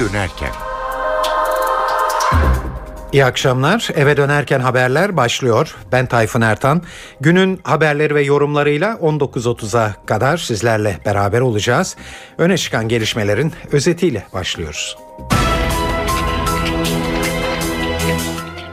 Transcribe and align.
dönerken. 0.00 0.50
İyi 3.12 3.24
akşamlar. 3.24 3.88
Eve 3.94 4.16
dönerken 4.16 4.60
haberler 4.60 5.16
başlıyor. 5.16 5.76
Ben 5.92 6.06
Tayfun 6.06 6.40
Ertan. 6.40 6.82
Günün 7.20 7.60
haberleri 7.62 8.14
ve 8.14 8.22
yorumlarıyla 8.22 8.92
19.30'a 8.92 9.94
kadar 10.06 10.36
sizlerle 10.36 10.98
beraber 11.06 11.40
olacağız. 11.40 11.96
Öne 12.38 12.56
çıkan 12.56 12.88
gelişmelerin 12.88 13.52
özetiyle 13.72 14.26
başlıyoruz. 14.32 14.96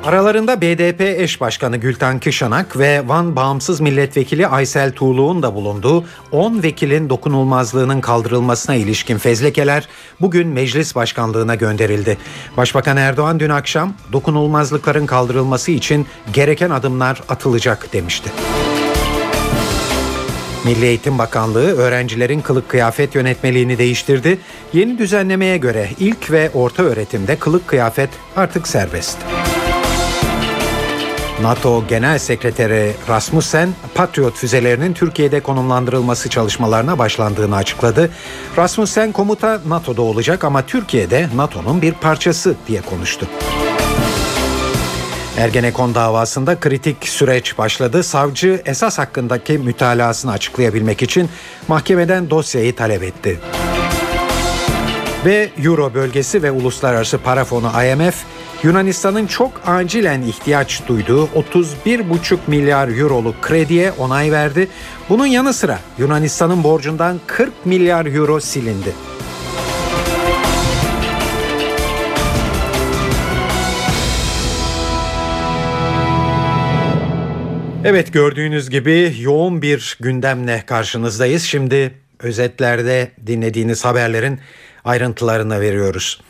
Aralarında 0.08 0.62
BDP 0.62 1.02
eş 1.02 1.42
başkanı 1.42 1.78
Gülten 1.78 2.20
Kışanak 2.20 2.80
ve 2.80 3.08
Van 3.08 3.36
Bağımsız 3.36 3.80
Milletvekili 3.80 4.48
Aysel 4.48 4.92
Tuğlu'nun 4.92 5.44
da 5.44 5.56
bulunduğu 5.56 6.06
10 6.32 6.64
vekilin 6.64 7.10
dokunulmazlığının 7.10 8.02
kaldırılmasına 8.02 8.76
ilişkin 8.76 9.18
fezlekeler 9.18 9.88
bugün 10.22 10.48
meclis 10.48 10.96
başkanlığına 10.96 11.56
gönderildi. 11.56 12.18
Başbakan 12.58 12.98
Erdoğan 12.98 13.40
dün 13.40 13.50
akşam 13.50 13.94
dokunulmazlıkların 14.14 15.06
kaldırılması 15.06 15.72
için 15.72 16.08
gereken 16.34 16.70
adımlar 16.70 17.24
atılacak 17.30 17.94
demişti. 17.94 18.30
Milli 20.66 20.86
Eğitim 20.86 21.18
Bakanlığı 21.18 21.78
öğrencilerin 21.78 22.42
kılık 22.42 22.70
kıyafet 22.70 23.16
yönetmeliğini 23.16 23.78
değiştirdi. 23.78 24.40
Yeni 24.74 24.98
düzenlemeye 24.98 25.58
göre 25.58 25.90
ilk 26.00 26.32
ve 26.32 26.50
orta 26.54 26.84
öğretimde 26.84 27.36
kılık 27.36 27.68
kıyafet 27.68 28.10
artık 28.36 28.68
serbest. 28.68 29.18
NATO 31.42 31.88
Genel 31.88 32.20
Sekreteri 32.20 32.94
Rasmussen, 33.10 33.70
Patriot 33.96 34.36
füzelerinin 34.36 34.94
Türkiye'de 34.94 35.40
konumlandırılması 35.40 36.30
çalışmalarına 36.30 37.00
başlandığını 37.00 37.56
açıkladı. 37.56 38.10
Rasmussen 38.58 39.12
komuta 39.12 39.62
NATO'da 39.68 40.02
olacak 40.02 40.44
ama 40.44 40.66
Türkiye'de 40.66 41.30
NATO'nun 41.36 41.82
bir 41.82 41.94
parçası 41.94 42.56
diye 42.68 42.82
konuştu. 42.82 43.28
Ergenekon 45.38 45.96
davasında 45.96 46.60
kritik 46.60 47.08
süreç 47.08 47.58
başladı. 47.58 48.04
Savcı 48.04 48.62
esas 48.66 48.98
hakkındaki 48.98 49.58
mütalasını 49.58 50.32
açıklayabilmek 50.32 51.02
için 51.02 51.30
mahkemeden 51.68 52.30
dosyayı 52.30 52.76
talep 52.76 53.04
etti. 53.04 53.40
Ve 55.26 55.50
Euro 55.64 55.94
bölgesi 55.94 56.44
ve 56.44 56.52
Uluslararası 56.52 57.18
Para 57.18 57.46
Fonu 57.46 57.72
IMF 57.84 58.16
Yunanistan'ın 58.64 59.28
çok 59.28 59.62
acilen 59.66 60.22
ihtiyaç 60.22 60.88
duyduğu 60.88 61.26
31,5 61.26 62.38
milyar 62.48 62.88
euroluk 62.88 63.42
krediye 63.42 63.92
onay 63.92 64.32
verdi. 64.32 64.68
Bunun 65.10 65.26
yanı 65.26 65.54
sıra 65.54 65.80
Yunanistan'ın 65.98 66.64
borcundan 66.64 67.20
40 67.28 67.66
milyar 67.66 68.06
euro 68.06 68.40
silindi. 68.40 68.94
Evet 77.84 78.14
gördüğünüz 78.14 78.70
gibi 78.70 79.16
yoğun 79.20 79.62
bir 79.62 79.98
gündemle 80.00 80.64
karşınızdayız. 80.66 81.44
Şimdi 81.44 81.92
özetlerde 82.20 83.12
dinlediğiniz 83.28 83.86
haberlerin 83.86 84.40
ayrıntılarına 84.86 85.62
veriyoruz. 85.62 86.22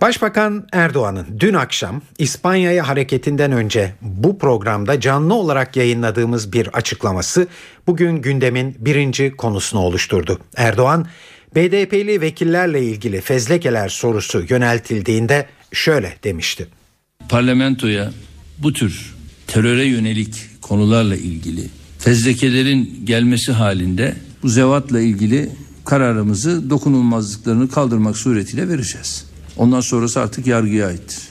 Başbakan 0.00 0.66
Erdoğan'ın 0.72 1.26
dün 1.40 1.54
akşam 1.54 2.02
İspanya'ya 2.18 2.88
hareketinden 2.88 3.52
önce 3.52 3.94
bu 4.02 4.38
programda 4.38 5.00
canlı 5.00 5.34
olarak 5.34 5.76
yayınladığımız 5.76 6.52
bir 6.52 6.66
açıklaması 6.66 7.46
bugün 7.86 8.16
gündemin 8.16 8.76
birinci 8.78 9.36
konusunu 9.36 9.80
oluşturdu. 9.80 10.38
Erdoğan, 10.56 11.06
BDP'li 11.54 12.20
vekillerle 12.20 12.82
ilgili 12.82 13.20
fezlekeler 13.20 13.88
sorusu 13.88 14.44
yöneltildiğinde 14.48 15.46
şöyle 15.72 16.14
demişti. 16.24 16.68
Parlamentoya 17.28 18.12
bu 18.58 18.72
tür 18.72 19.14
teröre 19.46 19.84
yönelik 19.84 20.62
konularla 20.62 21.16
ilgili 21.16 21.68
fezlekelerin 21.98 23.02
gelmesi 23.04 23.52
halinde 23.52 24.16
bu 24.42 24.48
zevatla 24.48 25.00
ilgili 25.00 25.50
kararımızı 25.84 26.70
dokunulmazlıklarını 26.70 27.68
kaldırmak 27.68 28.16
suretiyle 28.16 28.68
vereceğiz. 28.68 29.29
Ondan 29.56 29.80
sonrası 29.80 30.20
artık 30.20 30.46
yargıya 30.46 30.86
aittir. 30.86 31.28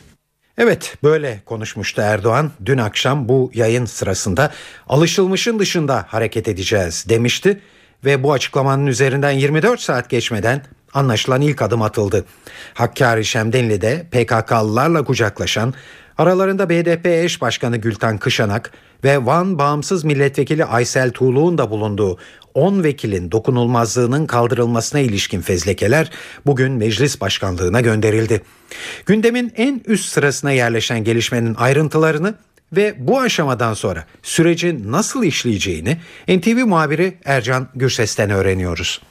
Evet 0.58 0.98
böyle 1.04 1.42
konuşmuştu 1.46 2.02
Erdoğan. 2.02 2.52
Dün 2.66 2.78
akşam 2.78 3.30
bu 3.30 3.52
yayın 3.54 3.86
sırasında 3.86 4.52
alışılmışın 4.90 5.60
dışında 5.60 6.06
hareket 6.08 6.48
edeceğiz 6.48 7.06
demişti 7.10 7.62
ve 8.06 8.24
bu 8.24 8.34
açıklamanın 8.34 8.88
üzerinden 8.88 9.32
24 9.32 9.82
saat 9.82 10.10
geçmeden 10.10 10.62
anlaşılan 10.94 11.42
ilk 11.42 11.62
adım 11.62 11.82
atıldı. 11.82 12.26
Hakkari 12.74 13.26
Şemdinli'de 13.26 14.08
PKK'lılarla 14.12 15.04
kucaklaşan, 15.04 15.74
aralarında 16.18 16.70
BDP 16.70 17.06
eş 17.06 17.42
başkanı 17.42 17.78
Gülten 17.78 18.18
Kışanak 18.18 18.72
ve 19.04 19.26
Van 19.26 19.60
Bağımsız 19.60 20.04
Milletvekili 20.04 20.66
Aysel 20.66 21.12
Tuğlu'nun 21.12 21.58
da 21.58 21.70
bulunduğu 21.70 22.18
10 22.54 22.84
vekilin 22.84 23.32
dokunulmazlığının 23.32 24.26
kaldırılmasına 24.26 25.00
ilişkin 25.00 25.42
fezlekeler 25.42 26.12
bugün 26.46 26.72
meclis 26.72 27.22
başkanlığına 27.22 27.82
gönderildi. 27.82 28.42
Gündemin 29.06 29.54
en 29.56 29.82
üst 29.86 30.06
sırasına 30.06 30.52
yerleşen 30.52 31.04
gelişmenin 31.04 31.56
ayrıntılarını 31.56 32.36
ve 32.76 32.96
bu 32.98 33.20
aşamadan 33.20 33.74
sonra 33.74 34.06
sürecin 34.24 34.92
nasıl 34.92 35.24
işleyeceğini 35.24 35.98
NTV 36.28 36.66
muhabiri 36.66 37.18
Ercan 37.26 37.68
Gürses'ten 37.76 38.30
öğreniyoruz. 38.30 39.02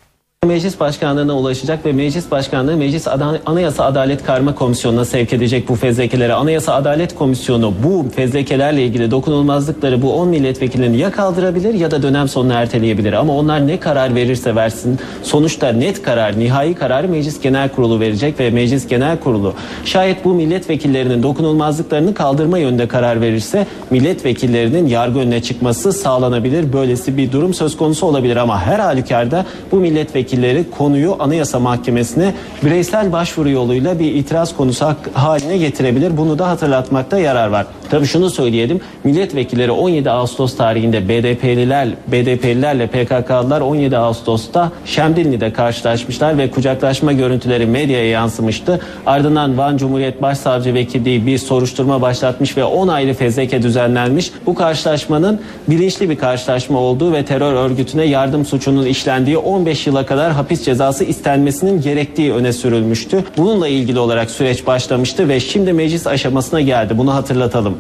Meclis 0.47 0.81
Başkanlığı'na 0.81 1.37
ulaşacak 1.37 1.87
ve 1.87 1.93
Meclis 1.93 2.31
Başkanlığı 2.31 2.77
Meclis 2.77 3.09
Anayasa 3.47 3.85
Adalet 3.85 4.25
Karma 4.25 4.55
Komisyonu'na 4.55 5.05
sevk 5.05 5.33
edecek 5.33 5.69
bu 5.69 5.75
fezlekeleri. 5.75 6.35
Anayasa 6.35 6.75
Adalet 6.75 7.15
Komisyonu 7.15 7.75
bu 7.85 8.07
fezlekelerle 8.17 8.85
ilgili 8.85 9.11
dokunulmazlıkları 9.11 10.03
bu 10.03 10.13
10 10.15 10.29
milletvekilini 10.29 10.97
ya 10.97 11.11
kaldırabilir 11.11 11.75
ya 11.75 11.91
da 11.91 12.03
dönem 12.03 12.29
sonuna 12.29 12.55
erteleyebilir. 12.55 13.13
Ama 13.13 13.37
onlar 13.37 13.67
ne 13.67 13.81
karar 13.81 14.15
verirse 14.15 14.55
versin 14.55 14.99
sonuçta 15.23 15.73
net 15.73 16.03
karar, 16.03 16.39
nihai 16.39 16.75
kararı 16.75 17.09
Meclis 17.09 17.41
Genel 17.41 17.69
Kurulu 17.69 18.01
verecek 18.01 18.41
ve 18.41 18.51
Meclis 18.51 18.89
Genel 18.89 19.21
Kurulu 19.21 19.55
şayet 19.85 20.25
bu 20.25 20.35
milletvekillerinin 20.35 21.23
dokunulmazlıklarını 21.23 22.15
kaldırma 22.15 22.59
yönünde 22.59 22.89
karar 22.89 23.21
verirse 23.21 23.67
milletvekillerinin 23.91 24.87
yargı 24.87 25.19
önüne 25.19 25.43
çıkması 25.43 25.93
sağlanabilir. 25.93 26.73
Böylesi 26.73 27.17
bir 27.17 27.33
durum 27.33 27.55
söz 27.55 27.77
konusu 27.77 28.07
olabilir 28.07 28.37
ama 28.37 28.61
her 28.63 28.79
halükarda 28.79 29.47
bu 29.73 29.77
milletvekilleri 29.77 30.28
milletvekilleri 30.29 30.71
konuyu 30.71 31.17
Anayasa 31.19 31.59
Mahkemesi'ne 31.59 32.35
bireysel 32.65 33.13
başvuru 33.13 33.51
yoluyla 33.51 33.99
bir 33.99 34.15
itiraz 34.15 34.57
konusu 34.57 34.87
haline 35.13 35.59
getirebilir. 35.59 36.17
Bunu 36.17 36.39
da 36.39 36.49
hatırlatmakta 36.49 37.19
yarar 37.19 37.49
var. 37.49 37.67
Tabii 37.91 38.07
şunu 38.07 38.31
söyleyelim. 38.31 38.81
Milletvekilleri 39.05 39.71
17 39.71 40.11
Ağustos 40.11 40.57
tarihinde 40.57 41.09
BDP'liler, 41.09 41.89
BDP'lilerle 42.07 42.87
PKK'lılar 42.87 43.61
17 43.61 43.99
Ağustos'ta 43.99 44.73
Şemdinli'de 44.85 45.53
karşılaşmışlar 45.53 46.39
ve 46.39 46.51
kucaklaşma 46.51 47.13
görüntüleri 47.13 47.67
medyaya 47.67 48.11
yansımıştı. 48.11 48.81
Ardından 49.07 49.59
Van 49.59 49.77
Cumhuriyet 49.77 50.23
Başsavcı 50.23 50.75
Vekilliği 50.75 51.27
bir 51.27 51.39
soruşturma 51.39 52.03
başlatmış 52.03 52.57
ve 52.57 52.65
10 52.65 52.89
ayrı 52.89 53.15
fezleke 53.15 53.63
düzenlenmiş. 53.63 54.31
Bu 54.47 54.55
karşılaşmanın 54.55 55.41
bilinçli 55.69 56.11
bir 56.11 56.17
karşılaşma 56.17 56.79
olduğu 56.79 57.13
ve 57.13 57.25
terör 57.25 57.53
örgütüne 57.53 58.05
yardım 58.05 58.45
suçunun 58.47 58.87
işlendiği 58.87 59.39
15 59.39 59.87
yıla 59.87 60.07
kadar 60.07 60.18
hapis 60.27 60.65
cezası 60.65 61.05
istenmesinin 61.05 61.81
gerektiği 61.81 62.33
öne 62.33 62.53
sürülmüştü. 62.53 63.25
Bununla 63.37 63.69
ilgili 63.69 63.99
olarak 63.99 64.31
süreç 64.31 64.67
başlamıştı 64.67 65.29
ve 65.29 65.41
şimdi 65.41 65.73
meclis 65.73 66.07
aşamasına 66.07 66.61
geldi. 66.61 66.99
Bunu 66.99 67.15
hatırlatalım. 67.15 67.79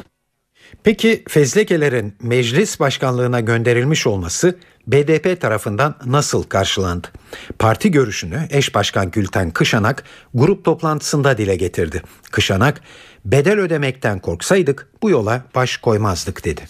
Peki 0.84 1.24
fezlekelerin 1.28 2.14
meclis 2.22 2.80
başkanlığına 2.80 3.40
gönderilmiş 3.40 4.06
olması 4.06 4.58
BDP 4.86 5.40
tarafından 5.40 5.94
nasıl 6.06 6.42
karşılandı? 6.42 7.08
Parti 7.58 7.90
görüşünü 7.90 8.48
eş 8.50 8.74
başkan 8.74 9.10
Gülten 9.10 9.50
Kışanak 9.50 10.04
grup 10.34 10.64
toplantısında 10.64 11.38
dile 11.38 11.56
getirdi. 11.56 12.02
Kışanak, 12.30 12.80
bedel 13.24 13.58
ödemekten 13.58 14.18
korksaydık 14.18 14.88
bu 15.02 15.10
yola 15.10 15.42
baş 15.54 15.76
koymazdık 15.76 16.44
dedi. 16.44 16.62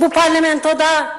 Bu 0.00 0.10
parlamentoda 0.10 1.18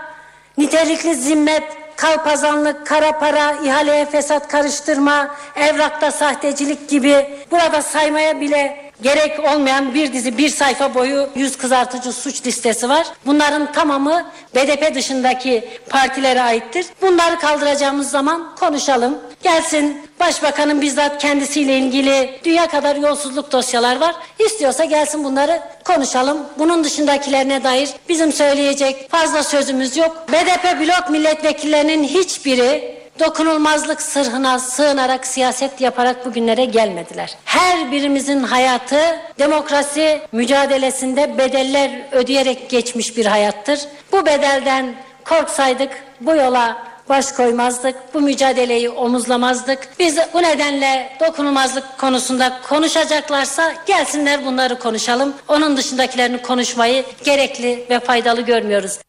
nitelikli 0.57 1.15
zimmet, 1.15 1.63
kalpazanlık, 1.99 2.87
kara 2.87 3.19
para, 3.19 3.51
ihaleye 3.51 4.05
fesat 4.05 4.47
karıştırma, 4.47 5.35
evrakta 5.55 6.11
sahtecilik 6.11 6.89
gibi 6.89 7.37
burada 7.51 7.81
saymaya 7.81 8.41
bile 8.41 8.88
gerek 9.01 9.39
olmayan 9.39 9.93
bir 9.93 10.13
dizi 10.13 10.37
bir 10.37 10.49
sayfa 10.49 10.95
boyu 10.95 11.29
yüz 11.35 11.57
kızartıcı 11.57 12.13
suç 12.13 12.45
listesi 12.45 12.89
var. 12.89 13.07
Bunların 13.25 13.71
tamamı 13.71 14.25
BDP 14.55 14.95
dışındaki 14.95 15.69
partilere 15.89 16.41
aittir. 16.41 16.85
Bunları 17.01 17.39
kaldıracağımız 17.39 18.11
zaman 18.11 18.55
konuşalım. 18.55 19.17
Gelsin 19.43 20.01
başbakanın 20.19 20.81
bizzat 20.81 21.21
kendisiyle 21.21 21.77
ilgili 21.77 22.39
dünya 22.43 22.67
kadar 22.67 22.95
yolsuzluk 22.95 23.51
dosyalar 23.51 23.99
var. 23.99 24.15
İstiyorsa 24.39 24.85
gelsin 24.85 25.23
bunları 25.23 25.61
konuşalım. 25.85 26.37
Bunun 26.59 26.83
dışındakilerine 26.83 27.63
dair 27.63 27.89
bizim 28.09 28.33
söyleyecek 28.33 29.09
fazla 29.11 29.43
sözümüz 29.43 29.97
yok. 29.97 30.25
BDP 30.31 30.81
blok 30.81 31.09
milletvekillerinin 31.09 32.03
hiçbiri 32.03 32.98
dokunulmazlık 33.19 34.01
sırhına 34.01 34.59
sığınarak 34.59 35.27
siyaset 35.27 35.81
yaparak 35.81 36.25
bugünlere 36.25 36.65
gelmediler. 36.65 37.35
Her 37.45 37.91
birimizin 37.91 38.43
hayatı 38.43 38.99
demokrasi 39.39 40.21
mücadelesinde 40.31 41.37
bedeller 41.37 41.91
ödeyerek 42.11 42.69
geçmiş 42.69 43.17
bir 43.17 43.25
hayattır. 43.25 43.79
Bu 44.11 44.25
bedelden 44.25 44.95
korksaydık 45.25 46.03
bu 46.21 46.35
yola 46.35 46.89
baş 47.09 47.31
koymazdık. 47.31 47.95
Bu 48.13 48.21
mücadeleyi 48.21 48.89
omuzlamazdık. 48.89 49.79
Biz 49.99 50.17
bu 50.33 50.41
nedenle 50.41 51.09
dokunulmazlık 51.19 51.97
konusunda 51.97 52.59
konuşacaklarsa 52.69 53.73
gelsinler 53.85 54.45
bunları 54.45 54.79
konuşalım. 54.79 55.33
Onun 55.47 55.77
dışındakilerini 55.77 56.41
konuşmayı 56.41 57.05
gerekli 57.23 57.85
ve 57.89 57.99
faydalı 57.99 58.41
görmüyoruz. 58.41 58.99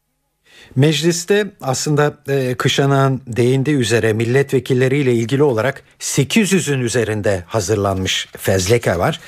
Mecliste 0.76 1.50
aslında 1.61 2.14
e, 2.28 2.55
Kışanak'ın 2.55 3.20
değindiği 3.26 3.76
üzere 3.76 4.12
milletvekilleriyle 4.12 5.14
ilgili 5.14 5.43
olarak 5.43 5.82
800'ün 6.00 6.81
üzerinde 6.81 7.44
hazırlanmış 7.46 8.28
fezleke 8.38 8.99
var. 8.99 9.20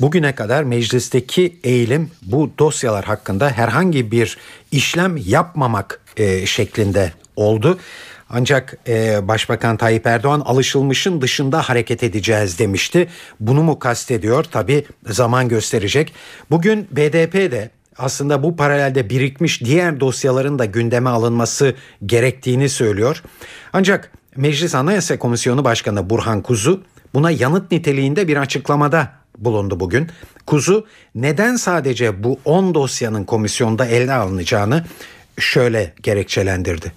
Bugüne 0.00 0.34
kadar 0.34 0.62
meclisteki 0.62 1.56
eğilim 1.64 2.10
bu 2.22 2.50
dosyalar 2.58 3.04
hakkında 3.04 3.50
herhangi 3.50 4.10
bir 4.10 4.38
işlem 4.72 5.16
yapmamak 5.16 6.00
e, 6.16 6.46
şeklinde 6.46 7.12
oldu. 7.36 7.78
Ancak 8.30 8.78
e, 8.88 9.28
Başbakan 9.28 9.76
Tayyip 9.76 10.06
Erdoğan 10.06 10.40
alışılmışın 10.40 11.20
dışında 11.20 11.62
hareket 11.62 12.02
edeceğiz 12.02 12.58
demişti. 12.58 13.08
Bunu 13.40 13.62
mu 13.62 13.78
kastediyor? 13.78 14.44
Tabi 14.44 14.84
zaman 15.06 15.48
gösterecek. 15.48 16.14
Bugün 16.50 16.88
BDP 16.90 17.34
de 17.34 17.70
aslında 17.98 18.42
bu 18.42 18.56
paralelde 18.56 19.10
birikmiş 19.10 19.64
diğer 19.64 20.00
dosyaların 20.00 20.58
da 20.58 20.64
gündeme 20.64 21.10
alınması 21.10 21.74
gerektiğini 22.06 22.68
söylüyor. 22.68 23.22
Ancak 23.72 24.12
Meclis 24.36 24.74
Anayasa 24.74 25.18
Komisyonu 25.18 25.64
Başkanı 25.64 26.10
Burhan 26.10 26.42
Kuzu 26.42 26.82
buna 27.14 27.30
yanıt 27.30 27.72
niteliğinde 27.72 28.28
bir 28.28 28.36
açıklamada 28.36 29.12
bulundu 29.38 29.80
bugün. 29.80 30.08
Kuzu 30.46 30.86
neden 31.14 31.56
sadece 31.56 32.24
bu 32.24 32.38
10 32.44 32.74
dosyanın 32.74 33.24
komisyonda 33.24 33.86
ele 33.86 34.12
alınacağını 34.12 34.84
şöyle 35.38 35.94
gerekçelendirdi. 36.02 36.92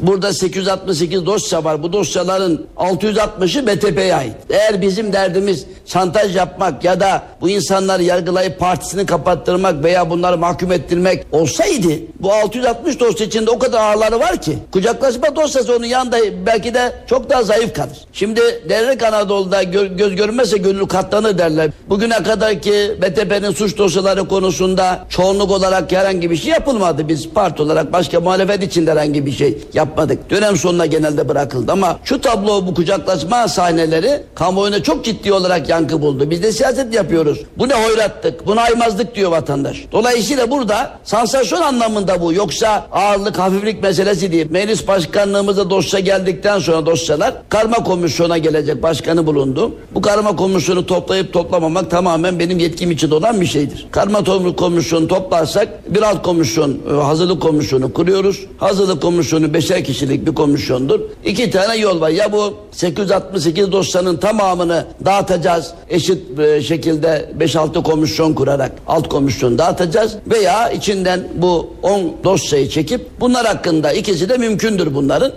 Burada 0.00 0.32
868 0.32 1.26
dosya 1.26 1.64
var. 1.64 1.82
Bu 1.82 1.92
dosyaların 1.92 2.66
660'ı 2.76 3.66
BTP'ye 3.66 4.14
ait. 4.14 4.34
Eğer 4.50 4.82
bizim 4.82 5.12
derdimiz 5.12 5.66
şantaj 5.86 6.36
yapmak 6.36 6.84
ya 6.84 7.00
da 7.00 7.22
bu 7.40 7.48
insanları 7.48 8.02
yargılayıp 8.02 8.58
partisini 8.58 9.06
kapattırmak 9.06 9.84
veya 9.84 10.10
bunları 10.10 10.38
mahkum 10.38 10.72
ettirmek 10.72 11.26
olsaydı 11.32 11.88
bu 12.20 12.32
660 12.32 13.00
dosya 13.00 13.26
içinde 13.26 13.50
o 13.50 13.58
kadar 13.58 13.80
ağırları 13.80 14.20
var 14.20 14.42
ki 14.42 14.58
kucaklaşma 14.72 15.36
dosyası 15.36 15.76
onun 15.76 15.86
yanında 15.86 16.18
belki 16.46 16.74
de 16.74 16.92
çok 17.06 17.30
daha 17.30 17.42
zayıf 17.42 17.74
kalır. 17.74 17.98
Şimdi 18.12 18.40
dernek 18.68 19.02
Anadolu'da 19.02 19.62
gö 19.62 19.86
göz 19.86 20.16
görmezse 20.16 20.58
gönül 20.58 20.86
katlanır 20.86 21.38
derler. 21.38 21.70
Bugüne 21.88 22.22
kadar 22.22 22.62
ki 22.62 22.96
BTP'nin 23.02 23.50
suç 23.50 23.78
dosyaları 23.78 24.28
konusunda 24.28 25.04
çoğunluk 25.08 25.50
olarak 25.50 25.92
herhangi 25.92 26.30
bir 26.30 26.36
şey 26.36 26.50
yapılmadı. 26.52 27.08
Biz 27.08 27.28
parti 27.28 27.62
olarak 27.62 27.92
başka 27.92 28.20
muhalefet 28.20 28.62
içinde 28.62 28.90
herhangi 28.90 29.26
bir 29.26 29.32
şey 29.32 29.58
yapmadık 29.74 29.85
yapmadık. 29.86 30.30
Dönem 30.30 30.56
sonuna 30.56 30.86
genelde 30.86 31.28
bırakıldı 31.28 31.72
ama 31.72 31.98
şu 32.04 32.20
tablo 32.20 32.66
bu 32.66 32.74
kucaklaşma 32.74 33.48
sahneleri 33.48 34.22
kamuoyuna 34.34 34.82
çok 34.82 35.04
ciddi 35.04 35.32
olarak 35.32 35.68
yankı 35.68 36.02
buldu. 36.02 36.30
Biz 36.30 36.42
de 36.42 36.52
siyaset 36.52 36.94
yapıyoruz. 36.94 37.38
Bu 37.58 37.68
ne 37.68 37.74
hoyrattık, 37.74 38.46
bu 38.46 38.56
ne 38.56 38.60
aymazlık 38.60 39.14
diyor 39.14 39.30
vatandaş. 39.30 39.84
Dolayısıyla 39.92 40.50
burada 40.50 40.90
sansasyon 41.04 41.62
anlamında 41.62 42.20
bu. 42.20 42.32
Yoksa 42.32 42.86
ağırlık, 42.92 43.38
hafiflik 43.38 43.82
meselesi 43.82 44.32
değil. 44.32 44.46
Meclis 44.50 44.88
başkanlığımızda 44.88 45.70
dosya 45.70 46.00
geldikten 46.00 46.58
sonra 46.58 46.86
dosyalar 46.86 47.34
karma 47.48 47.76
komisyona 47.76 48.38
gelecek. 48.38 48.82
Başkanı 48.82 49.26
bulundu. 49.26 49.74
Bu 49.94 50.00
karma 50.00 50.36
komisyonu 50.36 50.86
toplayıp 50.86 51.32
toplamamak 51.32 51.90
tamamen 51.90 52.38
benim 52.38 52.58
yetkim 52.58 52.90
içinde 52.90 53.14
olan 53.14 53.40
bir 53.40 53.46
şeydir. 53.46 53.86
Karma 53.90 54.24
komisyonu 54.56 55.08
toplarsak 55.08 55.94
bir 55.94 56.02
alt 56.02 56.22
komisyon, 56.22 56.78
e, 56.90 56.92
hazırlık 56.92 57.42
komisyonu 57.42 57.92
kuruyoruz. 57.92 58.46
Hazırlık 58.58 59.02
komisyonu 59.02 59.54
beşer 59.54 59.75
beşer 59.76 59.84
kişilik 59.84 60.26
bir 60.26 60.34
komisyondur. 60.34 61.00
İki 61.24 61.50
tane 61.50 61.76
yol 61.76 62.00
var. 62.00 62.10
Ya 62.10 62.32
bu 62.32 62.56
868 62.72 63.72
dosyanın 63.72 64.16
tamamını 64.16 64.86
dağıtacağız. 65.04 65.74
Eşit 65.88 66.38
e, 66.38 66.62
şekilde 66.62 67.30
5-6 67.38 67.82
komisyon 67.82 68.34
kurarak 68.34 68.72
alt 68.86 69.08
komisyon 69.08 69.58
dağıtacağız. 69.58 70.16
Veya 70.26 70.70
içinden 70.70 71.28
bu 71.34 71.74
10 71.82 72.16
dosyayı 72.24 72.68
çekip 72.68 73.20
bunlar 73.20 73.46
hakkında 73.46 73.92
ikisi 73.92 74.28
de 74.28 74.36
mümkündür 74.38 74.94
bunların. 74.94 75.32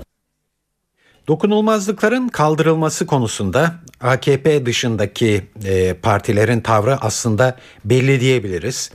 Dokunulmazlıkların 1.27 2.27
kaldırılması 2.27 3.05
konusunda 3.05 3.73
AKP 4.01 4.65
dışındaki 4.65 5.43
e, 5.65 5.93
partilerin 5.93 6.61
tavrı 6.61 6.97
aslında 7.01 7.55
belli 7.85 8.19
diyebiliriz. 8.19 8.91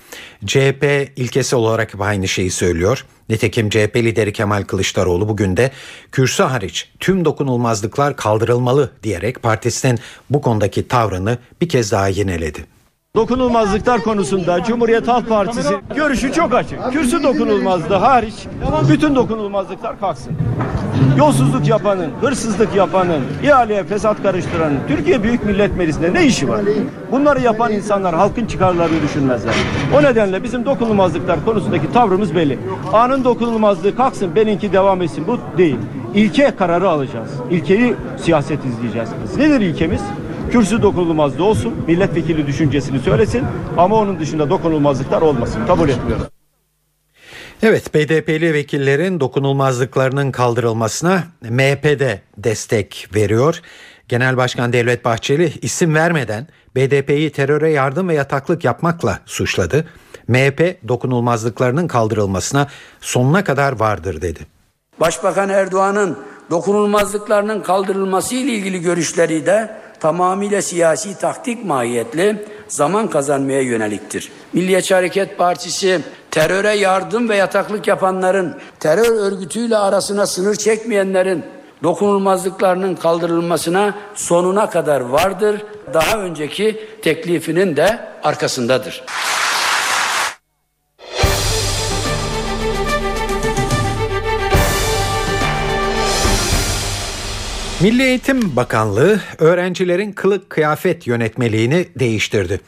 CHP 0.46 0.85
ilkesi 1.17 1.56
olarak 1.56 1.93
aynı 2.00 2.29
şeyi 2.29 2.50
söylüyor. 2.50 3.06
Nitekim 3.29 3.71
CHP 3.71 3.97
lideri 3.97 4.32
Kemal 4.32 4.62
Kılıçdaroğlu 4.62 5.29
bugün 5.29 5.56
de 5.56 5.71
kürsü 6.12 6.43
hariç 6.43 6.88
tüm 7.00 7.25
dokunulmazlıklar 7.25 8.17
kaldırılmalı 8.17 8.91
diyerek 9.03 9.43
partisinin 9.43 9.99
bu 10.31 10.41
konudaki 10.41 10.88
tavrını 10.88 11.38
bir 11.61 11.69
kez 11.69 11.93
daha 11.93 12.09
yineledi. 12.09 12.74
Dokunulmazlıklar 13.17 14.01
konusunda 14.01 14.65
Cumhuriyet 14.65 15.09
Halk 15.09 15.29
Partisi 15.29 15.75
görüşü 15.97 16.33
çok 16.33 16.55
açık. 16.55 16.93
Kürsü 16.93 17.23
dokunulmazlığı 17.23 17.95
hariç 17.95 18.35
bütün 18.91 19.15
dokunulmazlıklar 19.15 20.01
kalksın. 20.01 20.33
Yolsuzluk 21.19 21.69
yapanın, 21.69 22.11
hırsızlık 22.21 22.75
yapanın, 22.77 23.23
ihaleye 23.43 23.85
fesat 23.85 24.23
karıştıranın 24.23 24.79
Türkiye 24.89 25.23
Büyük 25.23 25.45
Millet 25.45 25.77
Meclisi'nde 25.77 26.15
ne 26.15 26.27
işi 26.27 26.49
var? 26.49 26.61
Bunları 27.13 27.41
yapan 27.41 27.73
insanlar 27.73 28.15
halkın 28.15 28.47
çıkarlarını 28.47 29.03
düşünmezler. 29.03 29.55
O 29.99 30.03
nedenle 30.03 30.43
bizim 30.43 30.65
dokunulmazlıklar 30.65 31.45
konusundaki 31.45 31.93
tavrımız 31.93 32.35
belli. 32.35 32.59
Anın 32.93 33.25
dokunulmazlığı 33.25 33.97
kalksın, 33.97 34.37
benimki 34.37 34.73
devam 34.73 35.03
etsin. 35.03 35.27
Bu 35.27 35.39
değil. 35.59 35.77
İlke 36.15 36.53
kararı 36.59 36.89
alacağız. 36.89 37.31
İlkeyi 37.51 37.95
siyaset 38.23 38.65
izleyeceğiz. 38.65 39.09
Nedir 39.39 39.61
ilkemiz? 39.61 40.01
Kürsü 40.52 40.82
dokunulmazlığı 40.82 41.44
olsun, 41.44 41.75
milletvekili 41.87 42.46
düşüncesini 42.46 42.99
söylesin 42.99 43.44
ama 43.76 43.96
onun 43.96 44.20
dışında 44.20 44.50
dokunulmazlıklar 44.50 45.23
olmasın. 45.23 45.67
Kabul 45.67 45.88
etmiyorum. 45.88 46.26
Evet 47.62 47.94
BDP'li 47.94 48.55
vekillerin 48.55 49.20
dokunulmazlıklarının 49.20 50.32
kaldırılmasına 50.32 51.24
MHP 51.43 51.84
de 51.84 52.22
destek 52.39 53.08
veriyor. 53.15 53.60
Genel 54.08 54.36
Başkan 54.36 54.72
Devlet 54.72 55.05
Bahçeli 55.05 55.53
isim 55.63 55.94
vermeden 55.94 56.46
BDP'yi 56.77 57.31
teröre 57.31 57.70
yardım 57.70 58.08
ve 58.08 58.15
yataklık 58.15 58.65
yapmakla 58.65 59.19
suçladı. 59.27 59.84
MHP 60.29 60.89
dokunulmazlıklarının 60.89 61.89
kaldırılmasına 61.89 62.67
sonuna 63.01 63.44
kadar 63.44 63.81
vardır 63.81 64.22
dedi. 64.22 64.41
Başbakan 65.01 65.48
Erdoğan'ın 65.48 66.19
dokunulmazlıklarının 66.51 67.60
kaldırılması 67.60 68.34
ile 68.34 68.53
ilgili 68.53 68.81
görüşleri 68.81 69.46
de 69.46 69.70
tamamıyla 70.05 70.63
siyasi 70.63 71.19
taktik 71.19 71.65
mahiyetli 71.65 72.44
zaman 72.69 73.11
kazanmaya 73.11 73.61
yöneliktir. 73.61 74.32
Milliyetçi 74.53 74.94
Hareket 74.94 75.39
Partisi 75.39 76.01
teröre 76.31 76.73
yardım 76.73 77.29
ve 77.29 77.37
yataklık 77.37 77.89
yapanların, 77.89 78.58
terör 78.81 79.32
örgütüyle 79.32 79.77
arasına 79.77 80.27
sınır 80.27 80.55
çekmeyenlerin 80.55 81.44
dokunulmazlıklarının 81.82 82.94
kaldırılmasına 82.94 83.94
sonuna 84.15 84.70
kadar 84.70 85.01
vardır. 85.01 85.63
Daha 85.94 86.19
önceki 86.19 86.89
teklifinin 87.03 87.77
de 87.77 87.99
arkasındadır. 88.23 89.05
Milli 97.84 98.03
Eğitim 98.03 98.56
Bakanlığı 98.56 99.20
öğrencilerin 99.38 100.12
kılık 100.12 100.50
kıyafet 100.50 101.06
yönetmeliğini 101.06 101.86
değiştirdi. 101.98 102.60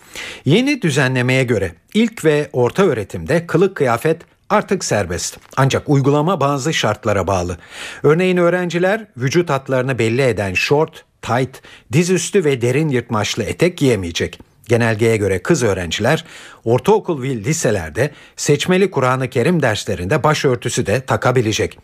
Yeni 0.45 0.83
düzenlemeye 0.83 1.45
göre 1.45 1.73
ilk 1.95 2.25
ve 2.25 2.51
orta 2.53 2.83
öğretimde 2.83 3.47
kılık 3.47 3.77
kıyafet 3.77 4.23
artık 4.51 4.85
serbest. 4.85 5.39
Ancak 5.57 5.89
uygulama 5.89 6.41
bazı 6.41 6.75
şartlara 6.75 7.27
bağlı. 7.27 7.59
Örneğin 8.03 8.37
öğrenciler 8.37 9.07
vücut 9.17 9.51
hatlarını 9.51 9.99
belli 9.99 10.23
eden 10.23 10.55
short, 10.55 11.05
tight, 11.23 11.63
dizüstü 11.93 12.45
ve 12.45 12.63
derin 12.63 12.89
yırtmaçlı 12.89 13.43
etek 13.43 13.79
giyemeyecek. 13.79 14.41
Genelgeye 14.69 15.17
göre 15.17 15.39
kız 15.39 15.63
öğrenciler 15.63 16.25
ortaokul 16.65 17.23
ve 17.23 17.29
liselerde 17.29 18.11
seçmeli 18.37 18.91
Kur'an-ı 18.91 19.31
Kerim 19.31 19.63
derslerinde 19.63 20.23
başörtüsü 20.23 20.87
de 20.87 21.01
takabilecek. 21.01 21.79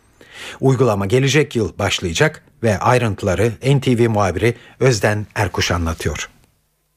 Uygulama 0.60 1.06
gelecek 1.06 1.56
yıl 1.56 1.78
başlayacak 1.78 2.44
ve 2.62 2.78
ayrıntıları 2.78 3.52
NTV 3.62 4.08
muhabiri 4.08 4.54
Özden 4.80 5.26
Erkuş 5.34 5.70
anlatıyor. 5.70 6.28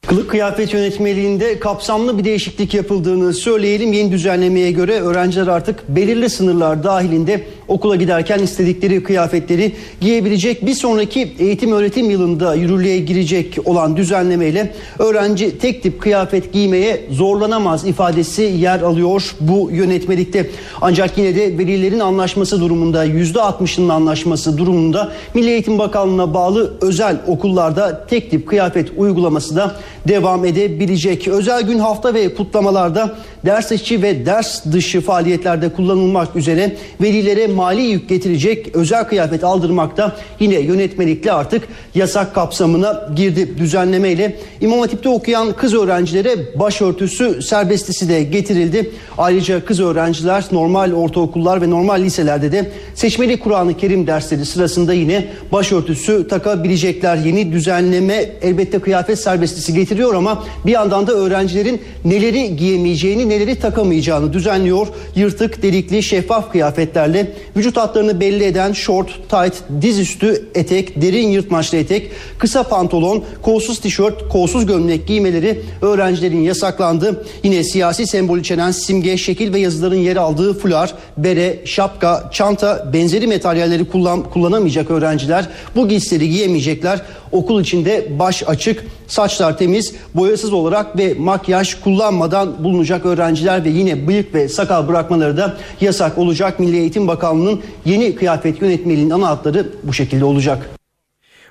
Kılık 0.08 0.30
kıyafet 0.30 0.74
yönetmeliğinde 0.74 1.60
kapsamlı 1.60 2.18
bir 2.18 2.24
değişiklik 2.24 2.74
yapıldığını 2.74 3.34
söyleyelim. 3.34 3.94
Yeni 3.94 4.12
düzenlemeye 4.12 4.72
göre 4.72 5.00
öğrenciler 5.00 5.48
artık 5.48 5.90
belirli 5.90 6.30
sınırlar 6.30 6.84
dahilinde 6.84 7.44
okula 7.68 7.96
giderken 7.96 8.40
istedikleri 8.40 9.04
kıyafetleri 9.04 9.76
giyebilecek. 10.02 10.66
Bir 10.66 10.74
sonraki 10.74 11.34
eğitim 11.40 11.72
öğretim 11.72 12.10
yılında 12.10 12.56
yürürlüğe 12.56 13.00
girecek 13.00 13.58
olan 13.66 13.98
düzenlemeyle 13.98 14.74
öğrenci 15.00 15.58
tek 15.58 15.84
tip 15.84 16.02
kıyafet 16.02 16.54
giymeye 16.54 17.06
zorlanamaz 17.12 17.88
ifadesi 17.88 18.42
yer 18.42 18.82
alıyor 18.82 19.36
bu 19.40 19.70
yönetmelikte. 19.72 20.50
Ancak 20.82 21.18
yine 21.18 21.36
de 21.36 21.58
velilerin 21.58 22.00
anlaşması 22.00 22.62
durumunda 22.62 23.06
%60'ının 23.06 23.90
anlaşması 23.90 24.58
durumunda 24.58 25.12
Milli 25.34 25.50
Eğitim 25.50 25.80
Bakanlığı'na 25.80 26.34
bağlı 26.34 26.74
özel 26.82 27.18
okullarda 27.28 28.08
tek 28.08 28.32
tip 28.32 28.48
kıyafet 28.48 28.92
uygulaması 28.98 29.56
da 29.56 29.76
devam 30.08 30.46
edebilecek. 30.46 31.28
Özel 31.28 31.62
gün 31.62 31.80
hafta 31.80 32.14
ve 32.14 32.34
kutlamalarda 32.34 33.16
ders 33.46 33.72
içi 33.72 34.02
ve 34.02 34.26
ders 34.26 34.66
dışı 34.66 35.02
faaliyetlerde 35.02 35.70
kullanılmak 35.70 36.36
üzere 36.36 36.76
velilere 37.02 37.48
mali 37.48 37.82
yük 37.82 38.10
getirecek 38.10 38.76
özel 38.76 39.04
kıyafet 39.04 39.44
aldırmak 39.44 39.98
da 39.98 40.16
yine 40.40 40.60
yönetmelikle 40.60 41.32
artık 41.32 41.64
yasak 41.96 42.36
kapsamına 42.36 43.10
girdi 43.16 43.58
düzenlemeyle. 43.58 44.36
İmam 44.62 44.80
Hatip'te 44.80 45.10
okuyan 45.10 45.54
kız 45.54 45.74
öğrencilere 45.74 46.60
başörtüsü 46.60 47.42
serbestisi 47.42 48.10
de 48.10 48.24
getirildi. 48.24 48.92
Ayrıca 49.18 49.66
kız 49.66 49.80
öğrenciler 49.80 50.46
normal 50.52 50.92
ortaokullar 50.92 51.62
ve 51.62 51.70
normal 51.70 52.02
liselerde 52.02 52.52
de 52.52 52.72
seçmeli 52.96 53.40
Kur'an-ı 53.40 53.78
Kerim 53.78 54.08
dersleri 54.08 54.46
sırasında 54.46 54.94
yine 54.94 55.28
başörtüsü 55.52 56.28
takabilecekler. 56.28 57.18
Yeni 57.18 57.52
düzenleme 57.52 58.30
elbette 58.42 58.80
kıyafet 58.80 59.20
serbestisi 59.20 59.74
getiriyor 59.96 60.14
ama 60.14 60.44
bir 60.66 60.72
yandan 60.72 61.08
da 61.08 61.12
öğrencilerin 61.12 61.82
neleri 62.06 62.56
giyemeyeceğini 62.56 63.30
neleri 63.30 63.60
takamayacağını 63.60 64.34
düzenliyor. 64.34 64.88
Yırtık, 65.16 65.64
delikli, 65.64 66.04
şeffaf 66.04 66.52
kıyafetlerle 66.52 67.32
vücut 67.58 67.78
hatlarını 67.78 68.20
belli 68.20 68.44
eden 68.44 68.74
şort, 68.74 69.08
tight, 69.30 69.54
dizüstü 69.82 70.50
etek, 70.56 71.02
derin 71.02 71.28
yırtmaçlı 71.28 71.78
etek, 71.78 72.12
kısa 72.38 72.64
pantolon, 72.64 73.24
kolsuz 73.42 73.80
tişört, 73.80 74.30
kolsuz 74.30 74.66
gömlek 74.66 75.08
giymeleri 75.08 75.62
öğrencilerin 75.82 76.42
yasaklandı. 76.42 77.26
Yine 77.44 77.64
siyasi 77.64 78.08
sembol 78.08 78.38
içeren 78.40 78.72
simge, 78.72 79.18
şekil 79.18 79.54
ve 79.54 79.60
yazıların 79.60 79.96
yer 79.96 80.16
aldığı 80.16 80.54
fular, 80.54 80.94
bere, 81.18 81.60
şapka, 81.66 82.30
çanta, 82.34 82.90
benzeri 82.94 83.28
materyalleri 83.28 83.86
kullan, 83.86 84.24
kullanamayacak 84.24 84.92
öğrenciler 84.92 85.48
bu 85.76 85.88
giysileri 85.88 86.30
giyemeyecekler. 86.30 87.02
Okul 87.32 87.62
içinde 87.62 88.08
baş 88.20 88.44
açık, 88.48 88.86
saçlar 89.08 89.58
temiz, 89.58 89.96
boyasız 90.16 90.54
olarak 90.54 90.98
ve 90.98 91.14
makyaj 91.14 91.82
kullanmadan 91.82 92.64
bulunacak 92.64 93.06
öğrenciler 93.06 93.66
ve 93.66 93.70
yine 93.70 94.08
bıyık 94.08 94.34
ve 94.34 94.50
sakal 94.50 94.88
bırakmaları 94.88 95.38
da 95.38 95.58
yasak 95.82 96.18
olacak. 96.18 96.60
Milli 96.60 96.78
Eğitim 96.78 97.08
Bakanlığı'nın 97.08 97.62
yeni 97.86 98.16
kıyafet 98.16 98.62
yönetmeliğinin 98.62 99.10
ana 99.10 99.28
hatları 99.28 99.70
bu 99.84 99.94
şekilde 99.94 100.26
olacak. 100.26 100.70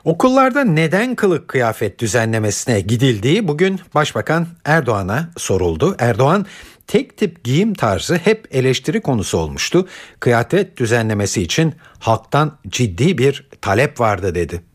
Okullarda 0.04 0.64
neden 0.64 1.14
kılık 1.14 1.48
kıyafet 1.48 1.98
düzenlemesine 1.98 2.80
gidildiği 2.80 3.48
bugün 3.48 3.80
Başbakan 3.94 4.46
Erdoğan'a 4.64 5.30
soruldu. 5.36 5.96
Erdoğan 5.98 6.46
tek 6.86 7.16
tip 7.16 7.44
giyim 7.44 7.74
tarzı 7.74 8.14
hep 8.14 8.48
eleştiri 8.50 9.00
konusu 9.00 9.38
olmuştu. 9.38 9.88
Kıyafet 10.20 10.76
düzenlemesi 10.76 11.42
için 11.42 11.74
halktan 11.98 12.58
ciddi 12.68 13.18
bir 13.18 13.48
talep 13.60 14.00
vardı 14.00 14.34
dedi. 14.34 14.73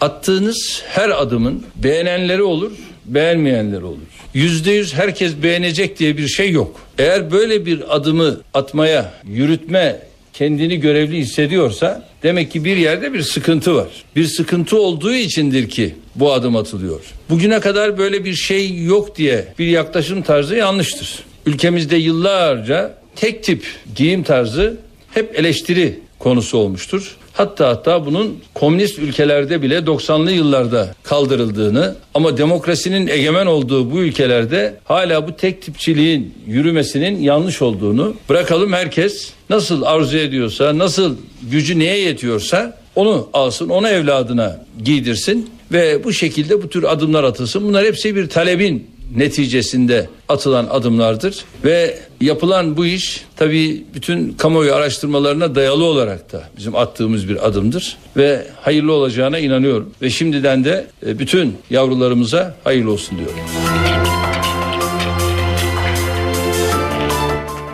Attığınız 0.00 0.82
her 0.88 1.22
adımın 1.22 1.62
beğenenleri 1.76 2.42
olur, 2.42 2.72
beğenmeyenleri 3.04 3.84
olur. 3.84 3.98
Yüzde 4.34 4.72
yüz 4.72 4.94
herkes 4.94 5.32
beğenecek 5.42 5.98
diye 5.98 6.16
bir 6.16 6.28
şey 6.28 6.50
yok. 6.50 6.80
Eğer 6.98 7.30
böyle 7.30 7.66
bir 7.66 7.96
adımı 7.96 8.40
atmaya, 8.54 9.12
yürütme 9.24 10.00
kendini 10.32 10.80
görevli 10.80 11.18
hissediyorsa 11.18 12.08
demek 12.22 12.52
ki 12.52 12.64
bir 12.64 12.76
yerde 12.76 13.12
bir 13.12 13.22
sıkıntı 13.22 13.74
var. 13.74 13.88
Bir 14.16 14.24
sıkıntı 14.24 14.80
olduğu 14.80 15.14
içindir 15.14 15.68
ki 15.68 15.94
bu 16.14 16.32
adım 16.32 16.56
atılıyor. 16.56 17.00
Bugüne 17.30 17.60
kadar 17.60 17.98
böyle 17.98 18.24
bir 18.24 18.34
şey 18.34 18.84
yok 18.84 19.16
diye 19.16 19.44
bir 19.58 19.66
yaklaşım 19.66 20.22
tarzı 20.22 20.56
yanlıştır. 20.56 21.18
Ülkemizde 21.46 21.96
yıllarca 21.96 22.94
tek 23.16 23.44
tip 23.44 23.64
giyim 23.94 24.22
tarzı 24.22 24.76
hep 25.14 25.38
eleştiri 25.38 25.98
konusu 26.18 26.58
olmuştur. 26.58 27.16
Hatta 27.36 27.68
hatta 27.68 28.06
bunun 28.06 28.38
komünist 28.54 28.98
ülkelerde 28.98 29.62
bile 29.62 29.78
90'lı 29.78 30.32
yıllarda 30.32 30.94
kaldırıldığını 31.02 31.94
ama 32.14 32.36
demokrasinin 32.36 33.06
egemen 33.06 33.46
olduğu 33.46 33.90
bu 33.90 33.98
ülkelerde 33.98 34.74
hala 34.84 35.28
bu 35.28 35.36
tek 35.36 35.62
tipçiliğin 35.62 36.34
yürümesinin 36.46 37.20
yanlış 37.20 37.62
olduğunu 37.62 38.14
bırakalım 38.28 38.72
herkes 38.72 39.30
nasıl 39.50 39.82
arzu 39.82 40.16
ediyorsa, 40.16 40.78
nasıl 40.78 41.16
gücü 41.50 41.78
neye 41.78 41.98
yetiyorsa 41.98 42.78
onu 42.94 43.28
alsın, 43.32 43.68
onu 43.68 43.88
evladına 43.88 44.64
giydirsin 44.84 45.50
ve 45.72 46.04
bu 46.04 46.12
şekilde 46.12 46.62
bu 46.62 46.68
tür 46.68 46.84
adımlar 46.84 47.24
atılsın. 47.24 47.68
Bunlar 47.68 47.84
hepsi 47.84 48.16
bir 48.16 48.28
talebin 48.28 48.86
neticesinde 49.14 50.08
atılan 50.28 50.66
adımlardır 50.70 51.44
ve 51.64 51.98
yapılan 52.20 52.76
bu 52.76 52.86
iş 52.86 53.24
tabii 53.36 53.84
bütün 53.94 54.32
kamuoyu 54.32 54.74
araştırmalarına 54.74 55.54
dayalı 55.54 55.84
olarak 55.84 56.32
da 56.32 56.48
bizim 56.56 56.76
attığımız 56.76 57.28
bir 57.28 57.46
adımdır 57.46 57.96
ve 58.16 58.46
hayırlı 58.60 58.92
olacağına 58.92 59.38
inanıyorum 59.38 59.90
ve 60.02 60.10
şimdiden 60.10 60.64
de 60.64 60.86
e, 61.06 61.18
bütün 61.18 61.56
yavrularımıza 61.70 62.56
hayırlı 62.64 62.92
olsun 62.92 63.18
diyorum. 63.18 63.40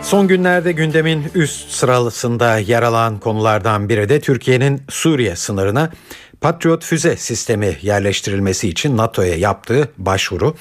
Son 0.01 0.27
günlerde 0.27 0.71
gündemin 0.71 1.23
üst 1.35 1.69
sıralısında 1.71 2.57
yer 2.57 2.83
alan 2.83 3.19
konulardan 3.19 3.89
biri 3.89 4.09
de 4.09 4.21
Türkiye'nin 4.21 4.81
Suriye 4.89 5.35
sınırına 5.35 5.89
Patriot 6.43 6.85
füze 6.85 7.17
sistemi 7.17 7.77
yerleştirilmesi 7.81 8.69
için 8.69 8.97
NATO'ya 8.97 9.35
yaptığı 9.35 9.89
başvuru. 9.97 10.55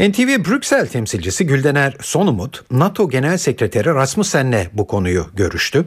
NTV 0.00 0.44
Brüksel 0.44 0.86
temsilcisi 0.86 1.46
Güldener 1.46 1.96
Sonumut, 2.00 2.64
NATO 2.70 3.10
Genel 3.10 3.38
Sekreteri 3.38 3.94
Rasmussen'le 3.94 4.66
bu 4.72 4.86
konuyu 4.86 5.26
görüştü. 5.34 5.84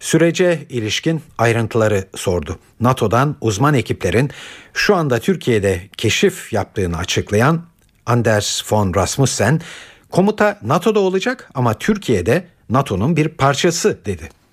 Sürece 0.00 0.66
ilişkin 0.68 1.22
ayrıntıları 1.38 2.04
sordu. 2.16 2.58
NATO'dan 2.80 3.36
uzman 3.40 3.74
ekiplerin 3.74 4.30
şu 4.74 4.96
anda 4.96 5.18
Türkiye'de 5.18 5.82
keşif 5.96 6.52
yaptığını 6.52 6.96
açıklayan 6.96 7.62
Anders 8.06 8.72
von 8.72 8.94
Rasmussen, 8.94 9.60
komuta 10.10 10.58
NATO'da 10.62 11.00
olacak 11.00 11.50
ama 11.54 11.74
Türkiye'de 11.74 12.44
NATO'nun 12.70 13.16
bir 13.16 13.28
parçası 13.28 13.98
dedi. 14.06 14.43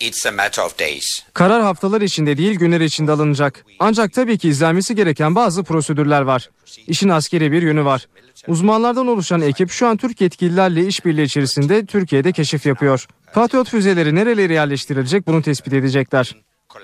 It's 0.00 0.26
a 0.26 0.32
matter 0.32 0.64
of 0.64 0.78
days. 0.78 1.04
Karar 1.34 1.62
haftalar 1.62 2.00
içinde 2.00 2.36
değil 2.36 2.58
günler 2.58 2.80
içinde 2.80 3.12
alınacak. 3.12 3.64
Ancak 3.78 4.12
tabii 4.12 4.38
ki 4.38 4.48
izlenmesi 4.48 4.94
gereken 4.94 5.34
bazı 5.34 5.64
prosedürler 5.64 6.22
var. 6.22 6.50
İşin 6.86 7.08
askeri 7.08 7.52
bir 7.52 7.62
yönü 7.62 7.84
var. 7.84 8.06
Uzmanlardan 8.48 9.06
oluşan 9.06 9.40
ekip 9.40 9.70
şu 9.70 9.86
an 9.86 9.96
Türk 9.96 10.20
yetkililerle 10.20 10.86
işbirliği 10.86 11.22
içerisinde 11.22 11.86
Türkiye'de 11.86 12.32
keşif 12.32 12.66
yapıyor. 12.66 13.06
Patriot 13.32 13.70
füzeleri 13.70 14.14
nerelere 14.14 14.54
yerleştirilecek 14.54 15.26
bunu 15.26 15.42
tespit 15.42 15.72
edecekler. 15.72 16.36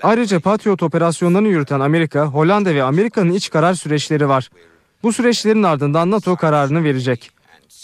Ayrıca 0.03 0.39
Patriot 0.39 0.83
operasyonlarını 0.83 1.47
yürüten 1.47 1.79
Amerika, 1.79 2.25
Hollanda 2.25 2.75
ve 2.75 2.83
Amerika'nın 2.83 3.33
iç 3.33 3.49
karar 3.49 3.73
süreçleri 3.73 4.29
var. 4.29 4.49
Bu 5.03 5.13
süreçlerin 5.13 5.63
ardından 5.63 6.11
NATO 6.11 6.35
kararını 6.35 6.83
verecek. 6.83 7.31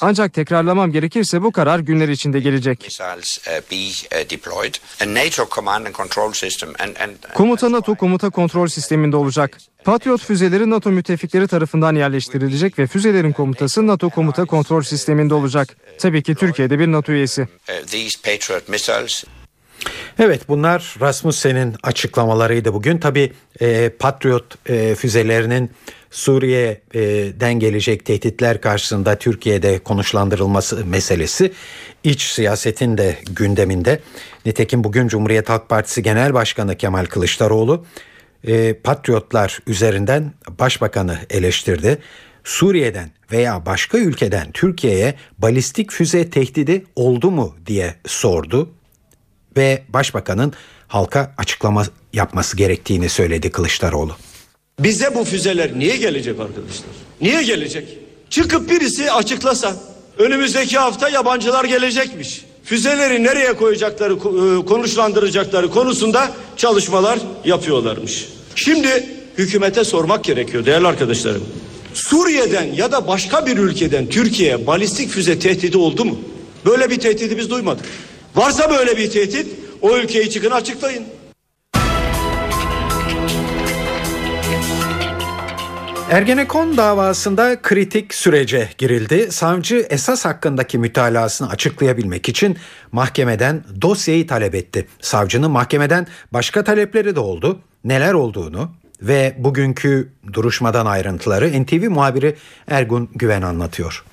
Ancak 0.01 0.33
tekrarlamam 0.33 0.91
gerekirse 0.91 1.41
bu 1.41 1.51
karar 1.51 1.79
günler 1.79 2.09
içinde 2.09 2.39
gelecek. 2.39 2.99
Uh, 3.01 3.15
uh, 7.29 7.33
Komuta 7.33 7.71
NATO 7.71 7.95
komuta 7.95 8.29
kontrol 8.29 8.67
sisteminde 8.67 9.15
olacak. 9.15 9.57
Patriot 9.83 10.21
füzeleri 10.21 10.69
NATO 10.69 10.91
müttefikleri 10.91 11.47
tarafından 11.47 11.95
yerleştirilecek 11.95 12.79
ve 12.79 12.87
füzelerin 12.87 13.31
komutası 13.31 13.87
NATO 13.87 14.09
komuta 14.09 14.45
kontrol 14.45 14.81
sisteminde 14.81 15.33
olacak. 15.33 15.77
Tabii 15.97 16.23
ki 16.23 16.35
Türkiye'de 16.35 16.79
bir 16.79 16.91
NATO 16.91 17.11
üyesi. 17.11 17.47
Evet 20.19 20.49
bunlar 20.49 20.95
Rasmussen'in 21.01 21.75
açıklamalarıydı 21.83 22.73
bugün. 22.73 22.97
Tabi 22.97 23.31
e, 23.61 23.89
Patriot 23.89 24.69
e, 24.69 24.95
füzelerinin 24.95 25.71
Suriye'den 26.11 27.53
gelecek 27.53 28.05
tehditler 28.05 28.61
karşısında 28.61 29.15
Türkiye'de 29.15 29.79
konuşlandırılması 29.79 30.85
meselesi 30.85 31.51
iç 32.03 32.21
siyasetin 32.21 32.97
de 32.97 33.15
gündeminde. 33.35 33.99
Nitekim 34.45 34.83
bugün 34.83 35.07
Cumhuriyet 35.07 35.49
Halk 35.49 35.69
Partisi 35.69 36.03
Genel 36.03 36.33
Başkanı 36.33 36.77
Kemal 36.77 37.05
Kılıçdaroğlu 37.05 37.85
e, 38.47 38.73
Patriotlar 38.73 39.59
üzerinden 39.67 40.33
başbakanı 40.59 41.17
eleştirdi. 41.29 41.97
Suriye'den 42.43 43.11
veya 43.31 43.65
başka 43.65 43.97
ülkeden 43.97 44.51
Türkiye'ye 44.51 45.15
balistik 45.37 45.91
füze 45.91 46.29
tehdidi 46.29 46.85
oldu 46.95 47.31
mu 47.31 47.55
diye 47.65 47.95
sordu 48.07 48.69
ve 49.57 49.83
başbakanın 49.89 50.53
halka 50.87 51.33
açıklama 51.37 51.85
yapması 52.13 52.57
gerektiğini 52.57 53.09
söyledi 53.09 53.51
Kılıçdaroğlu. 53.51 54.15
Bize 54.79 55.15
bu 55.15 55.23
füzeler 55.23 55.79
niye 55.79 55.97
gelecek 55.97 56.39
arkadaşlar? 56.39 56.89
Niye 57.21 57.43
gelecek? 57.43 57.97
Çıkıp 58.29 58.69
birisi 58.69 59.11
açıklasa 59.11 59.75
önümüzdeki 60.17 60.77
hafta 60.77 61.09
yabancılar 61.09 61.65
gelecekmiş. 61.65 62.45
Füzeleri 62.63 63.23
nereye 63.23 63.53
koyacakları, 63.53 64.13
e, 64.13 64.65
konuşlandıracakları 64.65 65.71
konusunda 65.71 66.31
çalışmalar 66.57 67.19
yapıyorlarmış. 67.45 68.29
Şimdi 68.55 69.05
hükümete 69.37 69.83
sormak 69.83 70.23
gerekiyor 70.23 70.65
değerli 70.65 70.87
arkadaşlarım. 70.87 71.43
Suriye'den 71.93 72.73
ya 72.73 72.91
da 72.91 73.07
başka 73.07 73.45
bir 73.45 73.57
ülkeden 73.57 74.07
Türkiye'ye 74.07 74.67
balistik 74.67 75.09
füze 75.09 75.39
tehdidi 75.39 75.77
oldu 75.77 76.05
mu? 76.05 76.19
Böyle 76.65 76.89
bir 76.89 76.99
tehdidi 76.99 77.37
biz 77.37 77.49
duymadık. 77.49 77.85
Varsa 78.35 78.69
böyle 78.69 78.97
bir 78.97 79.11
tehdit 79.11 79.47
o 79.81 79.97
ülkeyi 79.97 80.29
çıkın 80.29 80.51
açıklayın. 80.51 81.03
Ergenekon 86.11 86.77
davasında 86.77 87.61
kritik 87.61 88.13
sürece 88.13 88.69
girildi. 88.77 89.31
Savcı 89.31 89.87
esas 89.89 90.25
hakkındaki 90.25 90.77
mütalasını 90.77 91.49
açıklayabilmek 91.49 92.29
için 92.29 92.57
mahkemeden 92.91 93.63
dosyayı 93.81 94.27
talep 94.27 94.55
etti. 94.55 94.87
Savcının 95.01 95.51
mahkemeden 95.51 96.07
başka 96.33 96.63
talepleri 96.63 97.15
de 97.15 97.19
oldu. 97.19 97.59
Neler 97.83 98.13
olduğunu 98.13 98.71
ve 99.01 99.35
bugünkü 99.37 100.09
duruşmadan 100.33 100.85
ayrıntıları 100.85 101.63
NTV 101.63 101.89
muhabiri 101.89 102.35
Ergun 102.67 103.09
Güven 103.15 103.41
anlatıyor. 103.41 104.03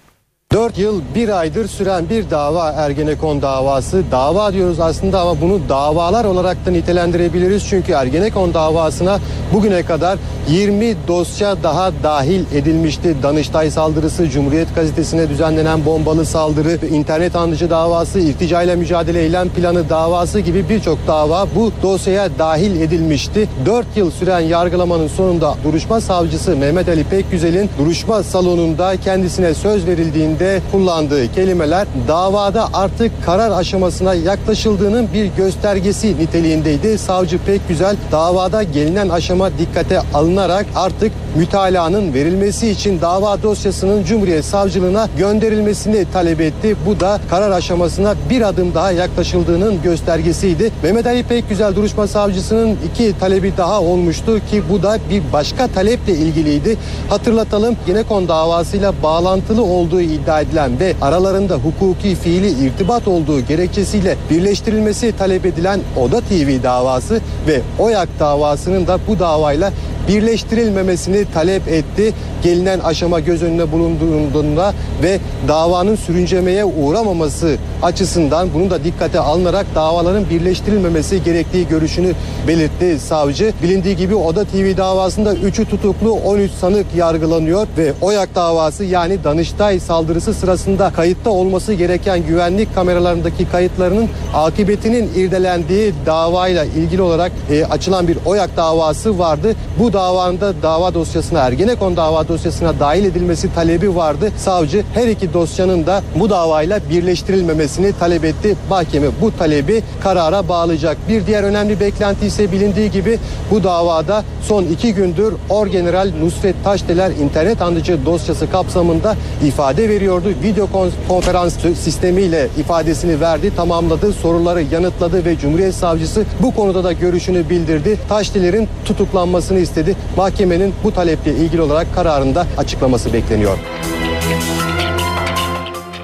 4 0.57 0.79
yıl 0.79 1.01
1 1.15 1.29
aydır 1.29 1.69
süren 1.69 2.09
bir 2.11 2.31
dava 2.31 2.71
Ergenekon 2.71 3.43
davası. 3.43 4.03
Dava 4.11 4.53
diyoruz 4.53 4.81
aslında 4.81 5.21
ama 5.21 5.41
bunu 5.41 5.61
davalar 5.69 6.25
olarak 6.25 6.67
da 6.67 6.71
nitelendirebiliriz. 6.71 7.67
Çünkü 7.69 7.93
Ergenekon 7.93 8.55
davasına 8.55 9.19
bugüne 9.55 9.83
kadar 9.83 10.19
20 10.49 10.95
dosya 11.09 11.63
daha 11.63 11.93
dahil 12.03 12.45
edilmişti. 12.55 13.17
Danıştay 13.23 13.71
saldırısı, 13.71 14.31
Cumhuriyet 14.31 14.75
gazetesine 14.75 15.29
düzenlenen 15.29 15.87
bombalı 15.87 16.27
saldırı, 16.27 16.87
internet 16.87 17.37
anlıcı 17.37 17.71
davası, 17.71 18.21
irticayla 18.21 18.77
mücadele 18.77 19.23
eylem 19.23 19.49
planı 19.49 19.89
davası 19.89 20.41
gibi 20.41 20.69
birçok 20.69 20.99
dava 21.07 21.47
bu 21.57 21.73
dosyaya 21.83 22.39
dahil 22.39 22.81
edilmişti. 22.81 23.49
4 23.67 23.87
yıl 23.97 24.11
süren 24.11 24.41
yargılamanın 24.41 25.09
sonunda 25.09 25.55
duruşma 25.65 26.01
savcısı 26.01 26.57
Mehmet 26.57 26.89
Ali 26.89 27.05
Pekgüzel'in 27.05 27.71
duruşma 27.79 28.23
salonunda 28.23 28.97
kendisine 28.97 29.55
söz 29.55 29.87
verildiğinde 29.87 30.36
de 30.39 30.61
kullandığı 30.73 31.33
kelimeler 31.33 31.87
davada 32.09 32.69
artık 32.75 33.13
karar 33.27 33.51
aşamasına 33.51 34.15
yaklaşıldığının 34.15 35.09
bir 35.15 35.27
göstergesi 35.27 36.19
niteliğindeydi. 36.19 36.99
Savcı 36.99 37.39
pek 37.39 37.69
güzel 37.69 37.97
davada 38.13 38.63
gelinen 38.63 39.09
aşama 39.09 39.51
dikkate 39.59 40.01
alınarak 40.15 40.67
artık 40.77 41.13
mütalaanın 41.37 42.15
verilmesi 42.15 42.71
için 42.71 43.01
dava 43.01 43.43
dosyasının 43.43 44.05
Cumhuriyet 44.05 44.45
Savcılığına 44.45 45.09
gönderilmesini 45.19 46.07
talep 46.13 46.41
etti. 46.41 46.77
Bu 46.87 47.01
da 47.01 47.21
karar 47.31 47.51
aşamasına 47.51 48.15
bir 48.31 48.43
adım 48.43 48.75
daha 48.75 48.93
yaklaşıldığının 48.93 49.83
göstergesiydi. 49.83 50.71
Mehmet 50.83 51.07
Ali 51.07 51.23
Pekgüzel 51.23 51.77
duruşma 51.77 52.07
savcısının 52.07 52.79
iki 52.91 53.19
talebi 53.19 53.53
daha 53.57 53.81
olmuştu 53.83 54.41
ki 54.51 54.63
bu 54.71 54.83
da 54.83 54.99
bir 55.11 55.23
başka 55.33 55.67
taleple 55.69 56.13
ilgiliydi. 56.13 56.77
Hatırlatalım 57.09 57.77
Genekon 57.87 58.29
davasıyla 58.29 58.93
bağlantılı 59.03 59.63
olduğu 59.63 60.01
iddia 60.01 60.26
edilen 60.29 60.81
ve 60.81 60.95
aralarında 61.03 61.55
hukuki 61.55 62.15
fiili 62.15 62.67
irtibat 62.67 63.09
olduğu 63.09 63.41
gerekçesiyle 63.41 64.17
birleştirilmesi 64.31 65.17
talep 65.19 65.47
edilen 65.47 65.81
Oda 65.97 66.21
TV 66.21 66.63
davası 66.63 67.21
ve 67.47 67.61
OYAK 67.79 68.09
davasının 68.21 68.87
da 68.87 68.99
bu 69.09 69.19
davayla 69.19 69.73
birleştirilmemesini 70.09 71.25
talep 71.35 71.69
etti. 71.69 72.13
Gelinen 72.43 72.79
aşama 72.79 73.21
göz 73.21 73.43
önüne 73.43 73.73
bulunduğunda 73.73 74.75
ve 75.03 75.19
davanın 75.49 75.97
sürüncemeye 75.97 76.65
uğramaması 76.65 77.57
açısından 77.83 78.49
bunu 78.55 78.71
da 78.71 78.85
dikkate 78.85 79.21
alınarak 79.21 79.67
davaların 79.75 80.31
birleştirilmemesi 80.31 81.23
gerektiği 81.25 81.69
görüşünü 81.69 82.13
belirtti 82.49 82.99
savcı. 82.99 83.53
Bilindiği 83.63 83.97
gibi 83.97 84.15
Oda 84.15 84.45
TV 84.45 84.77
davasında 84.77 85.35
3'ü 85.35 85.65
tutuklu 85.65 86.11
13 86.11 86.51
sanık 86.51 86.87
yargılanıyor 86.97 87.67
ve 87.79 87.93
OYAK 88.01 88.35
davası 88.35 88.85
yani 88.85 89.25
Danıştay 89.25 89.81
saldırısı 89.81 90.35
sırasında 90.35 90.91
kayıtta 90.91 91.31
olması 91.31 91.73
gereken 91.73 92.27
güvenlik 92.27 92.75
kameralarındaki 92.75 93.49
kayıtlarının 93.51 94.09
akıbetinin 94.35 95.11
irdelendiği 95.17 95.95
davayla 96.07 96.65
ilgili 96.65 97.03
olarak 97.03 97.33
e, 97.51 97.65
açılan 97.65 98.09
bir 98.09 98.19
OYAK 98.27 98.57
davası 98.57 99.19
vardı. 99.19 99.55
Bu 99.79 99.93
davanda 99.97 100.63
dava 100.63 100.95
dosyasına 100.95 101.39
Ergenekon 101.39 101.97
dava 101.97 102.29
dosyasına 102.29 102.81
dahil 102.81 103.05
edilmesi 103.05 103.55
talebi 103.55 103.97
vardı. 103.97 104.33
Savcı 104.37 104.85
her 104.95 105.09
iki 105.09 105.35
dosyanın 105.35 105.87
da 105.87 106.03
bu 106.15 106.31
davayla 106.31 106.81
birleştirilmemesini 106.91 107.93
talep 108.01 108.25
etti. 108.25 108.57
Mahkeme 108.71 109.07
bu 109.21 109.37
talebi 109.39 109.83
karara 110.03 110.49
bağlayacak. 110.49 110.97
Bir 111.09 111.27
diğer 111.27 111.43
önemli 111.43 111.81
beklenti 111.81 112.27
ise 112.27 112.53
bilindiği 112.53 112.91
gibi 112.91 113.19
bu 113.51 113.65
davada 113.65 114.25
son 114.43 114.65
iki 114.65 114.95
gündür 114.95 115.35
Orgeneral 115.49 116.11
Nusret 116.21 116.65
Taşdeler 116.65 117.11
internet 117.11 117.63
andıcı 117.63 118.07
dosyası 118.07 118.51
kapsamında 118.51 119.17
ifade 119.45 119.89
veriyordu. 119.89 120.29
Video 120.43 120.69
konferans 121.09 121.55
sistemiyle 121.85 122.49
ifadesini 122.59 123.21
verdi, 123.21 123.57
tamamladı, 123.57 124.13
soruları 124.13 124.63
yanıtladı 124.63 125.25
ve 125.25 125.39
Cumhuriyet 125.39 125.75
Savcısı 125.75 126.25
bu 126.43 126.55
konuda 126.55 126.85
da 126.85 126.93
görüşünü 126.93 127.51
bildirdi. 127.51 127.99
Taşdeler'in 128.09 128.69
tutuklanmasını 128.85 129.59
istedi. 129.59 129.86
Mahkemenin 130.17 130.75
bu 130.85 130.95
taleple 130.95 131.35
ilgili 131.35 131.63
olarak 131.63 131.95
kararında 131.95 132.47
açıklaması 132.57 133.13
bekleniyor. 133.13 133.59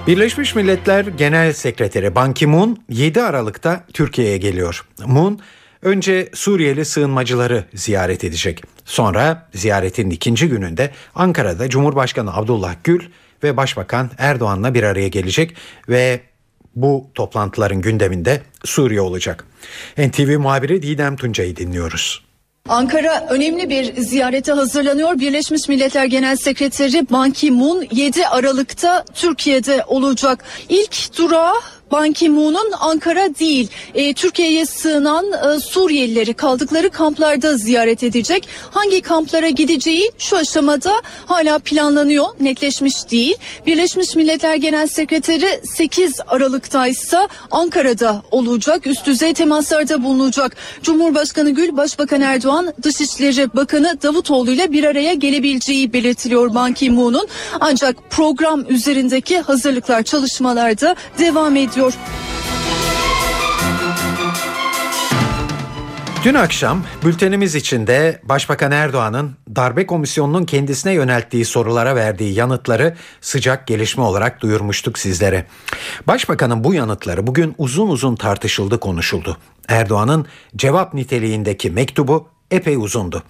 Birleşmiş 0.06 0.54
Milletler 0.54 1.04
Genel 1.04 1.52
Sekreteri 1.52 2.14
Ban 2.14 2.34
Ki-moon 2.34 2.76
7 2.88 3.22
Aralık'ta 3.22 3.84
Türkiye'ye 3.92 4.38
geliyor. 4.38 4.84
Moon 5.06 5.40
önce 5.82 6.28
Suriyeli 6.34 6.84
sığınmacıları 6.84 7.64
ziyaret 7.74 8.24
edecek. 8.24 8.62
Sonra 8.84 9.48
ziyaretin 9.54 10.10
ikinci 10.10 10.48
gününde 10.48 10.90
Ankara'da 11.14 11.68
Cumhurbaşkanı 11.68 12.36
Abdullah 12.36 12.74
Gül 12.84 13.00
ve 13.42 13.56
Başbakan 13.56 14.10
Erdoğan'la 14.18 14.74
bir 14.74 14.82
araya 14.82 15.08
gelecek 15.08 15.54
ve 15.88 16.20
bu 16.76 17.06
toplantıların 17.14 17.80
gündeminde 17.80 18.42
Suriye 18.64 19.00
olacak. 19.00 19.44
NTV 19.98 20.38
muhabiri 20.38 20.82
Didem 20.82 21.16
Tuncay'ı 21.16 21.56
dinliyoruz. 21.56 22.31
Ankara 22.68 23.26
önemli 23.30 23.70
bir 23.70 23.94
ziyarete 24.02 24.52
hazırlanıyor. 24.52 25.20
Birleşmiş 25.20 25.68
Milletler 25.68 26.04
Genel 26.04 26.36
Sekreteri 26.36 27.10
Ban 27.10 27.30
Ki-moon 27.30 27.86
7 27.92 28.26
Aralık'ta 28.26 29.04
Türkiye'de 29.14 29.84
olacak. 29.86 30.44
İlk 30.68 31.18
durağı 31.18 31.54
Ban 31.92 32.12
Ki-moon'un 32.12 32.72
Ankara 32.80 33.38
değil 33.38 33.68
e, 33.94 34.14
Türkiye'ye 34.14 34.66
sığınan 34.66 35.26
e, 35.32 35.60
Suriyelileri 35.60 36.34
kaldıkları 36.34 36.90
kamplarda 36.90 37.56
ziyaret 37.56 38.02
edecek. 38.02 38.48
Hangi 38.70 39.00
kamplara 39.00 39.48
gideceği 39.48 40.10
şu 40.18 40.36
aşamada 40.36 40.92
hala 41.26 41.58
planlanıyor 41.58 42.26
netleşmiş 42.40 43.10
değil. 43.10 43.36
Birleşmiş 43.66 44.16
Milletler 44.16 44.56
Genel 44.56 44.86
Sekreteri 44.86 45.60
8 45.76 46.20
Aralık'ta 46.26 46.86
ise 46.86 47.28
Ankara'da 47.50 48.22
olacak 48.30 48.86
üst 48.86 49.06
düzey 49.06 49.34
temaslarda 49.34 50.04
bulunacak. 50.04 50.56
Cumhurbaşkanı 50.82 51.50
Gül, 51.50 51.76
Başbakan 51.76 52.20
Erdoğan, 52.20 52.74
Dışişleri 52.82 53.54
Bakanı 53.54 54.02
Davutoğlu 54.02 54.50
ile 54.50 54.72
bir 54.72 54.84
araya 54.84 55.14
gelebileceği 55.14 55.92
belirtiliyor 55.92 56.54
Ban 56.54 56.72
Ki-moon'un. 56.72 57.28
Ancak 57.60 58.10
program 58.10 58.64
üzerindeki 58.68 59.38
hazırlıklar 59.38 60.02
çalışmalarda 60.02 60.96
devam 61.18 61.56
ediyor 61.56 61.81
ediyor. 61.82 61.92
Dün 66.24 66.34
akşam 66.34 66.84
bültenimiz 67.04 67.54
içinde 67.54 68.20
Başbakan 68.24 68.72
Erdoğan'ın 68.72 69.36
darbe 69.56 69.86
komisyonunun 69.86 70.44
kendisine 70.44 70.92
yönelttiği 70.92 71.44
sorulara 71.44 71.96
verdiği 71.96 72.34
yanıtları 72.34 72.96
sıcak 73.20 73.66
gelişme 73.66 74.02
olarak 74.02 74.40
duyurmuştuk 74.40 74.98
sizlere. 74.98 75.46
Başbakanın 76.06 76.64
bu 76.64 76.74
yanıtları 76.74 77.26
bugün 77.26 77.54
uzun 77.58 77.88
uzun 77.88 78.16
tartışıldı 78.16 78.80
konuşuldu. 78.80 79.36
Erdoğan'ın 79.68 80.26
cevap 80.56 80.94
niteliğindeki 80.94 81.70
mektubu 81.70 82.28
epey 82.52 82.76
uzundu. 82.76 83.22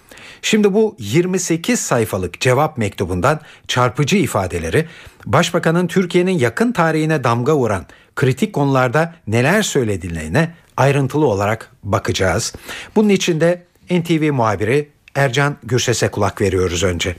Şimdi 0.43 0.75
bu 0.75 0.97
28 0.99 1.81
sayfalık 1.81 2.41
cevap 2.41 2.79
mektubundan 2.79 3.41
çarpıcı 3.69 4.17
ifadeleri 4.17 4.87
Başbakanın 5.27 5.87
Türkiye'nin 5.87 6.39
yakın 6.39 6.73
tarihine 6.73 7.25
damga 7.25 7.57
vuran 7.57 7.87
kritik 8.17 8.53
konularda 8.53 9.15
neler 9.27 9.63
söylediğine 9.63 10.55
ayrıntılı 10.77 11.27
olarak 11.27 11.71
bakacağız. 11.83 12.53
Bunun 12.97 13.09
için 13.09 13.41
de 13.41 13.63
NTV 13.91 14.33
muhabiri 14.33 14.89
Ercan 15.15 15.57
Gürses'e 15.63 16.09
kulak 16.09 16.41
veriyoruz 16.41 16.83
önce. 16.83 17.17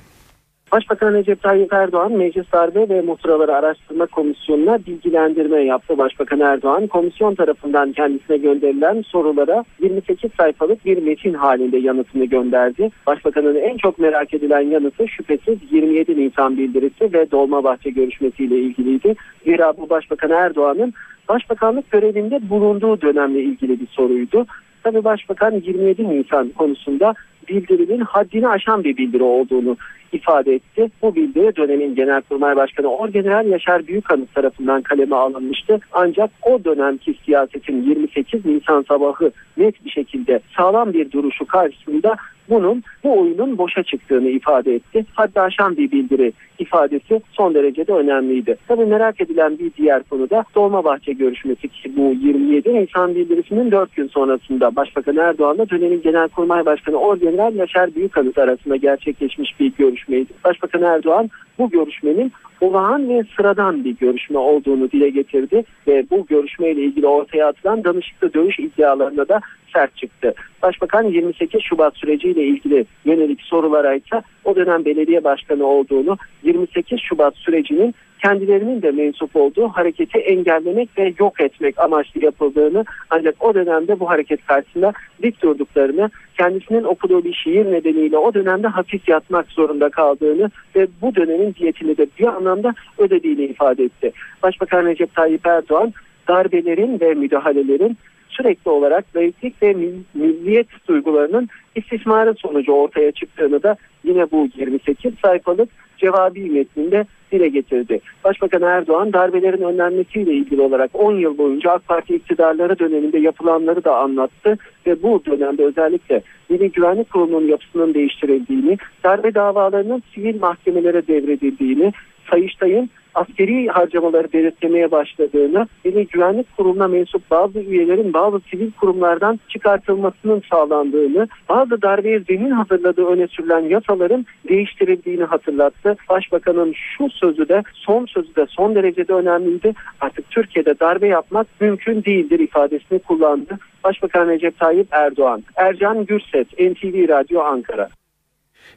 Başbakan 0.73 1.13
Recep 1.13 1.41
Tayyip 1.41 1.73
Erdoğan 1.73 2.11
Meclis 2.11 2.51
Darbe 2.51 2.89
ve 2.89 3.01
Muhtıraları 3.01 3.55
Araştırma 3.55 4.05
Komisyonu'na 4.05 4.79
bilgilendirme 4.87 5.61
yaptı. 5.61 5.97
Başbakan 5.97 6.39
Erdoğan 6.39 6.87
komisyon 6.87 7.35
tarafından 7.35 7.91
kendisine 7.91 8.37
gönderilen 8.37 9.01
sorulara 9.01 9.63
28 9.79 10.31
sayfalık 10.37 10.85
bir 10.85 11.03
metin 11.03 11.33
halinde 11.33 11.77
yanıtını 11.77 12.25
gönderdi. 12.25 12.89
Başbakanın 13.07 13.55
en 13.55 13.77
çok 13.77 13.99
merak 13.99 14.33
edilen 14.33 14.61
yanıtı 14.61 15.07
şüphesiz 15.07 15.57
27 15.71 16.17
Nisan 16.17 16.57
bildirisi 16.57 17.13
ve 17.13 17.31
Dolmabahçe 17.31 17.89
görüşmesiyle 17.89 18.57
ilgiliydi. 18.57 19.15
Zira 19.45 19.73
bu 19.77 19.89
Başbakan 19.89 20.31
Erdoğan'ın 20.31 20.93
başbakanlık 21.29 21.91
görevinde 21.91 22.49
bulunduğu 22.49 23.01
dönemle 23.01 23.41
ilgili 23.41 23.79
bir 23.79 23.87
soruydu. 23.87 24.45
Tabi 24.83 25.03
Başbakan 25.03 25.51
27 25.51 26.09
Nisan 26.09 26.49
konusunda 26.49 27.13
bildirinin 27.47 27.99
haddini 27.99 28.47
aşan 28.47 28.83
bir 28.83 28.97
bildiri 28.97 29.23
olduğunu 29.23 29.77
ifade 30.11 30.55
etti. 30.55 30.89
Bu 31.01 31.15
bildiri 31.15 31.55
dönemin 31.55 31.95
Genelkurmay 31.95 32.55
Başkanı 32.55 32.87
Orgeneral 32.87 33.47
Yaşar 33.47 33.87
Büyükanıt 33.87 34.35
tarafından 34.35 34.81
kaleme 34.81 35.15
alınmıştı. 35.15 35.79
Ancak 35.91 36.31
o 36.41 36.63
dönemki 36.63 37.15
siyasetin 37.25 37.81
28 37.81 38.45
Nisan 38.45 38.85
sabahı 38.87 39.31
net 39.57 39.85
bir 39.85 39.89
şekilde 39.89 40.39
sağlam 40.57 40.93
bir 40.93 41.11
duruşu 41.11 41.45
karşısında 41.45 42.15
bunun 42.49 42.83
bu 43.03 43.19
oyunun 43.21 43.57
boşa 43.57 43.83
çıktığını 43.83 44.29
ifade 44.29 44.75
etti. 44.75 45.05
Haddi 45.13 45.41
aşan 45.41 45.77
bir 45.77 45.91
bildiri 45.91 46.33
ifadesi 46.59 47.21
son 47.31 47.53
derecede 47.53 47.93
önemliydi. 47.93 48.57
Tabii 48.67 48.85
merak 48.85 49.21
edilen 49.21 49.59
bir 49.59 49.71
diğer 49.73 50.03
konu 50.03 50.29
da 50.29 50.43
Dolmabahçe 50.55 51.13
görüşmesi 51.13 51.67
ki 51.67 51.91
bu 51.97 52.13
27 52.21 52.73
Nisan 52.73 53.15
bildirisinin 53.15 53.71
4 53.71 53.95
gün 53.95 54.07
sonrasında 54.07 54.75
Başbakan 54.75 55.17
Erdoğan'la 55.17 55.69
dönemin 55.69 56.01
Genelkurmay 56.01 56.65
Başkanı 56.65 56.97
Orgeneral 56.97 57.55
Yaşar 57.55 57.95
Büyükanıt 57.95 58.37
arasında 58.37 58.75
gerçekleşmiş 58.75 59.59
bir 59.59 59.73
görüşmeydi. 59.77 60.33
Başbakan 60.43 60.81
Erdoğan 60.81 61.29
bu 61.59 61.69
görüşmenin 61.69 62.31
olağan 62.61 63.09
ve 63.09 63.23
sıradan 63.37 63.85
bir 63.85 63.97
görüşme 63.97 64.37
olduğunu 64.37 64.91
dile 64.91 65.09
getirdi 65.09 65.63
ve 65.87 66.05
bu 66.09 66.25
görüşmeyle 66.25 66.81
ilgili 66.81 67.07
ortaya 67.07 67.47
atılan 67.47 67.83
danışıklı 67.83 68.33
dövüş 68.33 68.59
iddialarına 68.59 69.27
da 69.27 69.41
sert 69.73 69.97
çıktı. 69.97 70.33
Başbakan 70.61 71.03
28 71.03 71.61
Şubat 71.61 71.97
süreciyle 71.97 72.43
ilgili 72.43 72.85
yönelik 73.05 73.41
sorulara 73.41 73.95
ise 73.95 74.21
o 74.43 74.55
dönem 74.55 74.85
belediye 74.85 75.23
başkanı 75.23 75.65
olduğunu 75.65 76.17
28 76.43 76.99
Şubat 76.99 77.35
sürecinin 77.35 77.95
kendilerinin 78.23 78.81
de 78.81 78.91
mensup 78.91 79.35
olduğu 79.35 79.67
hareketi 79.67 80.19
engellemek 80.19 80.89
ve 80.97 81.13
yok 81.19 81.41
etmek 81.41 81.79
amaçlı 81.79 82.25
yapıldığını 82.25 82.85
ancak 83.09 83.35
o 83.43 83.53
dönemde 83.53 83.99
bu 83.99 84.09
hareket 84.09 84.45
karşısında 84.45 84.93
dik 85.23 85.41
durduklarını 85.41 86.09
kendisinin 86.37 86.83
okuduğu 86.83 87.23
bir 87.23 87.33
şiir 87.33 87.71
nedeniyle 87.71 88.17
o 88.17 88.33
dönemde 88.33 88.67
hapis 88.67 89.01
yatmak 89.07 89.47
zorunda 89.47 89.89
kaldığını 89.89 90.51
ve 90.75 90.87
bu 91.01 91.15
dönemin 91.15 91.55
diyetini 91.55 91.97
de 91.97 92.07
bir 92.19 92.27
anlamda 92.27 92.73
ödediğini 92.97 93.43
ifade 93.43 93.83
etti. 93.83 94.11
Başbakan 94.43 94.85
Recep 94.85 95.15
Tayyip 95.15 95.47
Erdoğan 95.47 95.93
darbelerin 96.27 96.99
ve 96.99 97.13
müdahalelerin 97.13 97.97
sürekli 98.29 98.71
olarak 98.71 99.15
laiklik 99.15 99.63
ve 99.63 99.75
milliyet 100.13 100.67
duygularının 100.87 101.49
istismarı 101.75 102.33
sonucu 102.37 102.71
ortaya 102.71 103.11
çıktığını 103.11 103.63
da 103.63 103.75
yine 104.03 104.31
bu 104.31 104.47
28 104.55 105.13
sayfalık 105.23 105.69
cevabi 105.97 106.49
metninde 106.49 107.05
dile 107.33 107.47
getirdi. 107.47 107.99
Başbakan 108.23 108.61
Erdoğan 108.61 109.13
darbelerin 109.13 109.61
önlenmesiyle 109.61 110.33
ilgili 110.33 110.61
olarak 110.61 110.91
10 110.93 111.15
yıl 111.15 111.37
boyunca 111.37 111.71
AK 111.71 111.87
Parti 111.87 112.15
iktidarları 112.15 112.79
döneminde 112.79 113.19
yapılanları 113.19 113.83
da 113.83 113.97
anlattı 113.97 114.57
ve 114.87 115.03
bu 115.03 115.21
dönemde 115.25 115.63
özellikle 115.63 116.21
Milli 116.49 116.71
Güvenlik 116.71 117.11
Kurulu'nun 117.11 117.47
yapısının 117.47 117.93
değiştirildiğini, 117.93 118.77
darbe 119.03 119.33
davalarının 119.33 120.03
sivil 120.15 120.39
mahkemelere 120.39 121.07
devredildiğini, 121.07 121.93
Sayıştay'ın 122.31 122.89
askeri 123.15 123.67
harcamaları 123.67 124.33
belirtmeye 124.33 124.91
başladığını, 124.91 125.67
Milli 125.85 126.07
Güvenlik 126.07 126.57
Kurulu'na 126.57 126.87
mensup 126.87 127.31
bazı 127.31 127.59
üyelerin 127.59 128.13
bazı 128.13 128.39
sivil 128.39 128.71
kurumlardan 128.71 129.39
çıkartılmasının 129.49 130.43
sağlandığını, 130.49 131.27
bazı 131.49 131.81
darbeye 131.81 132.19
zemin 132.19 132.51
hazırladığı 132.51 133.05
öne 133.05 133.27
sürülen 133.27 133.61
yasaların 133.61 134.25
değiştirildiğini 134.49 135.23
hatırlattı. 135.23 135.95
Başbakanın 136.09 136.73
şu 136.73 137.09
sözü 137.09 137.49
de 137.49 137.63
son 137.73 138.05
sözü 138.05 138.35
de 138.35 138.45
son 138.49 138.75
derecede 138.75 139.13
önemliydi. 139.13 139.73
Artık 140.01 140.29
Türkiye'de 140.29 140.79
darbe 140.79 141.07
yapmak 141.07 141.47
mümkün 141.61 142.03
değildir 142.03 142.39
ifadesini 142.39 142.99
kullandı. 142.99 143.57
Başbakan 143.83 144.27
Recep 144.27 144.59
Tayyip 144.59 144.87
Erdoğan. 144.91 145.43
Ercan 145.55 146.05
Gürset, 146.05 146.59
NTV 146.59 147.09
Radyo 147.09 147.41
Ankara. 147.41 147.89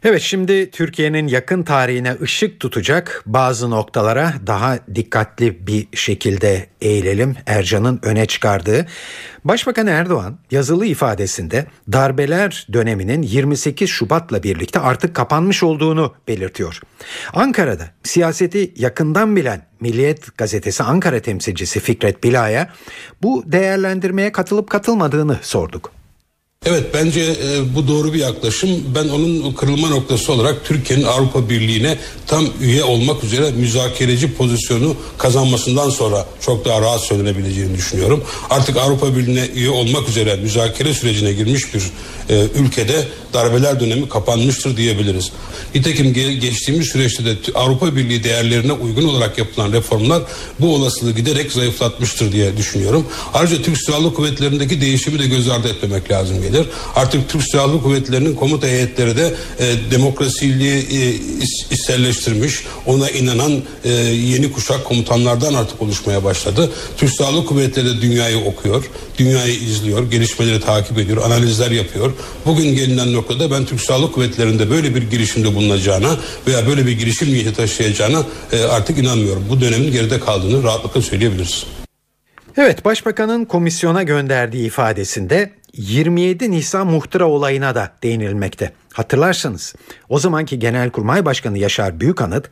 Evet 0.04 0.20
şimdi 0.22 0.70
Türkiye'nin 0.70 1.28
yakın 1.28 1.62
tarihine 1.62 2.16
ışık 2.22 2.60
tutacak 2.60 3.22
bazı 3.26 3.70
noktalara 3.70 4.34
daha 4.46 4.78
dikkatli 4.94 5.66
bir 5.66 5.88
şekilde 5.94 6.66
eğilelim. 6.80 7.36
Ercan'ın 7.46 8.00
öne 8.02 8.26
çıkardığı. 8.26 8.86
Başbakan 9.44 9.86
Erdoğan 9.86 10.38
yazılı 10.50 10.86
ifadesinde 10.86 11.66
darbeler 11.92 12.66
döneminin 12.72 13.22
28 13.22 13.90
Şubat'la 13.90 14.42
birlikte 14.42 14.80
artık 14.80 15.14
kapanmış 15.14 15.62
olduğunu 15.62 16.14
belirtiyor. 16.28 16.80
Ankara'da 17.32 17.90
siyaseti 18.02 18.72
yakından 18.76 19.36
bilen 19.36 19.66
Milliyet 19.80 20.38
gazetesi 20.38 20.82
Ankara 20.82 21.20
temsilcisi 21.20 21.80
Fikret 21.80 22.24
Bila'ya 22.24 22.70
bu 23.22 23.44
değerlendirmeye 23.46 24.32
katılıp 24.32 24.70
katılmadığını 24.70 25.38
sorduk. 25.42 25.95
Evet 26.68 26.84
bence 26.94 27.20
e, 27.20 27.74
bu 27.74 27.88
doğru 27.88 28.12
bir 28.12 28.18
yaklaşım. 28.18 28.70
Ben 28.94 29.08
onun 29.08 29.52
kırılma 29.52 29.88
noktası 29.88 30.32
olarak 30.32 30.64
Türkiye'nin 30.64 31.04
Avrupa 31.04 31.48
Birliği'ne 31.48 31.98
tam 32.26 32.46
üye 32.60 32.84
olmak 32.84 33.24
üzere 33.24 33.50
müzakereci 33.50 34.34
pozisyonu 34.34 34.96
kazanmasından 35.18 35.90
sonra 35.90 36.26
çok 36.40 36.64
daha 36.64 36.80
rahat 36.80 37.00
söylenebileceğini 37.00 37.76
düşünüyorum. 37.76 38.24
Artık 38.50 38.76
Avrupa 38.76 39.16
Birliği'ne 39.16 39.46
üye 39.54 39.70
olmak 39.70 40.08
üzere 40.08 40.36
müzakere 40.36 40.94
sürecine 40.94 41.32
girmiş 41.32 41.74
bir 41.74 41.82
e, 42.30 42.44
ülkede 42.54 43.04
darbeler 43.34 43.80
dönemi 43.80 44.08
kapanmıştır 44.08 44.76
diyebiliriz. 44.76 45.30
Nitekim 45.74 46.06
ge- 46.06 46.38
geçtiğimiz 46.38 46.88
süreçte 46.88 47.24
de 47.24 47.34
Avrupa 47.54 47.96
Birliği 47.96 48.24
değerlerine 48.24 48.72
uygun 48.72 49.08
olarak 49.08 49.38
yapılan 49.38 49.72
reformlar 49.72 50.22
bu 50.60 50.74
olasılığı 50.74 51.12
giderek 51.12 51.52
zayıflatmıştır 51.52 52.32
diye 52.32 52.56
düşünüyorum. 52.56 53.06
Ayrıca 53.34 53.62
Türk 53.62 53.78
Silahlı 53.78 54.14
Kuvvetleri'ndeki 54.14 54.80
değişimi 54.80 55.18
de 55.18 55.26
göz 55.26 55.48
ardı 55.48 55.68
etmemek 55.68 56.10
lazım 56.10 56.42
gelir. 56.42 56.55
Artık 56.96 57.28
Türk 57.28 57.42
Silahlı 57.42 57.82
Kuvvetleri'nin 57.82 58.34
komuta 58.34 58.66
heyetleri 58.66 59.16
de 59.16 59.34
e, 59.58 59.90
demokrasiliği 59.90 60.74
e, 60.74 61.10
is, 61.42 62.62
ona 62.86 63.10
inanan 63.10 63.62
e, 63.84 63.90
yeni 63.92 64.52
kuşak 64.52 64.84
komutanlardan 64.84 65.54
artık 65.54 65.82
oluşmaya 65.82 66.24
başladı. 66.24 66.72
Türk 66.96 67.10
Silahlı 67.10 67.46
Kuvvetleri 67.46 67.86
de 67.86 68.02
dünyayı 68.02 68.38
okuyor, 68.38 68.90
dünyayı 69.18 69.54
izliyor, 69.54 70.10
gelişmeleri 70.10 70.60
takip 70.60 70.98
ediyor, 70.98 71.22
analizler 71.24 71.70
yapıyor. 71.70 72.12
Bugün 72.46 72.74
gelinen 72.74 73.12
noktada 73.12 73.50
ben 73.50 73.64
Türk 73.64 73.80
Silahlı 73.80 74.12
Kuvvetleri'nde 74.12 74.70
böyle 74.70 74.94
bir 74.94 75.02
girişimde 75.02 75.54
bulunacağına 75.54 76.16
veya 76.46 76.66
böyle 76.66 76.86
bir 76.86 76.92
girişim 76.92 77.32
niyeti 77.32 77.52
taşıyacağına 77.52 78.24
e, 78.52 78.62
artık 78.62 78.98
inanmıyorum. 78.98 79.44
Bu 79.50 79.60
dönemin 79.60 79.92
geride 79.92 80.20
kaldığını 80.20 80.62
rahatlıkla 80.62 81.02
söyleyebiliriz. 81.02 81.64
Evet 82.58 82.84
Başbakanın 82.84 83.44
komisyona 83.44 84.02
gönderdiği 84.02 84.66
ifadesinde 84.66 85.50
27 85.72 86.50
Nisan 86.50 86.86
muhtıra 86.86 87.26
olayına 87.26 87.74
da 87.74 87.92
değinilmekte. 88.02 88.72
Hatırlarsanız 88.92 89.74
o 90.08 90.18
zamanki 90.18 90.58
Genelkurmay 90.58 91.24
Başkanı 91.24 91.58
Yaşar 91.58 92.00
Büyükanıt 92.00 92.50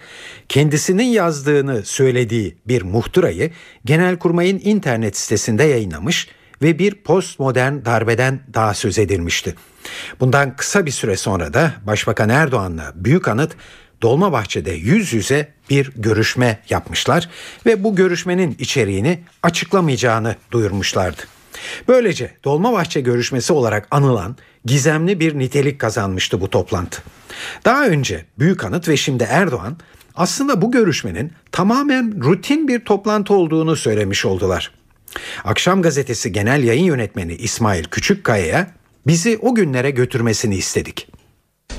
kendisinin 0.48 1.04
yazdığını 1.04 1.84
söylediği 1.84 2.56
bir 2.66 2.82
muhtırayı 2.82 3.50
Genelkurmay'ın 3.84 4.60
internet 4.64 5.16
sitesinde 5.16 5.64
yayınlamış 5.64 6.28
ve 6.62 6.78
bir 6.78 6.94
postmodern 6.94 7.84
darbeden 7.84 8.40
daha 8.54 8.74
söz 8.74 8.98
edilmişti. 8.98 9.54
Bundan 10.20 10.56
kısa 10.56 10.86
bir 10.86 10.90
süre 10.90 11.16
sonra 11.16 11.54
da 11.54 11.72
Başbakan 11.86 12.28
Erdoğan'la 12.28 12.92
Büyükanıt 12.94 13.56
Dolmabahçe'de 14.04 14.72
yüz 14.72 15.12
yüze 15.12 15.48
bir 15.70 15.90
görüşme 15.96 16.58
yapmışlar 16.70 17.28
ve 17.66 17.84
bu 17.84 17.96
görüşmenin 17.96 18.56
içeriğini 18.58 19.20
açıklamayacağını 19.42 20.36
duyurmuşlardı. 20.50 21.22
Böylece 21.88 22.30
Dolmabahçe 22.44 23.00
görüşmesi 23.00 23.52
olarak 23.52 23.88
anılan 23.90 24.36
gizemli 24.64 25.20
bir 25.20 25.38
nitelik 25.38 25.78
kazanmıştı 25.78 26.40
bu 26.40 26.50
toplantı. 26.50 27.02
Daha 27.64 27.86
önce 27.86 28.24
Büyükanıt 28.38 28.88
ve 28.88 28.96
şimdi 28.96 29.24
Erdoğan 29.30 29.76
aslında 30.14 30.62
bu 30.62 30.70
görüşmenin 30.70 31.32
tamamen 31.52 32.24
rutin 32.24 32.68
bir 32.68 32.80
toplantı 32.80 33.34
olduğunu 33.34 33.76
söylemiş 33.76 34.24
oldular. 34.24 34.70
Akşam 35.44 35.82
gazetesi 35.82 36.32
genel 36.32 36.64
yayın 36.64 36.84
yönetmeni 36.84 37.34
İsmail 37.34 37.84
Küçükkaya'ya 37.84 38.70
bizi 39.06 39.38
o 39.42 39.54
günlere 39.54 39.90
götürmesini 39.90 40.56
istedik. 40.56 41.13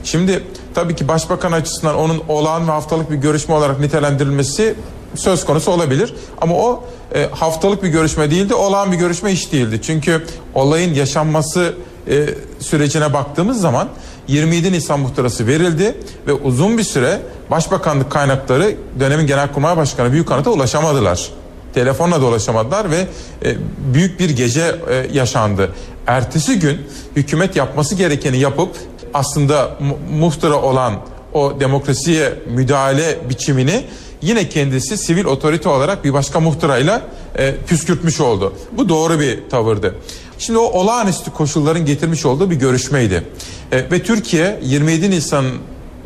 Şimdi 0.03 0.43
tabii 0.73 0.95
ki 0.95 1.07
başbakan 1.07 1.51
açısından 1.51 1.95
onun 1.95 2.23
olağan 2.27 2.67
ve 2.67 2.71
haftalık 2.71 3.11
bir 3.11 3.15
görüşme 3.15 3.55
olarak 3.55 3.79
nitelendirilmesi 3.79 4.75
söz 5.15 5.45
konusu 5.45 5.71
olabilir. 5.71 6.13
Ama 6.41 6.55
o 6.55 6.83
e, 7.15 7.29
haftalık 7.31 7.83
bir 7.83 7.89
görüşme 7.89 8.31
değildi, 8.31 8.53
olağan 8.55 8.91
bir 8.91 8.97
görüşme 8.97 9.31
hiç 9.31 9.51
değildi. 9.51 9.79
Çünkü 9.81 10.25
olayın 10.53 10.93
yaşanması 10.93 11.73
e, 12.07 12.25
sürecine 12.59 13.13
baktığımız 13.13 13.61
zaman 13.61 13.87
27 14.27 14.71
Nisan 14.71 14.99
muhtırası 14.99 15.47
verildi 15.47 15.97
ve 16.27 16.33
uzun 16.33 16.77
bir 16.77 16.83
süre 16.83 17.21
Başbakanlık 17.51 18.11
kaynakları 18.11 18.75
dönemin 18.99 19.27
Genelkurmay 19.27 19.77
Başkanı 19.77 20.11
Büyükanıt'a 20.11 20.51
ulaşamadılar. 20.51 21.29
Telefonla 21.73 22.21
da 22.21 22.25
ulaşamadılar 22.25 22.91
ve 22.91 23.07
e, 23.45 23.55
büyük 23.93 24.19
bir 24.19 24.29
gece 24.29 24.75
e, 24.89 25.07
yaşandı. 25.13 25.71
Ertesi 26.07 26.59
gün 26.59 26.81
hükümet 27.15 27.55
yapması 27.55 27.95
gerekeni 27.95 28.37
yapıp 28.37 28.75
aslında 29.15 29.77
mu- 29.79 29.97
muhtıra 30.19 30.61
olan 30.61 30.93
o 31.33 31.59
demokrasiye 31.59 32.33
müdahale 32.47 33.17
biçimini 33.29 33.83
yine 34.21 34.49
kendisi 34.49 34.97
sivil 34.97 35.25
otorite 35.25 35.69
olarak 35.69 36.03
bir 36.03 36.13
başka 36.13 36.39
muhtırayla 36.39 37.01
e, 37.37 37.55
püskürtmüş 37.67 38.21
oldu. 38.21 38.53
Bu 38.71 38.89
doğru 38.89 39.19
bir 39.19 39.49
tavırdı. 39.49 39.95
Şimdi 40.37 40.59
o 40.59 40.63
olağanüstü 40.63 41.31
koşulların 41.31 41.85
getirmiş 41.85 42.25
olduğu 42.25 42.49
bir 42.51 42.55
görüşmeydi. 42.55 43.23
E, 43.71 43.77
ve 43.91 44.03
Türkiye 44.03 44.59
27 44.63 45.11
Nisan 45.11 45.45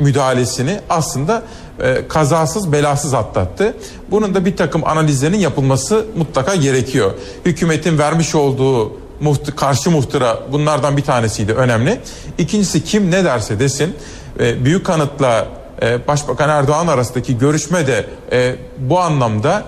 müdahalesini 0.00 0.80
aslında 0.90 1.42
e, 1.82 2.08
kazasız 2.08 2.72
belasız 2.72 3.14
atlattı. 3.14 3.76
Bunun 4.10 4.34
da 4.34 4.44
bir 4.44 4.56
takım 4.56 4.84
analizlerin 4.84 5.38
yapılması 5.38 6.06
mutlaka 6.16 6.54
gerekiyor. 6.54 7.12
Hükümetin 7.44 7.98
vermiş 7.98 8.34
olduğu 8.34 8.99
muht- 9.22 9.56
karşı 9.56 9.90
muhtıra 9.90 10.38
bunlardan 10.52 10.96
bir 10.96 11.02
tanesiydi 11.02 11.52
önemli. 11.52 12.00
İkincisi 12.38 12.84
kim 12.84 13.10
ne 13.10 13.24
derse 13.24 13.58
desin 13.58 13.94
e, 14.40 14.64
büyük 14.64 14.86
kanıtla 14.86 15.46
e, 15.82 16.06
Başbakan 16.08 16.48
Erdoğan 16.48 16.86
arasındaki 16.86 17.38
görüşme 17.38 17.86
de 17.86 18.06
e, 18.32 18.56
bu 18.78 19.00
anlamda 19.00 19.64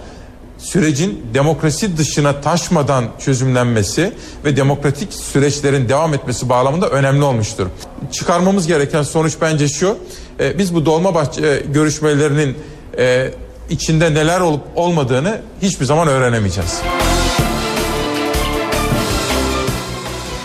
sürecin 0.58 1.26
demokrasi 1.34 1.96
dışına 1.96 2.40
taşmadan 2.40 3.04
çözümlenmesi 3.18 4.12
ve 4.44 4.56
demokratik 4.56 5.12
süreçlerin 5.12 5.88
devam 5.88 6.14
etmesi 6.14 6.48
bağlamında 6.48 6.88
önemli 6.88 7.24
olmuştur. 7.24 7.66
Çıkarmamız 8.12 8.66
gereken 8.66 9.02
sonuç 9.02 9.34
bence 9.40 9.68
şu. 9.68 9.96
e, 10.40 10.58
biz 10.58 10.74
bu 10.74 10.86
Dolmabahçe 10.86 11.46
e, 11.46 11.60
görüşmelerinin 11.72 12.58
e, 12.98 13.30
içinde 13.70 14.14
neler 14.14 14.40
olup 14.40 14.62
olmadığını 14.74 15.40
hiçbir 15.62 15.84
zaman 15.84 16.08
öğrenemeyeceğiz. 16.08 16.80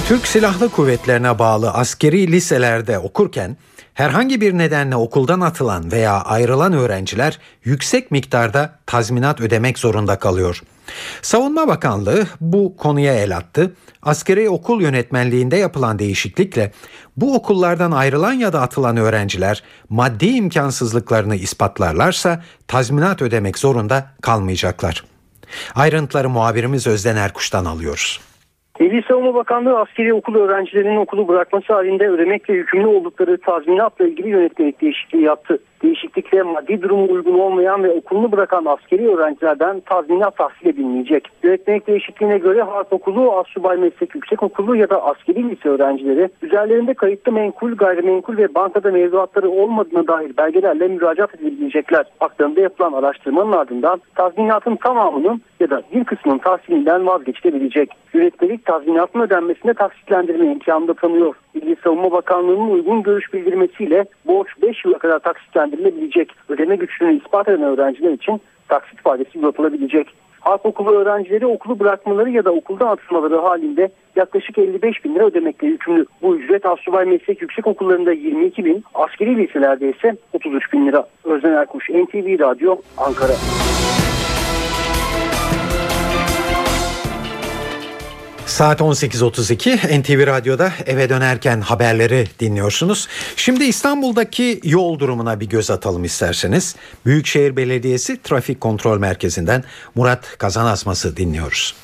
Türk 0.07 0.27
Silahlı 0.27 0.69
Kuvvetlerine 0.69 1.39
bağlı 1.39 1.71
askeri 1.71 2.31
liselerde 2.31 2.99
okurken 2.99 3.57
herhangi 3.93 4.41
bir 4.41 4.57
nedenle 4.57 4.95
okuldan 4.95 5.39
atılan 5.39 5.91
veya 5.91 6.21
ayrılan 6.21 6.73
öğrenciler 6.73 7.39
yüksek 7.63 8.11
miktarda 8.11 8.79
tazminat 8.85 9.41
ödemek 9.41 9.79
zorunda 9.79 10.19
kalıyor. 10.19 10.61
Savunma 11.21 11.67
Bakanlığı 11.67 12.27
bu 12.41 12.77
konuya 12.77 13.13
el 13.13 13.37
attı. 13.37 13.75
Askeri 14.01 14.49
okul 14.49 14.81
yönetmenliğinde 14.81 15.55
yapılan 15.55 15.99
değişiklikle 15.99 16.71
bu 17.17 17.35
okullardan 17.35 17.91
ayrılan 17.91 18.33
ya 18.33 18.53
da 18.53 18.61
atılan 18.61 18.97
öğrenciler 18.97 19.63
maddi 19.89 20.27
imkansızlıklarını 20.27 21.35
ispatlarlarsa 21.35 22.43
tazminat 22.67 23.21
ödemek 23.21 23.57
zorunda 23.57 24.11
kalmayacaklar. 24.21 25.03
Ayrıntıları 25.75 26.29
muhabirimiz 26.29 26.87
Özden 26.87 27.15
Erkuş'tan 27.15 27.65
alıyoruz. 27.65 28.19
Milli 28.79 29.03
Savunma 29.07 29.35
Bakanlığı 29.35 29.79
askeri 29.79 30.13
okul 30.13 30.35
öğrencilerinin 30.35 30.97
okulu 30.97 31.27
bırakması 31.27 31.73
halinde 31.73 32.09
ödemekle 32.09 32.53
yükümlü 32.53 32.87
oldukları 32.87 33.37
tazminatla 33.37 34.07
ilgili 34.07 34.29
yönetmelik 34.29 34.81
değişikliği 34.81 35.23
yaptı. 35.23 35.59
Değişiklikle 35.83 36.43
maddi 36.43 36.81
durumu 36.81 37.11
uygun 37.11 37.39
olmayan 37.39 37.83
ve 37.83 37.91
okulunu 37.91 38.31
bırakan 38.31 38.65
askeri 38.65 39.07
öğrencilerden 39.07 39.79
tazminat 39.79 40.37
tahsil 40.37 40.67
edilmeyecek. 40.67 41.27
Yönetmelik 41.43 41.87
değişikliğine 41.87 42.37
göre 42.37 42.61
Harp 42.61 42.93
Okulu, 42.93 43.31
Assubay 43.31 43.77
Meslek 43.77 44.15
Yüksek 44.15 44.43
Okulu 44.43 44.75
ya 44.75 44.89
da 44.89 45.03
askeri 45.03 45.49
lise 45.49 45.69
öğrencileri 45.69 46.29
üzerlerinde 46.41 46.93
kayıtlı 46.93 47.31
menkul, 47.31 47.75
gayrimenkul 47.75 48.37
ve 48.37 48.55
bankada 48.55 48.91
mevduatları 48.91 49.49
olmadığına 49.49 50.07
dair 50.07 50.37
belgelerle 50.37 50.87
müracaat 50.87 51.35
edebilecekler. 51.35 52.05
Haklarında 52.19 52.61
yapılan 52.61 52.93
araştırmanın 52.93 53.51
ardından 53.51 54.01
tazminatın 54.15 54.75
tamamının 54.75 55.41
ya 55.59 55.69
da 55.69 55.81
bir 55.93 56.03
kısmının 56.03 56.37
tahsilinden 56.37 57.07
vazgeçilebilecek. 57.07 57.89
Yönetmelik 58.13 58.65
tazminatın 58.65 59.19
ödenmesine 59.19 59.73
taksitlendirme 59.73 60.51
imkanı 60.51 60.87
da 60.87 60.93
tanıyor. 60.93 61.35
Milli 61.53 61.75
Savunma 61.83 62.11
Bakanlığı'nın 62.11 62.69
uygun 62.69 63.03
görüş 63.03 63.33
bildirmesiyle 63.33 64.05
borç 64.27 64.47
5 64.61 64.85
yıla 64.85 64.97
kadar 64.97 65.19
taksitlendirilebilecek. 65.67 66.31
Ödeme 66.49 66.75
güçlüğünü 66.75 67.17
ispat 67.17 67.47
eden 67.47 67.61
öğrenciler 67.61 68.11
için 68.11 68.41
taksit 68.67 69.05
vadesi 69.05 69.39
uzatılabilecek. 69.39 70.07
Harp 70.39 70.65
okulu 70.65 70.91
öğrencileri 70.91 71.45
okulu 71.45 71.79
bırakmaları 71.79 72.29
ya 72.29 72.45
da 72.45 72.51
okuldan 72.51 72.87
atılmaları 72.87 73.37
halinde 73.37 73.89
yaklaşık 74.15 74.57
55 74.57 75.05
bin 75.05 75.15
lira 75.15 75.25
ödemekle 75.25 75.67
yükümlü. 75.67 76.05
Bu 76.21 76.35
ücret 76.37 76.65
Asubay 76.65 77.05
Meslek 77.05 77.41
Yüksek 77.41 77.67
Okullarında 77.67 78.13
22 78.13 78.65
bin, 78.65 78.83
askeri 78.93 79.37
liselerde 79.37 79.89
ise 79.89 80.15
33 80.33 80.73
bin 80.73 80.87
lira. 80.87 81.07
Özden 81.23 81.51
Erkuş, 81.51 81.89
NTV 81.89 82.39
Radyo, 82.39 82.77
Ankara. 82.97 83.33
Saat 88.57 88.81
18.32 88.81 90.01
NTV 90.01 90.27
Radyo'da 90.27 90.73
eve 90.85 91.09
dönerken 91.09 91.61
haberleri 91.61 92.27
dinliyorsunuz. 92.39 93.07
Şimdi 93.35 93.63
İstanbul'daki 93.63 94.59
yol 94.63 94.99
durumuna 94.99 95.39
bir 95.39 95.45
göz 95.45 95.71
atalım 95.71 96.03
isterseniz. 96.03 96.75
Büyükşehir 97.05 97.55
Belediyesi 97.55 98.21
Trafik 98.21 98.61
Kontrol 98.61 98.99
Merkezi'nden 98.99 99.63
Murat 99.95 100.37
Kazanasması 100.37 101.17
dinliyoruz. 101.17 101.75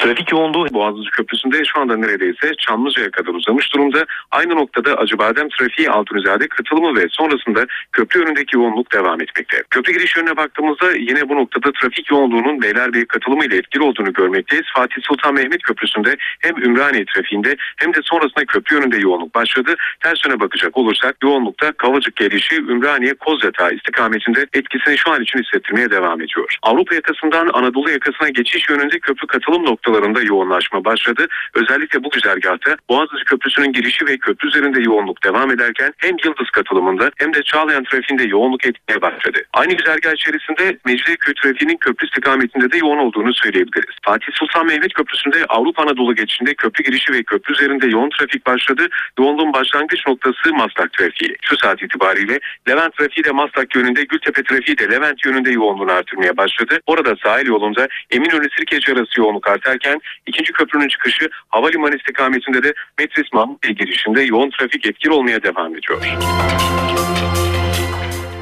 Trafik 0.00 0.32
yoğunluğu 0.32 0.66
Boğaziçi 0.72 1.10
Köprüsü'nde 1.10 1.64
şu 1.64 1.80
anda 1.80 1.96
neredeyse 1.96 2.52
Çamlıca'ya 2.58 3.10
kadar 3.10 3.34
uzamış 3.34 3.74
durumda. 3.74 4.06
Aynı 4.30 4.54
noktada 4.56 4.94
Acıbadem 4.94 5.48
trafiği 5.48 5.90
Altunizade 5.90 6.48
katılımı 6.48 7.00
ve 7.00 7.06
sonrasında 7.10 7.66
köprü 7.92 8.20
önündeki 8.22 8.56
yoğunluk 8.56 8.92
devam 8.92 9.20
etmekte. 9.20 9.62
Köprü 9.70 9.92
giriş 9.92 10.16
yönüne 10.16 10.36
baktığımızda 10.36 10.92
yine 10.92 11.28
bu 11.28 11.36
noktada 11.36 11.72
trafik 11.72 12.10
yoğunluğunun 12.10 12.62
Beylerbeyi 12.62 13.06
katılımı 13.06 13.44
ile 13.44 13.56
etkili 13.56 13.82
olduğunu 13.82 14.12
görmekteyiz. 14.12 14.64
Fatih 14.74 15.02
Sultan 15.02 15.34
Mehmet 15.34 15.62
Köprüsü'nde 15.62 16.16
hem 16.40 16.62
Ümraniye 16.62 17.04
trafiğinde 17.14 17.56
hem 17.76 17.94
de 17.94 17.98
sonrasında 18.02 18.44
köprü 18.44 18.76
önünde 18.76 18.98
yoğunluk 18.98 19.34
başladı. 19.34 19.74
Ters 20.02 20.24
yöne 20.26 20.40
bakacak 20.40 20.76
olursak 20.76 21.16
yoğunlukta 21.22 21.72
Kavacık 21.72 22.16
gelişi 22.16 22.56
Ümraniye 22.56 23.14
Kozyatağı 23.14 23.72
istikametinde 23.72 24.46
etkisini 24.52 24.98
şu 24.98 25.10
an 25.10 25.22
için 25.22 25.38
hissettirmeye 25.38 25.90
devam 25.90 26.20
ediyor. 26.20 26.56
Avrupa 26.62 26.94
yakasından 26.94 27.50
Anadolu 27.52 27.90
yakasına 27.90 28.28
geçiş 28.28 28.68
yönünde 28.68 28.98
köprü 28.98 29.26
katılım 29.26 29.64
noktaları 29.64 29.89
noktalarında 29.90 30.22
yoğunlaşma 30.22 30.84
başladı. 30.84 31.26
Özellikle 31.54 32.04
bu 32.04 32.10
güzergahta 32.10 32.76
Boğaziçi 32.88 33.24
Köprüsü'nün 33.24 33.72
girişi 33.72 34.06
ve 34.06 34.16
köprü 34.16 34.48
üzerinde 34.48 34.80
yoğunluk 34.80 35.24
devam 35.24 35.50
ederken 35.50 35.92
hem 35.98 36.16
Yıldız 36.24 36.50
katılımında 36.50 37.10
hem 37.16 37.34
de 37.34 37.42
Çağlayan 37.42 37.84
trafiğinde 37.84 38.24
yoğunluk 38.24 38.66
etmeye 38.66 39.02
başladı. 39.02 39.38
Aynı 39.52 39.72
güzergah 39.74 40.12
içerisinde 40.12 40.78
Mecidiyeköy 40.86 41.34
trafiğinin 41.42 41.76
köprü 41.76 42.06
istikametinde 42.06 42.72
de 42.72 42.76
yoğun 42.76 42.98
olduğunu 42.98 43.34
söyleyebiliriz. 43.34 43.94
Fatih 44.04 44.26
Sultan 44.32 44.66
Mehmet 44.66 44.92
Köprüsü'nde 44.92 45.44
Avrupa 45.48 45.82
Anadolu 45.82 46.14
geçişinde 46.14 46.54
köprü 46.54 46.84
girişi 46.84 47.12
ve 47.12 47.22
köprü 47.22 47.54
üzerinde 47.54 47.86
yoğun 47.86 48.10
trafik 48.18 48.46
başladı. 48.46 48.88
Yoğunluğun 49.18 49.52
başlangıç 49.52 50.06
noktası 50.06 50.54
Maslak 50.54 50.92
trafiği. 50.92 51.36
Şu 51.42 51.56
saat 51.56 51.82
itibariyle 51.82 52.38
Levent 52.68 52.96
trafiği 52.96 53.24
de 53.24 53.30
Maslak 53.30 53.76
yönünde, 53.76 54.04
Gültepe 54.04 54.42
trafiği 54.42 54.78
de 54.78 54.90
Levent 54.90 55.24
yönünde 55.26 55.50
yoğunluğunu 55.50 55.92
artırmaya 55.92 56.36
başladı. 56.36 56.80
Orada 56.86 57.16
sahil 57.22 57.46
yolunda 57.46 57.88
Eminönü 58.10 58.48
Sirkeci 58.56 58.92
arası 58.92 59.20
yoğunluk 59.20 59.48
artarken 59.80 60.00
ikinci 60.26 60.52
köprünün 60.52 60.88
çıkışı 60.88 61.28
havalimanı 61.48 61.96
istikametinde 61.96 62.62
de 62.62 62.74
Metris 62.98 63.32
Mahmut 63.32 63.62
Bey 63.62 63.70
girişinde 63.70 64.22
yoğun 64.22 64.50
trafik 64.50 64.86
etkili 64.86 65.12
olmaya 65.12 65.42
devam 65.42 65.76
ediyor. 65.76 66.02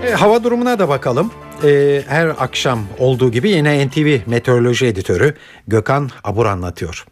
E, 0.07 0.11
hava 0.11 0.45
durumuna 0.45 0.79
da 0.79 0.89
bakalım. 0.89 1.33
E, 1.65 2.03
her 2.09 2.27
akşam 2.27 2.87
olduğu 2.99 3.33
gibi 3.33 3.51
yine 3.51 3.87
NTV 3.87 4.19
Meteoroloji 4.27 4.87
Editörü 4.87 5.35
Gökhan 5.67 6.11
Abur 6.25 6.47
anlatıyor. 6.47 7.05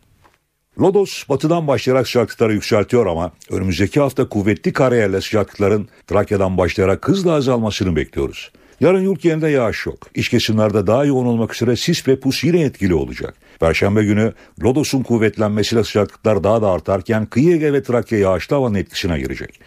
Lodos 0.81 1.29
batıdan 1.29 1.67
başlayarak 1.67 2.07
sıcaklıkları 2.07 2.53
yükseltiyor 2.53 3.07
ama 3.07 3.33
önümüzdeki 3.51 4.01
hafta 4.01 4.29
kuvvetli 4.29 4.73
karayerle 4.73 5.21
sıcaklıkların 5.21 5.89
Trakya'dan 6.07 6.59
başlayarak 6.59 7.09
hızla 7.09 7.33
azalmasını 7.33 7.97
bekliyoruz. 7.97 8.51
Yarın 8.81 9.01
yurt 9.01 9.23
genelinde 9.23 9.49
yağış 9.49 9.87
yok. 9.87 10.07
İç 10.15 10.29
kesimlerde 10.29 10.87
daha 10.87 11.05
yoğun 11.05 11.27
olmak 11.27 11.55
üzere 11.55 11.77
sis 11.77 12.09
ve 12.09 12.21
pus 12.21 12.45
yine 12.45 12.61
etkili 12.61 12.95
olacak. 12.95 13.35
Perşembe 13.61 14.05
günü 14.05 14.33
Lodos'un 14.62 15.03
kuvvetlenmesiyle 15.03 15.85
sıcaklıklar 15.85 16.45
daha 16.45 16.62
da 16.62 16.71
artarken 16.71 17.27
kıyı 17.27 17.55
Ege 17.55 17.73
ve 17.73 17.83
Trakya 17.83 18.19
yağışlı 18.19 18.57
havanın 18.57 18.75
etkisine 18.75 19.19
girecek. 19.19 19.61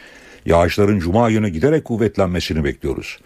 Yağışların 0.45 0.99
cuma 0.99 1.31
günü 1.31 1.49
giderek 1.49 1.85
kuvvetlenmesini 1.85 2.63
bekliyoruz. 2.63 3.17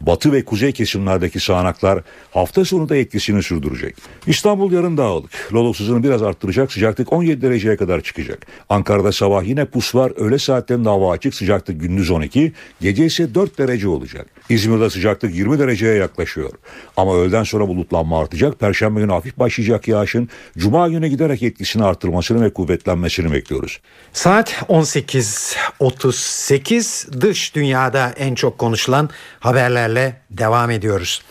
Batı 0.00 0.32
ve 0.32 0.44
kuzey 0.44 0.72
kesimlerdeki 0.72 1.40
sağanaklar 1.40 2.02
hafta 2.30 2.64
sonu 2.64 2.88
da 2.88 2.96
etkisini 2.96 3.42
sürdürecek. 3.42 3.96
İstanbul 4.26 4.72
yarın 4.72 4.96
dağılık. 4.96 5.30
Lodos 5.52 5.80
biraz 5.80 6.22
arttıracak 6.22 6.72
sıcaklık 6.72 7.12
17 7.12 7.42
dereceye 7.42 7.76
kadar 7.76 8.00
çıkacak. 8.00 8.46
Ankara'da 8.68 9.12
sabah 9.12 9.44
yine 9.44 9.64
pus 9.64 9.94
var. 9.94 10.12
Öğle 10.16 10.38
saatlerinde 10.38 10.88
hava 10.88 11.12
açık 11.12 11.34
sıcaklık 11.34 11.80
gündüz 11.80 12.10
12, 12.10 12.52
gece 12.80 13.06
ise 13.06 13.34
4 13.34 13.58
derece 13.58 13.88
olacak. 13.88 14.26
İzmir'de 14.48 14.90
sıcaklık 14.90 15.34
20 15.34 15.58
dereceye 15.58 15.94
yaklaşıyor. 15.94 16.50
Ama 16.96 17.16
öğleden 17.16 17.44
sonra 17.44 17.68
bulutlanma 17.68 18.20
artacak. 18.20 18.60
Perşembe 18.60 19.00
günü 19.00 19.12
hafif 19.12 19.38
başlayacak 19.38 19.88
yağışın 19.88 20.28
cuma 20.58 20.88
günü 20.88 21.08
giderek 21.08 21.42
etkisini 21.42 21.84
artırmasını 21.84 22.44
ve 22.44 22.52
kuvvetlenmesini 22.52 23.32
bekliyoruz. 23.32 23.80
Saat 24.12 24.52
18.38 24.68 26.57
8 26.58 27.06
dış 27.20 27.54
dünyada 27.54 28.10
en 28.16 28.34
çok 28.34 28.58
konuşulan 28.58 29.10
haberlerle 29.40 30.20
devam 30.30 30.70
ediyoruz. 30.70 31.22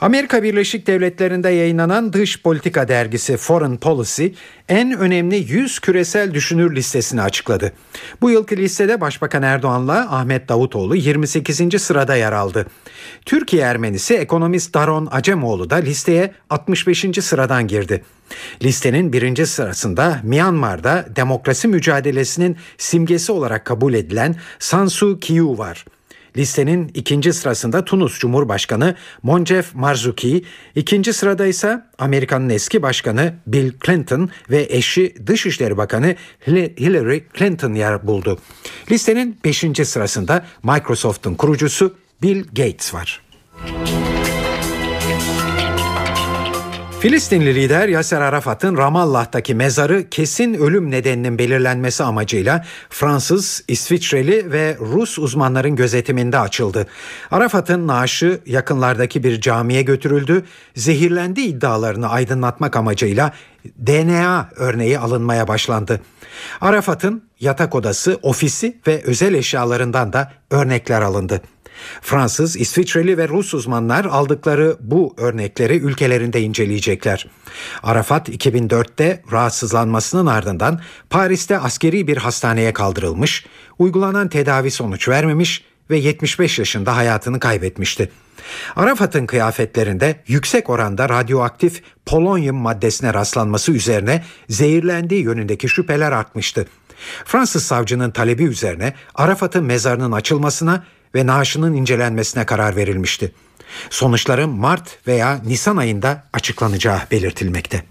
Amerika 0.00 0.42
Birleşik 0.42 0.86
Devletleri'nde 0.86 1.48
yayınlanan 1.48 2.12
Dış 2.12 2.42
Politika 2.42 2.88
dergisi 2.88 3.36
Foreign 3.36 3.76
Policy 3.76 4.26
en 4.68 4.98
önemli 4.98 5.36
100 5.36 5.78
küresel 5.78 6.34
düşünür 6.34 6.76
listesini 6.76 7.22
açıkladı. 7.22 7.72
Bu 8.20 8.30
yılki 8.30 8.56
listede 8.56 9.00
Başbakan 9.00 9.42
Erdoğan'la 9.42 10.16
Ahmet 10.16 10.48
Davutoğlu 10.48 10.96
28. 10.96 11.82
sırada 11.82 12.16
yer 12.16 12.32
aldı. 12.32 12.66
Türkiye 13.24 13.62
Ermenisi 13.62 14.14
ekonomist 14.14 14.74
Daron 14.74 15.08
Acemoğlu 15.10 15.70
da 15.70 15.76
listeye 15.76 16.34
65. 16.50 17.06
sıradan 17.20 17.66
girdi. 17.66 18.04
Listenin 18.62 19.12
birinci 19.12 19.46
sırasında 19.46 20.20
Myanmar'da 20.22 21.06
demokrasi 21.16 21.68
mücadelesinin 21.68 22.56
simgesi 22.78 23.32
olarak 23.32 23.64
kabul 23.64 23.94
edilen 23.94 24.36
San 24.58 24.86
Suu 24.86 25.20
Kyi 25.20 25.42
var. 25.42 25.84
Listenin 26.36 26.90
ikinci 26.94 27.32
sırasında 27.32 27.84
Tunus 27.84 28.18
Cumhurbaşkanı 28.18 28.94
Moncef 29.22 29.74
Marzuki, 29.74 30.44
ikinci 30.74 31.12
sırada 31.12 31.46
ise 31.46 31.82
Amerika'nın 31.98 32.48
eski 32.48 32.82
başkanı 32.82 33.34
Bill 33.46 33.72
Clinton 33.86 34.30
ve 34.50 34.66
eşi 34.70 35.14
Dışişleri 35.26 35.76
Bakanı 35.76 36.16
Hillary 36.46 37.20
Clinton 37.38 37.74
yer 37.74 38.06
buldu. 38.06 38.38
Listenin 38.90 39.38
beşinci 39.44 39.84
sırasında 39.84 40.44
Microsoft'un 40.62 41.34
kurucusu 41.34 41.94
Bill 42.22 42.44
Gates 42.44 42.94
var. 42.94 43.20
Filistinli 47.00 47.54
lider 47.54 47.88
Yasser 47.88 48.20
Arafat'ın 48.20 48.76
Ramallah'taki 48.76 49.54
mezarı 49.54 50.08
kesin 50.10 50.54
ölüm 50.54 50.90
nedeninin 50.90 51.38
belirlenmesi 51.38 52.04
amacıyla 52.04 52.64
Fransız, 52.90 53.64
İsviçreli 53.68 54.52
ve 54.52 54.76
Rus 54.80 55.18
uzmanların 55.18 55.76
gözetiminde 55.76 56.38
açıldı. 56.38 56.86
Arafat'ın 57.30 57.86
naaşı 57.86 58.40
yakınlardaki 58.46 59.24
bir 59.24 59.40
camiye 59.40 59.82
götürüldü. 59.82 60.44
Zehirlendi 60.76 61.40
iddialarını 61.40 62.08
aydınlatmak 62.08 62.76
amacıyla 62.76 63.32
DNA 63.86 64.48
örneği 64.56 64.98
alınmaya 64.98 65.48
başlandı. 65.48 66.00
Arafat'ın 66.60 67.22
yatak 67.40 67.74
odası, 67.74 68.18
ofisi 68.22 68.78
ve 68.86 69.02
özel 69.04 69.34
eşyalarından 69.34 70.12
da 70.12 70.32
örnekler 70.50 71.02
alındı. 71.02 71.42
Fransız, 72.00 72.56
İsviçreli 72.56 73.18
ve 73.18 73.28
Rus 73.28 73.54
uzmanlar 73.54 74.04
aldıkları 74.04 74.76
bu 74.80 75.14
örnekleri 75.18 75.76
ülkelerinde 75.76 76.40
inceleyecekler. 76.40 77.26
Arafat 77.82 78.28
2004'te 78.28 79.22
rahatsızlanmasının 79.32 80.26
ardından 80.26 80.80
Paris'te 81.10 81.58
askeri 81.58 82.06
bir 82.06 82.16
hastaneye 82.16 82.72
kaldırılmış, 82.72 83.46
uygulanan 83.78 84.28
tedavi 84.28 84.70
sonuç 84.70 85.08
vermemiş 85.08 85.64
ve 85.90 85.98
75 85.98 86.58
yaşında 86.58 86.96
hayatını 86.96 87.40
kaybetmişti. 87.40 88.10
Arafat'ın 88.76 89.26
kıyafetlerinde 89.26 90.20
yüksek 90.26 90.70
oranda 90.70 91.08
radyoaktif 91.08 91.82
polonyum 92.06 92.56
maddesine 92.56 93.14
rastlanması 93.14 93.72
üzerine 93.72 94.24
zehirlendiği 94.48 95.22
yönündeki 95.22 95.68
şüpheler 95.68 96.12
artmıştı. 96.12 96.66
Fransız 97.24 97.62
savcının 97.62 98.10
talebi 98.10 98.44
üzerine 98.44 98.94
Arafat'ın 99.14 99.64
mezarının 99.64 100.12
açılmasına 100.12 100.84
ve 101.14 101.26
naaşının 101.26 101.74
incelenmesine 101.74 102.46
karar 102.46 102.76
verilmişti. 102.76 103.32
Sonuçların 103.90 104.50
Mart 104.50 105.06
veya 105.06 105.40
Nisan 105.46 105.76
ayında 105.76 106.24
açıklanacağı 106.32 107.00
belirtilmekte. 107.10 107.84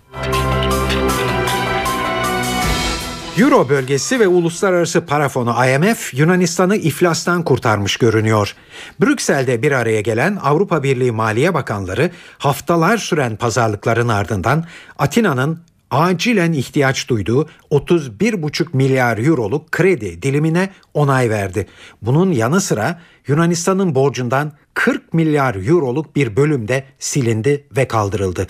Euro 3.38 3.70
bölgesi 3.70 4.20
ve 4.20 4.28
uluslararası 4.28 5.06
para 5.06 5.30
fonu 5.30 5.56
IMF 5.68 6.14
Yunanistan'ı 6.14 6.76
iflastan 6.76 7.44
kurtarmış 7.44 7.98
görünüyor. 7.98 8.56
Brüksel'de 9.02 9.62
bir 9.62 9.72
araya 9.72 10.02
gelen 10.02 10.38
Avrupa 10.44 10.84
Birliği 10.84 11.12
Maliye 11.12 11.54
Bakanları 11.54 12.12
haftalar 12.38 12.98
süren 12.98 13.36
pazarlıkların 13.36 14.08
ardından 14.08 14.66
Atina'nın 15.00 15.60
acilen 15.92 16.54
ihtiyaç 16.54 17.10
duyduğu 17.10 17.50
31,5 17.72 18.68
milyar 18.74 19.18
euroluk 19.18 19.72
kredi 19.72 20.22
dilimine 20.22 20.70
onay 20.94 21.30
verdi. 21.30 21.68
Bunun 22.02 22.32
yanı 22.32 22.62
sıra 22.62 23.02
Yunanistan'ın 23.28 23.96
borcundan 23.96 24.52
40 24.74 25.14
milyar 25.14 25.56
euroluk 25.56 26.16
bir 26.16 26.36
bölüm 26.36 26.68
de 26.68 26.84
silindi 27.00 27.68
ve 27.78 27.88
kaldırıldı. 27.88 28.48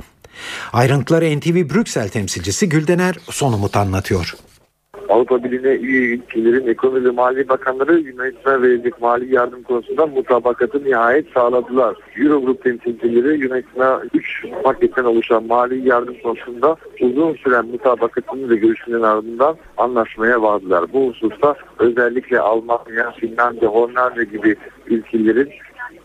Ayrıntıları 0.74 1.40
NTV 1.40 1.74
Brüksel 1.74 2.10
temsilcisi 2.10 2.70
Güldener 2.70 3.16
Sonumut 3.30 3.78
anlatıyor. 3.78 4.34
Avrupa 5.10 5.44
Birliği'ne 5.44 5.76
üye 5.76 6.16
ülkelerin 6.16 6.68
ekonomi 6.68 7.06
ve 7.06 7.10
mali 7.12 7.50
bakanları 7.50 8.00
Yunanistan'a 8.00 8.62
verilecek 8.62 9.02
mali 9.02 9.36
yardım 9.36 9.64
konusunda 9.64 10.08
mutabakatı 10.08 10.84
nihayet 10.84 11.30
sağladılar. 11.34 11.96
Eurogroup 12.18 12.64
temsilcileri 12.64 13.40
Yunanistan'a 13.40 14.02
3 14.14 14.46
paketten 14.64 15.04
oluşan 15.04 15.44
mali 15.44 15.88
yardım 15.88 16.16
konusunda 16.24 16.76
uzun 17.02 17.34
süren 17.34 17.66
mutabakatını 17.66 18.50
ve 18.50 18.56
görüşmelerin 18.56 19.04
ardından 19.04 19.58
anlaşmaya 19.78 20.42
vardılar. 20.42 20.86
Bu 20.94 21.10
hususta 21.10 21.56
özellikle 21.80 22.40
Almanya, 22.40 23.12
Finlandiya, 23.12 23.72
Hollanda 23.72 24.24
gibi 24.24 24.56
ülkelerin 24.88 25.50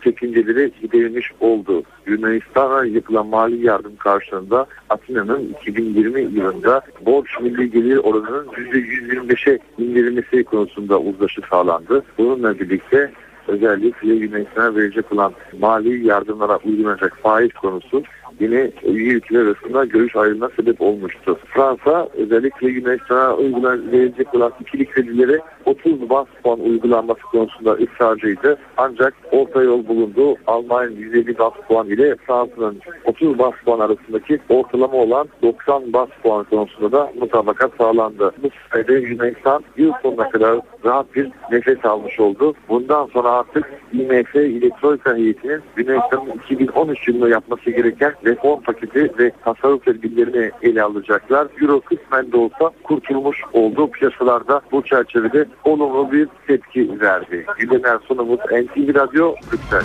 çekinceleri 0.04 0.72
giderilmiş 0.82 1.32
oldu. 1.40 1.82
Yunanistan'a 2.06 2.84
yapılan 2.84 3.26
mali 3.26 3.66
yardım 3.66 3.96
karşılığında 3.96 4.66
Atina'nın 4.88 5.54
2020 5.60 6.20
yılında 6.20 6.82
borç 7.00 7.40
milli 7.40 7.70
gelir 7.70 7.96
oranının 7.96 8.46
%125'e 8.46 9.58
indirilmesi 9.78 10.44
konusunda 10.44 11.00
uzlaşı 11.00 11.40
sağlandı. 11.50 12.04
Bununla 12.18 12.58
birlikte 12.58 13.12
özellikle 13.48 14.14
Yunanistan'a 14.14 14.76
verecek 14.76 15.12
olan 15.12 15.32
mali 15.60 16.06
yardımlara 16.06 16.56
uygulanacak 16.56 17.18
faiz 17.22 17.52
konusu 17.52 18.02
üye 18.40 18.72
ülkeler 18.84 19.40
arasında 19.40 19.84
görüş 19.84 20.16
ayrılığına 20.16 20.48
sebep 20.56 20.80
olmuştu. 20.80 21.38
Fransa 21.46 22.08
özellikle 22.14 22.68
Yunanistan'a 22.68 23.34
uygulanabilecek 23.34 24.34
olan 24.34 24.52
ikili 24.60 24.86
kredilere 24.86 25.40
30 25.66 26.10
bas 26.10 26.26
puan 26.42 26.60
uygulanması 26.60 27.20
konusunda 27.20 27.72
ısrarcıydı. 27.72 28.58
Ancak 28.76 29.14
orta 29.30 29.62
yol 29.62 29.86
bulundu. 29.88 30.36
Almanya'nın 30.46 30.96
150 30.96 31.38
bas 31.38 31.52
puan 31.68 31.88
ile 31.88 32.16
Fransa'nın 32.26 32.80
30 33.04 33.38
bas 33.38 33.54
puan 33.64 33.80
arasındaki 33.80 34.38
ortalama 34.48 34.96
olan 34.96 35.28
90 35.42 35.92
bas 35.92 36.08
puan 36.22 36.44
konusunda 36.44 36.92
da 36.92 37.12
mutabakat 37.20 37.70
sağlandı. 37.78 38.32
Bu 38.42 38.48
sayede 38.72 38.92
Yunanistan 38.92 39.64
yıl 39.76 39.92
sonuna 40.02 40.30
kadar 40.30 40.60
rahat 40.84 41.14
bir 41.14 41.30
nefes 41.50 41.84
almış 41.84 42.20
oldu. 42.20 42.54
Bundan 42.68 43.06
sonra 43.06 43.30
artık 43.30 43.70
IMF 43.92 44.34
ile 44.34 44.70
Troika 44.80 45.16
heyetinin 45.16 45.60
Yunanistan'ın 45.76 46.40
2013 46.44 47.08
yılında 47.08 47.28
yapması 47.28 47.70
gereken 47.70 48.12
reform 48.24 48.60
paketi 48.60 49.10
ve 49.18 49.32
tasarruf 49.44 49.84
tedbirlerini 49.84 50.50
ele 50.62 50.82
alacaklar. 50.82 51.48
Euro 51.60 51.80
kısmen 51.80 52.32
de 52.32 52.36
olsa 52.36 52.70
kurtulmuş 52.82 53.36
oldu. 53.52 53.90
Piyasalarda 53.90 54.60
bu 54.72 54.82
çerçevede 54.82 55.46
olumlu 55.64 56.12
bir 56.12 56.28
tepki 56.46 57.00
verdi. 57.00 57.46
Gülener 57.58 57.98
Sunumut 58.08 58.40
NTV 58.40 58.94
Radyo 58.94 59.34
Brüksel. 59.52 59.82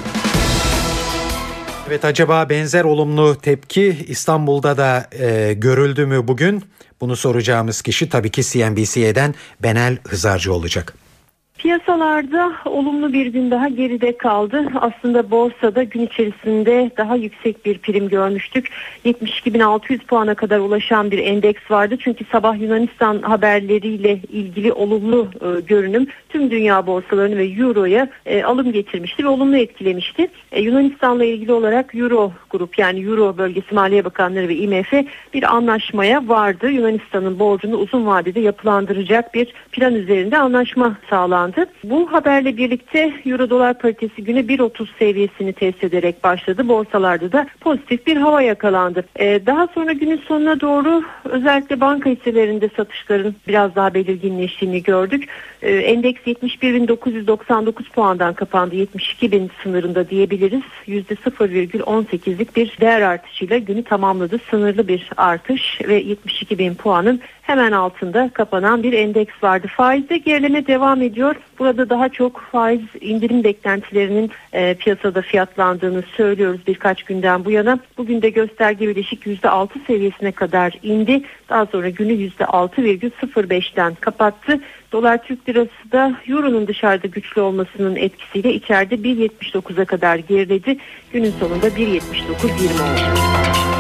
Evet 1.90 2.06
acaba 2.06 2.50
benzer 2.50 2.84
olumlu 2.84 3.36
tepki 3.36 3.96
İstanbul'da 4.08 4.78
da 4.78 5.08
e, 5.20 5.54
görüldü 5.54 6.06
mü 6.06 6.28
bugün? 6.28 6.64
Bunu 7.02 7.16
soracağımız 7.16 7.82
kişi 7.82 8.10
tabii 8.10 8.32
ki 8.32 8.44
CNBC'den 8.44 9.36
Benel 9.64 9.98
Hızarcı 10.08 10.54
olacak. 10.54 11.07
Piyasalarda 11.58 12.54
olumlu 12.66 13.14
bir 13.14 13.26
gün 13.26 13.52
daha 13.52 13.68
geride 13.68 14.18
kaldı. 14.18 14.66
Aslında 14.76 15.32
borsada 15.32 15.84
gün 15.84 16.06
içerisinde 16.06 16.92
daha 16.98 17.16
yüksek 17.16 17.66
bir 17.66 17.78
prim 17.78 18.10
görmüştük. 18.10 18.70
72.600 19.06 20.00
puana 20.00 20.36
kadar 20.36 20.60
ulaşan 20.60 21.12
bir 21.12 21.18
endeks 21.18 21.72
vardı. 21.72 21.96
Çünkü 22.00 22.26
sabah 22.32 22.62
Yunanistan 22.62 23.22
haberleriyle 23.22 24.20
ilgili 24.32 24.74
olumlu 24.74 25.28
e, 25.42 25.62
görünüm 25.62 26.08
tüm 26.38 26.52
dünya 26.52 26.88
borsalarını 26.88 27.38
ve 27.38 27.46
Euro'ya 27.46 28.10
e, 28.26 28.44
alım 28.44 28.72
getirmişti 28.72 29.24
ve 29.24 29.28
olumlu 29.28 29.58
etkilemişti. 29.58 30.28
E, 30.52 30.62
Yunanistan'la 30.62 31.26
ilgili 31.26 31.52
olarak 31.52 31.96
Euro 31.96 32.32
grup 32.50 32.80
yani 32.80 33.00
Euro 33.00 33.38
bölgesi 33.38 33.76
Maliye 33.76 34.06
Bakanları 34.06 34.48
ve 34.48 34.56
IMF 34.56 34.94
bir 35.34 35.56
anlaşmaya 35.56 36.28
vardı. 36.28 36.70
Yunanistan'ın 36.70 37.40
borcunu 37.40 37.76
uzun 37.76 38.06
vadede 38.06 38.40
yapılandıracak 38.40 39.34
bir 39.34 39.54
plan 39.72 39.96
üzerinde 39.96 40.38
anlaşma 40.38 40.98
sağlandı. 41.10 41.66
Bu 41.84 42.12
haberle 42.12 42.58
birlikte 42.58 43.14
Euro 43.26 43.50
dolar 43.50 43.80
paritesi 43.80 44.24
güne 44.24 44.40
1.30 44.40 44.88
seviyesini 45.00 45.54
test 45.54 45.84
ederek 45.84 46.24
başladı. 46.24 46.68
Borsalarda 46.68 47.32
da 47.32 47.48
pozitif 47.60 48.08
bir 48.08 48.18
hava 48.18 48.42
yakalandı. 48.42 49.06
Ee, 49.20 49.42
daha 49.46 49.68
sonra 49.68 49.94
günün 49.94 50.22
sonuna 50.28 50.62
doğru 50.62 51.04
özellikle 51.26 51.82
banka 51.82 52.10
hisselerinde 52.10 52.70
satışların 52.78 53.36
biraz 53.48 53.76
daha 53.76 53.94
belirginleştiğini 53.94 54.84
gördük. 54.84 55.30
Ee, 55.62 55.76
endeks 55.76 56.27
71.999 56.28 57.92
puandan 57.92 58.34
kapandı. 58.34 58.76
72.000 58.76 59.50
sınırında 59.64 60.10
diyebiliriz. 60.10 60.62
%0,18'lik 60.88 62.56
bir 62.56 62.78
değer 62.82 63.02
artışıyla 63.02 63.58
günü 63.58 63.84
tamamladı. 63.84 64.40
Sınırlı 64.50 64.88
bir 64.88 65.10
artış 65.18 65.82
ve 65.88 66.04
72.000 66.04 66.76
puanın 66.76 67.22
hemen 67.48 67.72
altında 67.72 68.30
kapanan 68.34 68.84
bir 68.84 68.94
endeks 68.94 69.44
vardı. 69.44 69.68
Faizde 69.68 70.18
gerileme 70.18 70.68
devam 70.68 71.02
ediyor. 71.02 71.36
Burada 71.60 71.90
daha 71.90 72.10
çok 72.10 72.42
faiz 72.52 72.82
indirim 73.02 73.44
beklentilerinin 73.44 74.32
e, 74.54 74.74
piyasada 74.74 75.22
fiyatlandığını 75.22 76.04
söylüyoruz 76.18 76.62
birkaç 76.68 77.04
günden 77.04 77.46
bu 77.46 77.52
yana. 77.52 77.80
Bugün 77.98 78.22
de 78.22 78.30
gösterge 78.30 78.88
bileşik 78.88 79.26
%6 79.26 79.70
seviyesine 79.88 80.32
kadar 80.32 80.74
indi. 80.84 81.22
Daha 81.50 81.66
sonra 81.66 81.90
günü 81.90 82.14
%6,05'ten 82.14 83.96
kapattı. 83.96 84.60
Dolar 84.92 85.24
Türk 85.24 85.50
Lirası 85.50 85.92
da 85.92 86.16
Euro'nun 86.28 86.68
dışarıda 86.68 87.08
güçlü 87.08 87.42
olmasının 87.42 87.96
etkisiyle 87.96 88.54
içeride 88.54 88.96
1.79'a 88.96 89.86
kadar 89.86 90.16
geriledi. 90.16 90.78
Günün 91.14 91.32
sonunda 91.40 91.68
1.79.20 91.68 91.98
oldu. 92.74 93.77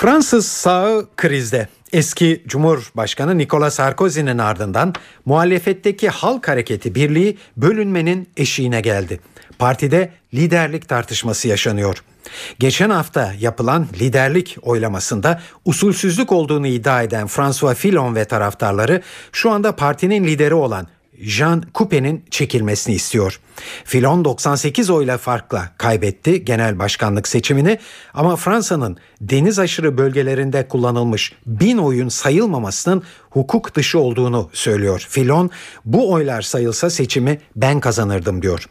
Fransız 0.00 0.46
sağı 0.46 1.08
krizde. 1.16 1.68
Eski 1.92 2.42
Cumhurbaşkanı 2.46 3.38
Nicolas 3.38 3.74
Sarkozy'nin 3.74 4.38
ardından 4.38 4.94
muhalefetteki 5.24 6.08
Halk 6.08 6.48
Hareketi 6.48 6.94
Birliği 6.94 7.38
bölünmenin 7.56 8.28
eşiğine 8.36 8.80
geldi. 8.80 9.20
Partide 9.58 10.12
liderlik 10.34 10.88
tartışması 10.88 11.48
yaşanıyor. 11.48 12.04
Geçen 12.58 12.90
hafta 12.90 13.34
yapılan 13.40 13.86
liderlik 14.00 14.56
oylamasında 14.62 15.40
usulsüzlük 15.64 16.32
olduğunu 16.32 16.66
iddia 16.66 17.02
eden 17.02 17.26
François 17.26 17.78
Fillon 17.78 18.14
ve 18.14 18.24
taraftarları 18.24 19.02
şu 19.32 19.50
anda 19.50 19.76
partinin 19.76 20.24
lideri 20.24 20.54
olan 20.54 20.86
Jean 21.20 21.64
Coupe'nin 21.74 22.24
çekilmesini 22.30 22.94
istiyor. 22.94 23.40
Filon 23.84 24.24
98 24.24 24.90
oyla 24.90 25.18
farkla 25.18 25.70
kaybetti 25.78 26.44
genel 26.44 26.78
başkanlık 26.78 27.28
seçimini 27.28 27.78
ama 28.14 28.36
Fransa'nın 28.36 28.96
deniz 29.20 29.58
aşırı 29.58 29.98
bölgelerinde 29.98 30.68
kullanılmış 30.68 31.32
bin 31.46 31.78
oyun 31.78 32.08
sayılmamasının 32.08 33.02
hukuk 33.30 33.74
dışı 33.74 33.98
olduğunu 33.98 34.50
söylüyor. 34.52 35.06
Filon 35.08 35.50
bu 35.84 36.12
oylar 36.12 36.42
sayılsa 36.42 36.90
seçimi 36.90 37.40
ben 37.56 37.80
kazanırdım 37.80 38.42
diyor. 38.42 38.66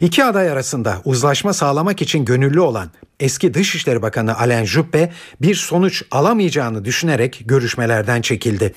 İki 0.00 0.24
aday 0.24 0.50
arasında 0.50 1.00
uzlaşma 1.04 1.52
sağlamak 1.52 2.02
için 2.02 2.24
gönüllü 2.24 2.60
olan 2.60 2.90
eski 3.22 3.54
Dışişleri 3.54 4.02
Bakanı 4.02 4.38
Alain 4.38 4.64
Juppé 4.64 5.08
bir 5.42 5.54
sonuç 5.54 6.02
alamayacağını 6.10 6.84
düşünerek 6.84 7.42
görüşmelerden 7.44 8.22
çekildi. 8.22 8.74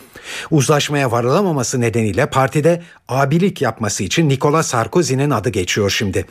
Uzlaşmaya 0.51 1.11
varılamaması 1.11 1.81
nedeniyle 1.81 2.25
partide 2.25 2.83
abilik 3.07 3.61
yapması 3.61 4.03
için 4.03 4.29
Nicolas 4.29 4.67
Sarkozy'nin 4.67 5.29
adı 5.29 5.49
geçiyor 5.49 5.89
şimdi. 5.89 6.25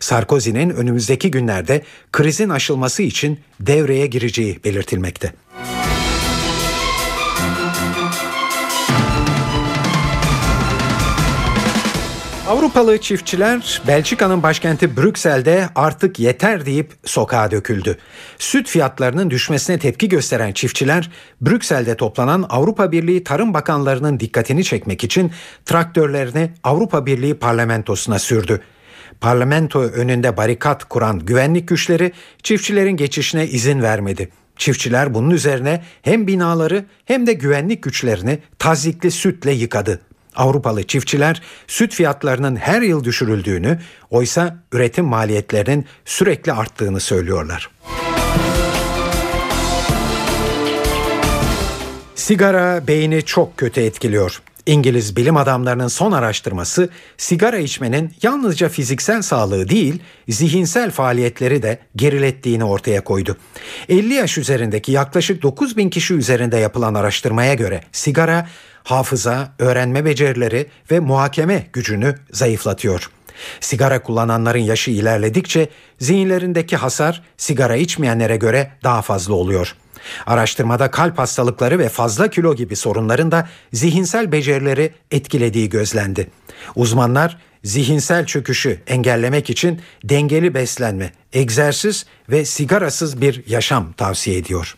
Sarkozy'nin 0.00 0.70
önümüzdeki 0.70 1.30
günlerde 1.30 1.82
krizin 2.12 2.48
aşılması 2.48 3.02
için 3.02 3.40
devreye 3.60 4.06
gireceği 4.06 4.60
belirtilmekte. 4.64 5.32
Avrupalı 12.50 12.98
çiftçiler 12.98 13.82
Belçika'nın 13.86 14.42
başkenti 14.42 14.96
Brüksel'de 14.96 15.68
artık 15.74 16.18
yeter 16.18 16.66
deyip 16.66 16.92
sokağa 17.04 17.50
döküldü. 17.50 17.98
Süt 18.38 18.68
fiyatlarının 18.68 19.30
düşmesine 19.30 19.78
tepki 19.78 20.08
gösteren 20.08 20.52
çiftçiler 20.52 21.10
Brüksel'de 21.40 21.96
toplanan 21.96 22.46
Avrupa 22.48 22.92
Birliği 22.92 23.24
Tarım 23.24 23.54
Bakanlarının 23.54 24.20
dikkatini 24.20 24.64
çekmek 24.64 25.04
için 25.04 25.32
traktörlerini 25.64 26.50
Avrupa 26.64 27.06
Birliği 27.06 27.34
parlamentosuna 27.34 28.18
sürdü. 28.18 28.60
Parlamento 29.20 29.80
önünde 29.80 30.36
barikat 30.36 30.84
kuran 30.84 31.18
güvenlik 31.18 31.68
güçleri 31.68 32.12
çiftçilerin 32.42 32.96
geçişine 32.96 33.46
izin 33.46 33.82
vermedi. 33.82 34.28
Çiftçiler 34.56 35.14
bunun 35.14 35.30
üzerine 35.30 35.82
hem 36.02 36.26
binaları 36.26 36.84
hem 37.04 37.26
de 37.26 37.32
güvenlik 37.32 37.82
güçlerini 37.82 38.38
tazikli 38.58 39.10
sütle 39.10 39.52
yıkadı. 39.52 40.00
Avrupalı 40.36 40.82
çiftçiler 40.82 41.42
süt 41.66 41.94
fiyatlarının 41.94 42.56
her 42.56 42.82
yıl 42.82 43.04
düşürüldüğünü, 43.04 43.78
oysa 44.10 44.56
üretim 44.72 45.04
maliyetlerinin 45.04 45.86
sürekli 46.04 46.52
arttığını 46.52 47.00
söylüyorlar. 47.00 47.70
Sigara 52.14 52.86
beyni 52.86 53.22
çok 53.22 53.56
kötü 53.56 53.80
etkiliyor. 53.80 54.42
İngiliz 54.66 55.16
bilim 55.16 55.36
adamlarının 55.36 55.88
son 55.88 56.12
araştırması 56.12 56.88
sigara 57.16 57.58
içmenin 57.58 58.12
yalnızca 58.22 58.68
fiziksel 58.68 59.22
sağlığı 59.22 59.68
değil, 59.68 60.02
zihinsel 60.28 60.90
faaliyetleri 60.90 61.62
de 61.62 61.78
gerilettiğini 61.96 62.64
ortaya 62.64 63.04
koydu. 63.04 63.36
50 63.88 64.14
yaş 64.14 64.38
üzerindeki 64.38 64.92
yaklaşık 64.92 65.42
9 65.42 65.76
bin 65.76 65.90
kişi 65.90 66.14
üzerinde 66.14 66.56
yapılan 66.56 66.94
araştırmaya 66.94 67.54
göre 67.54 67.80
sigara 67.92 68.48
hafıza, 68.84 69.52
öğrenme 69.58 70.04
becerileri 70.04 70.66
ve 70.90 71.00
muhakeme 71.00 71.66
gücünü 71.72 72.14
zayıflatıyor. 72.32 73.10
Sigara 73.60 74.02
kullananların 74.02 74.58
yaşı 74.58 74.90
ilerledikçe 74.90 75.68
zihinlerindeki 75.98 76.76
hasar 76.76 77.22
sigara 77.36 77.76
içmeyenlere 77.76 78.36
göre 78.36 78.70
daha 78.84 79.02
fazla 79.02 79.34
oluyor. 79.34 79.76
Araştırmada 80.26 80.90
kalp 80.90 81.18
hastalıkları 81.18 81.78
ve 81.78 81.88
fazla 81.88 82.30
kilo 82.30 82.54
gibi 82.54 82.76
sorunların 82.76 83.30
da 83.32 83.48
zihinsel 83.72 84.32
becerileri 84.32 84.92
etkilediği 85.10 85.68
gözlendi. 85.68 86.30
Uzmanlar 86.74 87.38
zihinsel 87.64 88.26
çöküşü 88.26 88.80
engellemek 88.86 89.50
için 89.50 89.80
dengeli 90.04 90.54
beslenme, 90.54 91.12
egzersiz 91.32 92.06
ve 92.28 92.44
sigarasız 92.44 93.20
bir 93.20 93.46
yaşam 93.46 93.92
tavsiye 93.92 94.36
ediyor. 94.36 94.76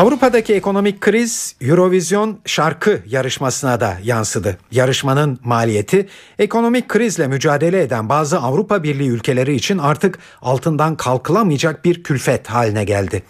Avrupa'daki 0.00 0.54
ekonomik 0.54 1.00
kriz 1.00 1.54
Eurovision 1.60 2.38
şarkı 2.46 3.02
yarışmasına 3.06 3.80
da 3.80 3.98
yansıdı. 4.04 4.58
Yarışmanın 4.70 5.38
maliyeti 5.44 6.08
ekonomik 6.38 6.88
krizle 6.88 7.26
mücadele 7.26 7.82
eden 7.82 8.08
bazı 8.08 8.38
Avrupa 8.38 8.82
Birliği 8.82 9.08
ülkeleri 9.08 9.54
için 9.54 9.78
artık 9.78 10.18
altından 10.42 10.96
kalkılamayacak 10.96 11.84
bir 11.84 12.02
külfet 12.02 12.46
haline 12.46 12.84
geldi. 12.84 13.22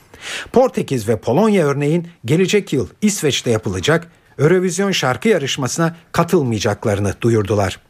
Portekiz 0.52 1.08
ve 1.08 1.16
Polonya 1.16 1.66
örneğin 1.66 2.08
gelecek 2.24 2.72
yıl 2.72 2.88
İsveç'te 3.02 3.50
yapılacak 3.50 4.08
Eurovision 4.38 4.90
şarkı 4.90 5.28
yarışmasına 5.28 5.96
katılmayacaklarını 6.12 7.14
duyurdular. 7.20 7.80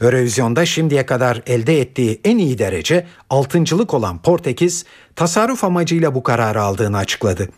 Eurovision'da 0.00 0.66
şimdiye 0.66 1.06
kadar 1.06 1.42
elde 1.46 1.80
ettiği 1.80 2.20
en 2.24 2.38
iyi 2.38 2.58
derece 2.58 3.06
altıncılık 3.30 3.94
olan 3.94 4.22
Portekiz 4.22 4.84
tasarruf 5.16 5.64
amacıyla 5.64 6.14
bu 6.14 6.22
kararı 6.22 6.62
aldığını 6.62 6.96
açıkladı. 6.96 7.48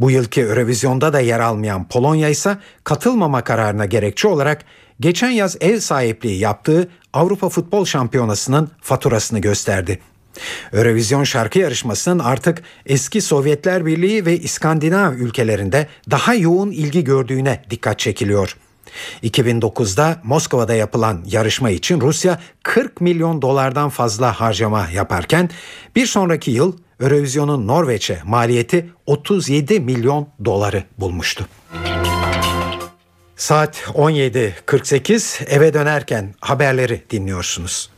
Bu 0.00 0.10
yılki 0.10 0.40
Eurovizyon'da 0.40 1.12
da 1.12 1.20
yer 1.20 1.40
almayan 1.40 1.88
Polonya 1.88 2.28
ise 2.28 2.58
katılmama 2.84 3.44
kararına 3.44 3.86
gerekçe 3.86 4.28
olarak 4.28 4.64
geçen 5.00 5.30
yaz 5.30 5.56
ev 5.60 5.78
sahipliği 5.78 6.38
yaptığı 6.38 6.88
Avrupa 7.12 7.48
Futbol 7.48 7.84
Şampiyonası'nın 7.84 8.70
faturasını 8.80 9.38
gösterdi. 9.38 9.98
Eurovizyon 10.72 11.24
şarkı 11.24 11.58
yarışmasının 11.58 12.18
artık 12.18 12.62
eski 12.86 13.20
Sovyetler 13.20 13.86
Birliği 13.86 14.26
ve 14.26 14.38
İskandinav 14.38 15.12
ülkelerinde 15.12 15.86
daha 16.10 16.34
yoğun 16.34 16.70
ilgi 16.70 17.04
gördüğüne 17.04 17.64
dikkat 17.70 17.98
çekiliyor. 17.98 18.56
2009'da 19.22 20.20
Moskova'da 20.22 20.74
yapılan 20.74 21.24
yarışma 21.26 21.70
için 21.70 22.00
Rusya 22.00 22.40
40 22.62 23.00
milyon 23.00 23.42
dolardan 23.42 23.88
fazla 23.88 24.40
harcama 24.40 24.88
yaparken 24.94 25.50
bir 25.96 26.06
sonraki 26.06 26.50
yıl 26.50 26.76
Eurovision'un 27.02 27.66
Norveç'e 27.66 28.18
maliyeti 28.24 28.90
37 29.06 29.80
milyon 29.80 30.28
doları 30.44 30.84
bulmuştu. 30.98 31.48
Saat 33.36 33.76
17.48 33.76 35.44
eve 35.44 35.74
dönerken 35.74 36.34
haberleri 36.40 37.02
dinliyorsunuz. 37.10 37.90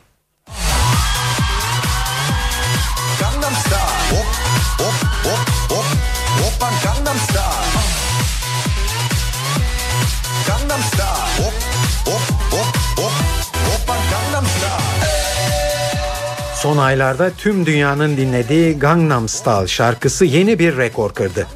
Son 16.65 16.77
aylarda 16.77 17.31
tüm 17.31 17.67
dünyanın 17.67 18.17
dinlediği 18.17 18.79
Gangnam 18.79 19.29
Style 19.29 19.67
şarkısı 19.67 20.25
yeni 20.25 20.59
bir 20.59 20.77
rekor 20.77 21.15
kırdı. 21.15 21.47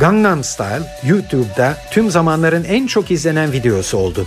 Gangnam 0.00 0.44
Style 0.44 0.82
YouTube'da 1.06 1.76
tüm 1.90 2.10
zamanların 2.10 2.64
en 2.64 2.86
çok 2.86 3.10
izlenen 3.10 3.52
videosu 3.52 3.98
oldu. 3.98 4.26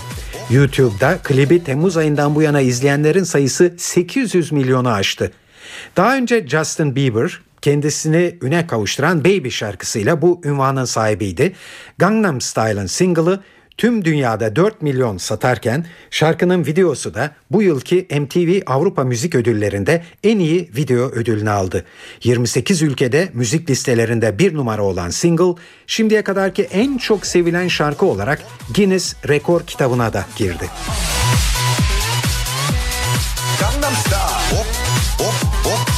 YouTube'da 0.50 1.18
klibi 1.24 1.64
Temmuz 1.64 1.98
ayından 1.98 2.36
bu 2.36 2.42
yana 2.42 2.62
izleyenlerin 2.62 3.24
sayısı 3.24 3.74
800 3.78 4.52
milyonu 4.52 4.90
aştı. 4.90 5.32
Daha 5.96 6.16
önce 6.16 6.48
Justin 6.48 6.96
Bieber 6.96 7.42
kendisini 7.62 8.38
üne 8.42 8.68
kavuşturan 8.68 9.20
Baby 9.26 9.50
şarkısıyla 9.50 10.22
bu 10.22 10.42
ünvanın 10.46 10.86
sahibiydi. 10.86 11.56
Gangnam 11.98 12.42
Style'ın 12.42 12.86
single'ı 12.86 13.40
tüm 13.78 14.06
dünyada 14.06 14.56
4 14.56 14.82
milyon 14.82 15.18
satarken 15.18 15.86
şarkının 16.12 16.66
videosu 16.66 17.14
da 17.14 17.32
bu 17.52 17.62
yılki 17.62 18.08
MTV 18.12 18.62
Avrupa 18.66 19.04
Müzik 19.04 19.36
Ödülleri'nde 19.36 20.04
en 20.24 20.40
iyi 20.40 20.70
video 20.76 21.10
ödülünü 21.10 21.50
aldı. 21.50 21.86
28 22.24 22.82
ülkede 22.82 23.30
müzik 23.34 23.70
listelerinde 23.70 24.40
bir 24.40 24.54
numara 24.54 24.84
olan 24.84 25.10
single 25.10 25.62
şimdiye 25.88 26.22
kadarki 26.22 26.64
en 26.64 26.98
çok 26.98 27.26
sevilen 27.26 27.68
şarkı 27.68 28.06
olarak 28.06 28.42
Guinness 28.76 29.16
Rekor 29.28 29.62
kitabına 29.62 30.14
da 30.14 30.26
girdi. 30.36 30.70
Gangnam 33.60 33.94
Style. 33.94 34.18
Hop, 34.52 34.68
hop, 35.18 35.34
hop, 35.64 35.97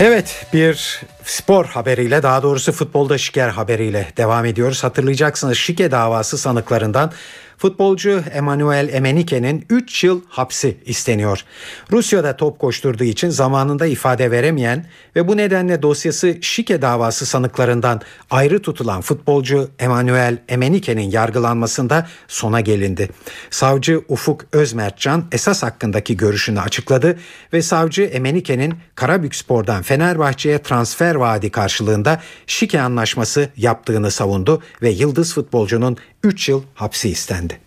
Evet 0.00 0.46
bir 0.52 1.02
spor 1.24 1.66
haberiyle 1.66 2.22
daha 2.22 2.42
doğrusu 2.42 2.72
futbolda 2.72 3.18
şiker 3.18 3.48
haberiyle 3.48 4.08
devam 4.16 4.44
ediyoruz. 4.44 4.84
Hatırlayacaksınız 4.84 5.56
şike 5.56 5.90
davası 5.90 6.38
sanıklarından 6.38 7.12
futbolcu 7.58 8.22
Emanuel 8.32 8.88
Emenike'nin 8.92 9.64
3 9.70 10.04
yıl 10.04 10.20
hapsi 10.28 10.76
isteniyor. 10.84 11.44
Rusya'da 11.92 12.36
top 12.36 12.58
koşturduğu 12.58 13.04
için 13.04 13.28
zamanında 13.28 13.86
ifade 13.86 14.30
veremeyen 14.30 14.86
ve 15.16 15.28
bu 15.28 15.36
nedenle 15.36 15.82
dosyası 15.82 16.36
şike 16.40 16.82
davası 16.82 17.26
sanıklarından 17.26 18.00
ayrı 18.30 18.62
tutulan 18.62 19.00
futbolcu 19.00 19.68
Emanuel 19.78 20.38
Emenike'nin 20.48 21.10
yargılanmasında 21.10 22.06
sona 22.28 22.60
gelindi. 22.60 23.08
Savcı 23.50 24.02
Ufuk 24.08 24.44
Özmertcan 24.52 25.24
esas 25.32 25.62
hakkındaki 25.62 26.16
görüşünü 26.16 26.60
açıkladı 26.60 27.18
ve 27.52 27.62
savcı 27.62 28.02
Emenike'nin 28.02 28.74
Karabükspor'dan 28.94 29.82
Fenerbahçe'ye 29.82 30.62
transfer 30.62 31.14
vaadi 31.14 31.50
karşılığında 31.50 32.20
şike 32.46 32.80
anlaşması 32.80 33.48
yaptığını 33.56 34.10
savundu 34.10 34.62
ve 34.82 34.90
yıldız 34.90 35.34
futbolcunun 35.34 35.96
3 36.22 36.48
yıl 36.48 36.62
hapsi 36.74 37.08
istendi. 37.08 37.60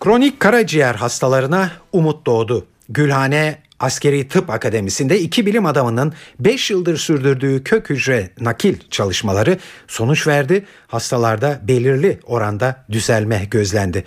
Kronik 0.00 0.40
karaciğer 0.40 0.94
hastalarına 0.94 1.70
umut 1.92 2.26
doğdu. 2.26 2.66
Gülhane 2.88 3.58
Askeri 3.80 4.28
Tıp 4.28 4.50
Akademisi'nde 4.50 5.20
iki 5.20 5.46
bilim 5.46 5.66
adamının 5.66 6.12
5 6.40 6.70
yıldır 6.70 6.96
sürdürdüğü 6.96 7.64
kök 7.64 7.90
hücre 7.90 8.30
nakil 8.40 8.76
çalışmaları 8.90 9.58
sonuç 9.88 10.26
verdi. 10.26 10.64
Hastalarda 10.86 11.60
belirli 11.62 12.20
oranda 12.26 12.84
düzelme 12.90 13.44
gözlendi. 13.50 14.04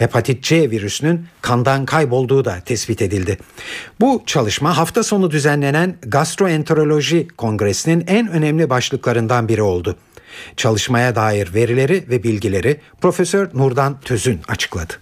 Hepatit 0.00 0.42
C 0.42 0.70
virüsünün 0.70 1.26
kandan 1.40 1.84
kaybolduğu 1.84 2.44
da 2.44 2.60
tespit 2.64 3.02
edildi. 3.02 3.38
Bu 4.00 4.22
çalışma 4.26 4.76
hafta 4.76 5.02
sonu 5.02 5.30
düzenlenen 5.30 5.94
Gastroenteroloji 6.02 7.28
Kongresi'nin 7.36 8.04
en 8.06 8.28
önemli 8.28 8.70
başlıklarından 8.70 9.48
biri 9.48 9.62
oldu. 9.62 9.96
Çalışmaya 10.56 11.16
dair 11.16 11.54
verileri 11.54 12.04
ve 12.08 12.22
bilgileri 12.22 12.80
Profesör 13.00 13.50
Nurdan 13.54 14.00
Tözün 14.00 14.40
açıkladı. 14.48 14.92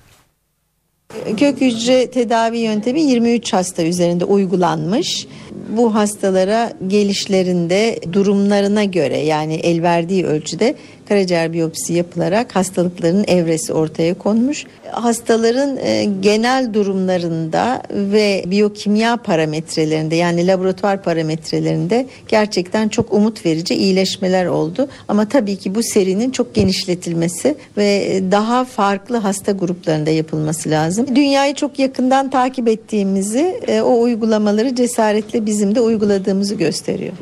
Kök 1.36 1.60
hücre 1.60 2.10
tedavi 2.10 2.58
yöntemi 2.58 3.02
23 3.02 3.52
hasta 3.52 3.82
üzerinde 3.82 4.24
uygulanmış. 4.24 5.26
Bu 5.68 5.94
hastalara 5.94 6.72
gelişlerinde 6.86 7.98
durumlarına 8.12 8.84
göre 8.84 9.18
yani 9.18 9.54
el 9.54 9.82
verdiği 9.82 10.26
ölçüde 10.26 10.74
karaciğer 11.08 11.52
biyopsi 11.52 11.92
yapılarak 11.92 12.56
hastalıkların 12.56 13.24
evresi 13.28 13.72
ortaya 13.72 14.14
konmuş. 14.14 14.64
Hastaların 14.90 15.76
e, 15.76 16.04
genel 16.20 16.74
durumlarında 16.74 17.82
ve 17.90 18.44
biyokimya 18.46 19.16
parametrelerinde 19.16 20.16
yani 20.16 20.46
laboratuvar 20.46 21.02
parametrelerinde 21.02 22.06
gerçekten 22.28 22.88
çok 22.88 23.12
umut 23.12 23.46
verici 23.46 23.74
iyileşmeler 23.74 24.46
oldu. 24.46 24.88
Ama 25.08 25.28
tabii 25.28 25.56
ki 25.56 25.74
bu 25.74 25.82
serinin 25.82 26.30
çok 26.30 26.54
genişletilmesi 26.54 27.56
ve 27.76 28.20
daha 28.30 28.64
farklı 28.64 29.16
hasta 29.16 29.52
gruplarında 29.52 30.10
yapılması 30.10 30.70
lazım. 30.70 31.06
Dünyayı 31.16 31.54
çok 31.54 31.78
yakından 31.78 32.30
takip 32.30 32.68
ettiğimizi, 32.68 33.60
e, 33.68 33.80
o 33.80 34.00
uygulamaları 34.00 34.74
cesaretle 34.74 35.46
bizim 35.46 35.74
de 35.74 35.80
uyguladığımızı 35.80 36.54
gösteriyor. 36.54 37.12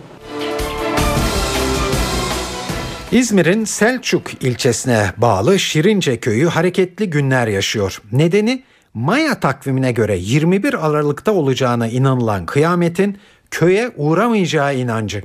İzmir'in 3.17 3.65
Selçuk 3.65 4.45
ilçesine 4.45 5.13
bağlı 5.17 5.59
Şirince 5.59 6.21
köyü 6.21 6.47
hareketli 6.47 7.11
günler 7.11 7.47
yaşıyor. 7.47 8.03
Nedeni 8.13 8.63
Maya 8.95 9.41
takvimine 9.41 9.93
göre 9.93 10.17
21 10.17 10.87
Aralık'ta 10.87 11.33
olacağına 11.33 11.89
inanılan 11.89 12.47
kıyametin 12.47 13.19
köye 13.51 13.91
uğramayacağı 13.97 14.77
inancı. 14.77 15.23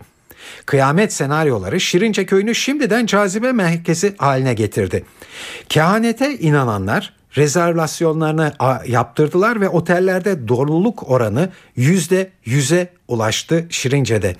Kıyamet 0.65 1.13
senaryoları 1.13 1.79
Şirince 1.79 2.25
köyünü 2.25 2.55
şimdiden 2.55 3.05
cazibe 3.05 3.51
merkezi 3.51 4.17
haline 4.17 4.53
getirdi. 4.53 5.05
Kehanete 5.69 6.37
inananlar 6.37 7.13
rezervasyonlarını 7.37 8.53
yaptırdılar 8.87 9.61
ve 9.61 9.69
otellerde 9.69 10.47
doluluk 10.47 11.09
oranı 11.11 11.49
yüzde 11.75 12.29
yüze 12.45 12.89
ulaştı 13.07 13.65
Şirince'de. 13.69 14.35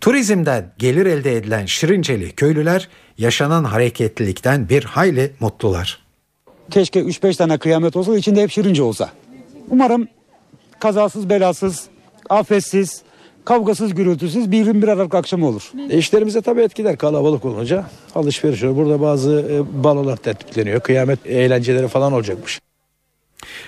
Turizmden 0.00 0.72
gelir 0.78 1.06
elde 1.06 1.36
edilen 1.36 1.66
Şirinceli 1.66 2.32
köylüler 2.32 2.88
yaşanan 3.18 3.64
hareketlilikten 3.64 4.68
bir 4.68 4.84
hayli 4.84 5.32
mutlular. 5.40 6.02
Keşke 6.70 7.00
3-5 7.00 7.36
tane 7.36 7.58
kıyamet 7.58 7.96
olsa 7.96 8.16
içinde 8.16 8.42
hep 8.42 8.50
Şirince 8.50 8.82
olsa. 8.82 9.10
Umarım 9.70 10.08
kazasız 10.80 11.30
belasız, 11.30 11.84
afetsiz, 12.30 13.02
kavgasız 13.48 13.94
gürültüsüz 13.94 14.50
bir 14.50 14.66
21 14.66 14.88
Aralık 14.88 15.14
akşamı 15.14 15.46
olur. 15.46 15.72
İşlerimize 15.90 16.40
tabii 16.40 16.62
etkiler 16.62 16.98
kalabalık 16.98 17.44
olunca 17.44 17.84
alışveriş 18.14 18.62
olur. 18.62 18.76
Burada 18.76 19.00
bazı 19.00 19.46
e, 19.50 19.84
balolar 19.84 20.16
tertipleniyor. 20.16 20.80
Kıyamet 20.80 21.26
eğlenceleri 21.26 21.88
falan 21.88 22.12
olacakmış. 22.12 22.60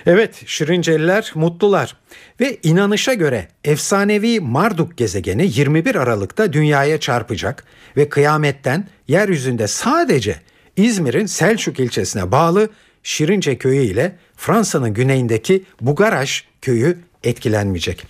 Evet 0.05 0.43
Şirinceliler 0.45 1.31
mutlular 1.35 1.97
ve 2.39 2.57
inanışa 2.63 3.13
göre 3.13 3.47
efsanevi 3.63 4.39
Marduk 4.39 4.97
gezegeni 4.97 5.49
21 5.53 5.95
Aralık'ta 5.95 6.53
dünyaya 6.53 6.99
çarpacak 6.99 7.63
ve 7.97 8.09
kıyametten 8.09 8.87
yeryüzünde 9.07 9.67
sadece 9.67 10.35
İzmir'in 10.75 11.25
Selçuk 11.25 11.79
ilçesine 11.79 12.31
bağlı 12.31 12.69
Şirince 13.03 13.57
köyü 13.57 13.81
ile 13.81 14.15
Fransa'nın 14.37 14.93
güneyindeki 14.93 15.63
Bugaraş 15.81 16.45
köyü 16.61 16.97
etkilenmeyecek. 17.23 18.05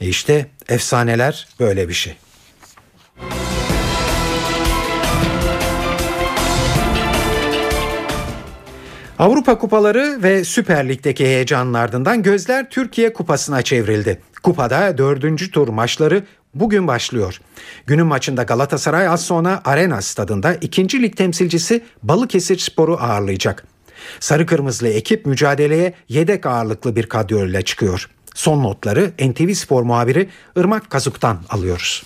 E 0.00 0.08
işte 0.08 0.46
efsaneler 0.68 1.48
böyle 1.60 1.88
bir 1.88 1.94
şey. 1.94 2.16
Avrupa 9.18 9.58
Kupaları 9.58 10.22
ve 10.22 10.44
Süper 10.44 10.88
Lig'deki 10.88 11.24
heyecanın 11.24 11.74
ardından 11.74 12.22
gözler 12.22 12.70
Türkiye 12.70 13.12
Kupası'na 13.12 13.62
çevrildi. 13.62 14.20
Kupada 14.42 14.98
dördüncü 14.98 15.50
tur 15.50 15.68
maçları 15.68 16.24
bugün 16.54 16.86
başlıyor. 16.86 17.40
Günün 17.86 18.06
maçında 18.06 18.42
Galatasaray 18.42 19.08
az 19.08 19.24
sonra 19.24 19.60
Arena 19.64 20.02
stadında 20.02 20.54
ikinci 20.54 21.02
lig 21.02 21.16
temsilcisi 21.16 21.84
Balıkesir 22.02 22.58
Spor'u 22.58 22.96
ağırlayacak. 23.00 23.64
Sarı 24.20 24.46
Kırmızılı 24.46 24.88
ekip 24.88 25.26
mücadeleye 25.26 25.94
yedek 26.08 26.46
ağırlıklı 26.46 26.96
bir 26.96 27.06
kadroyla 27.06 27.62
çıkıyor. 27.62 28.10
Son 28.38 28.62
notları 28.62 29.10
NTV 29.28 29.52
Spor 29.52 29.82
muhabiri 29.82 30.28
Irmak 30.56 30.90
Kazuk'tan 30.90 31.38
alıyoruz. 31.50 32.02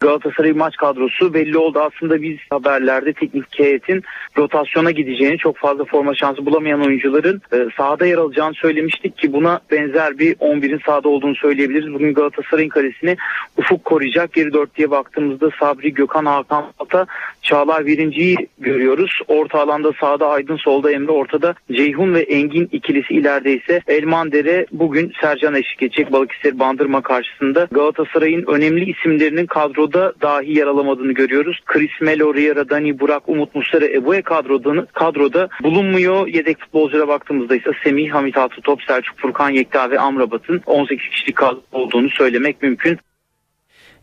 Galatasaray 0.00 0.52
maç 0.52 0.76
kadrosu 0.76 1.34
belli 1.34 1.58
oldu. 1.58 1.78
Aslında 1.78 2.22
biz 2.22 2.38
haberlerde 2.50 3.12
teknik 3.12 3.58
heyetin 3.58 4.02
rotasyona 4.38 4.90
gideceğini, 4.90 5.38
çok 5.38 5.56
fazla 5.56 5.84
forma 5.84 6.14
şansı 6.14 6.46
bulamayan 6.46 6.86
oyuncuların 6.86 7.42
e, 7.52 7.56
sahada 7.76 8.06
yer 8.06 8.18
alacağını 8.18 8.54
söylemiştik 8.54 9.18
ki 9.18 9.32
buna 9.32 9.60
benzer 9.70 10.18
bir 10.18 10.34
11'in 10.34 10.80
sahada 10.86 11.08
olduğunu 11.08 11.34
söyleyebiliriz. 11.34 11.94
Bugün 11.94 12.14
Galatasaray'ın 12.14 12.68
kalesini 12.68 13.16
Ufuk 13.56 13.84
koruyacak. 13.84 14.32
Geri 14.32 14.52
dörtlüye 14.52 14.90
baktığımızda 14.90 15.50
Sabri, 15.60 15.94
Gökhan, 15.94 16.26
Hakan, 16.26 16.64
Ata, 16.78 17.06
Çağlar 17.42 17.86
Birinci'yi 17.86 18.36
görüyoruz. 18.58 19.20
Orta 19.28 19.60
alanda 19.60 19.92
sağda 20.00 20.28
Aydın, 20.28 20.56
solda 20.56 20.92
Emre, 20.92 21.12
ortada 21.12 21.54
Ceyhun 21.72 22.14
ve 22.14 22.20
Engin 22.20 22.68
ikilisi 22.72 23.14
ileride 23.14 23.52
ise 23.56 23.80
Elman 23.86 24.32
Dere 24.32 24.66
bugün 24.72 25.12
Sercan 25.20 25.54
eşlik 25.54 25.82
edecek 25.82 26.12
Balıkesir 26.12 26.58
Bandırma 26.58 27.02
karşısında. 27.02 27.68
Galatasaray'ın 27.70 28.44
önemli 28.46 28.90
isimlerinin 28.90 29.46
kadro 29.46 29.78
kadroda 29.78 30.12
dahi 30.22 30.58
yer 30.58 30.66
alamadığını 30.66 31.12
görüyoruz. 31.12 31.60
Chris 31.66 32.00
Melo, 32.00 32.34
Riera, 32.34 32.68
Dani, 32.68 33.00
Burak, 33.00 33.28
Umut 33.28 33.54
Muslera, 33.54 33.86
Ebu'ye 33.86 34.22
kadroda, 34.28 34.86
kadroda 34.92 35.48
bulunmuyor. 35.62 36.26
Yedek 36.26 36.60
futbolculara 36.60 37.08
baktığımızda 37.08 37.56
ise 37.56 37.70
Semih, 37.84 38.10
Hamit 38.10 38.36
Altıtop, 38.36 38.82
Selçuk 38.82 39.18
Furkan 39.18 39.50
Yekta 39.50 39.90
ve 39.90 40.00
Amrabat'ın 40.00 40.62
18 40.66 41.10
kişilik 41.10 41.36
kadro 41.36 41.60
olduğunu 41.72 42.10
söylemek 42.10 42.62
mümkün. 42.62 42.98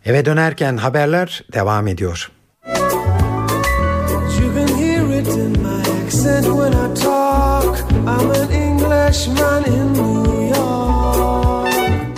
Eve 0.05 0.25
dönerken 0.25 0.77
haberler 0.77 1.43
devam 1.53 1.87
ediyor. 1.87 2.31
Accent 6.05 6.45
when 6.45 6.73
I 6.73 6.93
talk. 6.93 7.75
I'm 7.91 8.31
an 8.31 8.51
Englishman 8.51 9.65
in 9.65 9.93
New 9.93 10.33
York. 10.33 10.44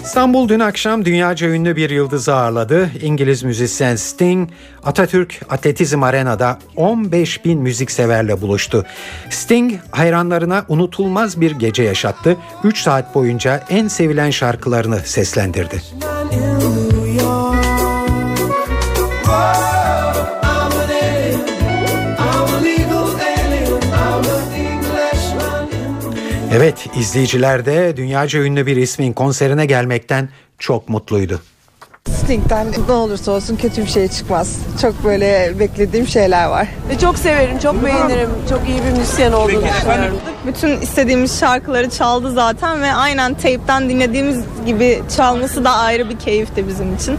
İstanbul 0.07 0.49
dün 0.49 0.59
akşam 0.59 1.05
dünyaca 1.05 1.47
ünlü 1.47 1.75
bir 1.75 1.89
yıldızı 1.89 2.35
ağırladı. 2.35 2.91
İngiliz 3.01 3.43
müzisyen 3.43 3.95
Sting, 3.95 4.49
Atatürk 4.83 5.41
Atletizm 5.49 6.03
Arena'da 6.03 6.59
15 6.75 7.45
bin 7.45 7.59
müzikseverle 7.59 8.41
buluştu. 8.41 8.85
Sting 9.29 9.73
hayranlarına 9.91 10.65
unutulmaz 10.67 11.41
bir 11.41 11.51
gece 11.51 11.83
yaşattı. 11.83 12.37
3 12.63 12.81
saat 12.81 13.15
boyunca 13.15 13.63
en 13.69 13.87
sevilen 13.87 14.29
şarkılarını 14.29 14.99
seslendirdi. 14.99 15.81
Evet 26.57 26.87
izleyiciler 26.95 27.65
de 27.65 27.97
dünyaca 27.97 28.39
ünlü 28.39 28.65
bir 28.65 28.75
ismin 28.75 29.13
konserine 29.13 29.65
gelmekten 29.65 30.29
çok 30.59 30.89
mutluydu. 30.89 31.41
Sting'den 32.09 32.67
ne 32.87 32.93
olursa 32.93 33.31
olsun 33.31 33.55
kötü 33.55 33.81
bir 33.81 33.87
şey 33.87 34.07
çıkmaz. 34.07 34.55
Çok 34.81 35.03
böyle 35.03 35.53
beklediğim 35.59 36.07
şeyler 36.07 36.45
var. 36.45 36.67
Ve 36.89 36.97
çok 36.99 37.17
severim, 37.17 37.59
çok 37.59 37.85
beğenirim. 37.85 38.29
Çok 38.49 38.69
iyi 38.69 38.77
bir 38.83 38.99
müzisyen 38.99 39.31
olduğunu 39.31 39.63
düşünüyorum. 39.63 40.17
Bütün 40.47 40.81
istediğimiz 40.81 41.39
şarkıları 41.39 41.89
çaldı 41.89 42.31
zaten 42.31 42.81
ve 42.81 42.93
aynen 42.93 43.33
teypten 43.33 43.89
dinlediğimiz 43.89 44.39
gibi 44.65 45.01
çalması 45.17 45.63
da 45.63 45.71
ayrı 45.71 46.09
bir 46.09 46.19
keyifti 46.19 46.67
bizim 46.67 46.95
için. 46.95 47.17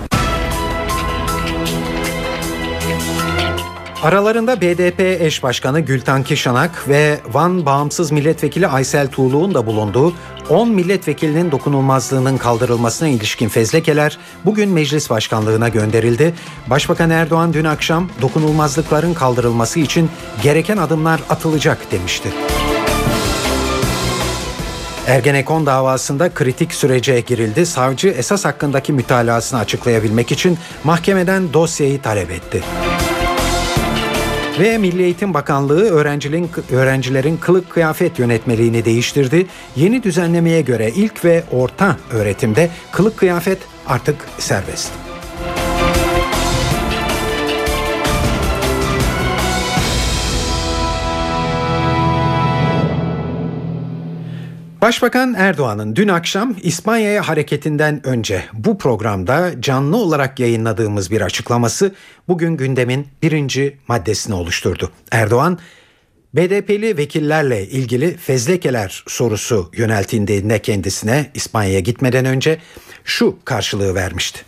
Aralarında 4.02 4.60
BDP 4.60 5.00
eş 5.00 5.42
başkanı 5.42 5.80
Gülten 5.80 6.22
Kişanak 6.22 6.88
ve 6.88 7.20
Van 7.32 7.66
Bağımsız 7.66 8.12
Milletvekili 8.12 8.66
Aysel 8.66 9.08
Tuğlu'nun 9.08 9.54
da 9.54 9.66
bulunduğu 9.66 10.12
10 10.48 10.70
milletvekilinin 10.70 11.50
dokunulmazlığının 11.50 12.36
kaldırılmasına 12.36 13.08
ilişkin 13.08 13.48
fezlekeler 13.48 14.18
bugün 14.44 14.70
meclis 14.70 15.10
başkanlığına 15.10 15.68
gönderildi. 15.68 16.34
Başbakan 16.66 17.10
Erdoğan 17.10 17.52
dün 17.52 17.64
akşam 17.64 18.08
dokunulmazlıkların 18.22 19.14
kaldırılması 19.14 19.80
için 19.80 20.10
gereken 20.42 20.76
adımlar 20.76 21.20
atılacak 21.28 21.92
demişti. 21.92 22.28
Ergenekon 25.06 25.66
davasında 25.66 26.34
kritik 26.34 26.74
sürece 26.74 27.20
girildi. 27.20 27.66
Savcı 27.66 28.08
esas 28.08 28.44
hakkındaki 28.44 28.92
mütalasını 28.92 29.60
açıklayabilmek 29.60 30.32
için 30.32 30.58
mahkemeden 30.84 31.52
dosyayı 31.52 32.02
talep 32.02 32.30
etti. 32.30 32.62
Ve 34.58 34.78
Milli 34.78 35.02
Eğitim 35.02 35.34
Bakanlığı 35.34 35.90
öğrencilerin, 35.90 36.50
öğrencilerin 36.72 37.36
kılık 37.36 37.70
kıyafet 37.70 38.18
yönetmeliğini 38.18 38.84
değiştirdi. 38.84 39.46
Yeni 39.76 40.02
düzenlemeye 40.02 40.60
göre 40.60 40.90
ilk 40.90 41.24
ve 41.24 41.44
orta 41.52 41.96
öğretimde 42.10 42.70
kılık 42.92 43.16
kıyafet 43.16 43.58
artık 43.86 44.16
serbest. 44.38 45.07
Başbakan 54.80 55.34
Erdoğan'ın 55.34 55.96
dün 55.96 56.08
akşam 56.08 56.56
İspanya'ya 56.62 57.28
hareketinden 57.28 58.06
önce 58.06 58.44
bu 58.52 58.78
programda 58.78 59.62
canlı 59.62 59.96
olarak 59.96 60.40
yayınladığımız 60.40 61.10
bir 61.10 61.20
açıklaması 61.20 61.94
bugün 62.28 62.56
gündemin 62.56 63.06
birinci 63.22 63.76
maddesini 63.88 64.34
oluşturdu. 64.34 64.90
Erdoğan, 65.10 65.58
BDP'li 66.34 66.96
vekillerle 66.96 67.68
ilgili 67.68 68.16
fezlekeler 68.16 69.04
sorusu 69.06 69.70
yöneltildiğinde 69.76 70.62
kendisine 70.62 71.30
İspanya'ya 71.34 71.80
gitmeden 71.80 72.24
önce 72.24 72.58
şu 73.04 73.36
karşılığı 73.44 73.94
vermişti. 73.94 74.40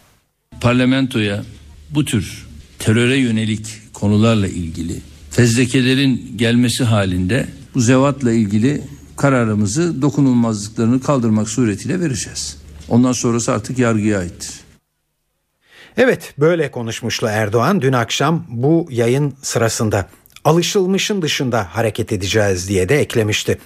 Parlamentoya 0.61 1.45
bu 1.91 2.05
tür 2.05 2.47
teröre 2.79 3.17
yönelik 3.17 3.79
konularla 3.93 4.49
ilgili 4.49 4.97
fezlekelerin 5.31 6.33
gelmesi 6.37 6.85
halinde 6.85 7.47
bu 7.75 7.81
zevatla 7.81 8.33
ilgili 8.33 8.83
kararımızı 9.21 10.03
dokunulmazlıklarını 10.03 11.01
kaldırmak 11.01 11.49
suretiyle 11.49 12.01
vereceğiz. 12.01 12.57
Ondan 12.89 13.13
sonrası 13.13 13.53
artık 13.53 13.79
yargıya 13.79 14.19
aittir. 14.19 14.61
Evet 15.97 16.35
böyle 16.39 16.71
konuşmuştu 16.71 17.27
Erdoğan 17.27 17.83
dün 17.83 17.93
akşam 17.93 18.47
bu 18.49 18.87
yayın 18.91 19.35
sırasında 19.43 20.09
alışılmışın 20.45 21.23
dışında 21.23 21.67
hareket 21.71 22.13
edeceğiz 22.13 22.69
diye 22.69 22.89
de 22.89 23.01
eklemişti. 23.01 23.59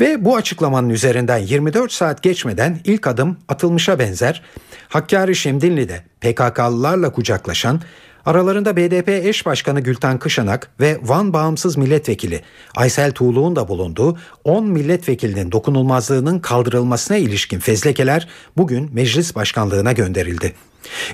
Ve 0.00 0.24
bu 0.24 0.36
açıklamanın 0.36 0.88
üzerinden 0.88 1.38
24 1.38 1.92
saat 1.92 2.22
geçmeden 2.22 2.80
ilk 2.84 3.06
adım 3.06 3.36
atılmışa 3.48 3.98
benzer. 3.98 4.42
Hakkari 4.88 5.36
Şemdinli'de 5.36 6.04
PKK'lılarla 6.20 7.12
kucaklaşan 7.12 7.80
Aralarında 8.26 8.76
BDP 8.76 9.08
eş 9.08 9.46
başkanı 9.46 9.80
Gülten 9.80 10.18
Kışanak 10.18 10.70
ve 10.80 10.98
Van 11.02 11.32
Bağımsız 11.32 11.76
Milletvekili 11.76 12.40
Aysel 12.76 13.12
Tuğlu'nun 13.12 13.56
da 13.56 13.68
bulunduğu 13.68 14.18
10 14.44 14.66
milletvekilinin 14.66 15.52
dokunulmazlığının 15.52 16.38
kaldırılmasına 16.38 17.16
ilişkin 17.16 17.58
fezlekeler 17.58 18.28
bugün 18.56 18.90
meclis 18.92 19.34
başkanlığına 19.34 19.92
gönderildi. 19.92 20.52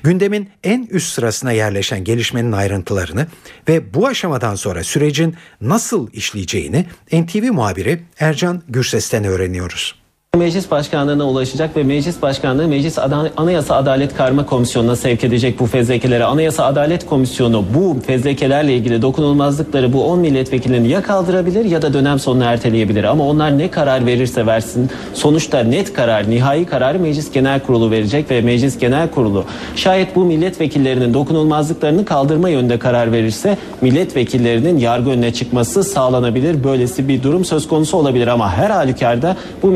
Gündemin 0.02 0.50
en 0.64 0.86
üst 0.90 1.12
sırasına 1.12 1.52
yerleşen 1.52 2.04
gelişmenin 2.04 2.52
ayrıntılarını 2.52 3.26
ve 3.68 3.94
bu 3.94 4.06
aşamadan 4.06 4.54
sonra 4.54 4.84
sürecin 4.84 5.36
nasıl 5.60 6.12
işleyeceğini 6.12 6.86
NTV 7.12 7.52
muhabiri 7.52 8.00
Ercan 8.20 8.62
Gürses'ten 8.68 9.24
öğreniyoruz. 9.24 9.97
Meclis 10.36 10.70
Başkanlığı'na 10.70 11.24
ulaşacak 11.24 11.76
ve 11.76 11.82
Meclis 11.82 12.22
Başkanlığı 12.22 12.68
Meclis 12.68 12.98
Anayasa 13.36 13.76
Adalet 13.76 14.16
Karma 14.16 14.46
Komisyonu'na 14.46 14.96
sevk 14.96 15.24
edecek 15.24 15.60
bu 15.60 15.66
fezlekeleri. 15.66 16.24
Anayasa 16.24 16.64
Adalet 16.64 17.06
Komisyonu 17.06 17.64
bu 17.74 17.96
fezlekelerle 18.06 18.76
ilgili 18.76 19.02
dokunulmazlıkları 19.02 19.92
bu 19.92 20.04
10 20.04 20.18
milletvekilini 20.18 20.88
ya 20.88 21.02
kaldırabilir 21.02 21.64
ya 21.64 21.82
da 21.82 21.92
dönem 21.92 22.18
sonuna 22.18 22.44
erteleyebilir. 22.44 23.04
Ama 23.04 23.24
onlar 23.24 23.58
ne 23.58 23.70
karar 23.70 24.06
verirse 24.06 24.46
versin 24.46 24.90
sonuçta 25.14 25.60
net 25.60 25.92
karar, 25.92 26.30
nihai 26.30 26.64
kararı 26.64 26.98
Meclis 26.98 27.32
Genel 27.32 27.60
Kurulu 27.60 27.90
verecek 27.90 28.30
ve 28.30 28.40
Meclis 28.40 28.78
Genel 28.78 29.10
Kurulu 29.10 29.44
şayet 29.76 30.16
bu 30.16 30.24
milletvekillerinin 30.24 31.14
dokunulmazlıklarını 31.14 32.04
kaldırma 32.04 32.48
yönünde 32.48 32.78
karar 32.78 33.12
verirse 33.12 33.58
milletvekillerinin 33.80 34.78
yargı 34.78 35.10
önüne 35.10 35.32
çıkması 35.32 35.84
sağlanabilir. 35.84 36.64
Böylesi 36.64 37.08
bir 37.08 37.22
durum 37.22 37.44
söz 37.44 37.68
konusu 37.68 37.96
olabilir 37.96 38.26
ama 38.26 38.52
her 38.52 38.70
halükarda 38.70 39.36
bu 39.62 39.66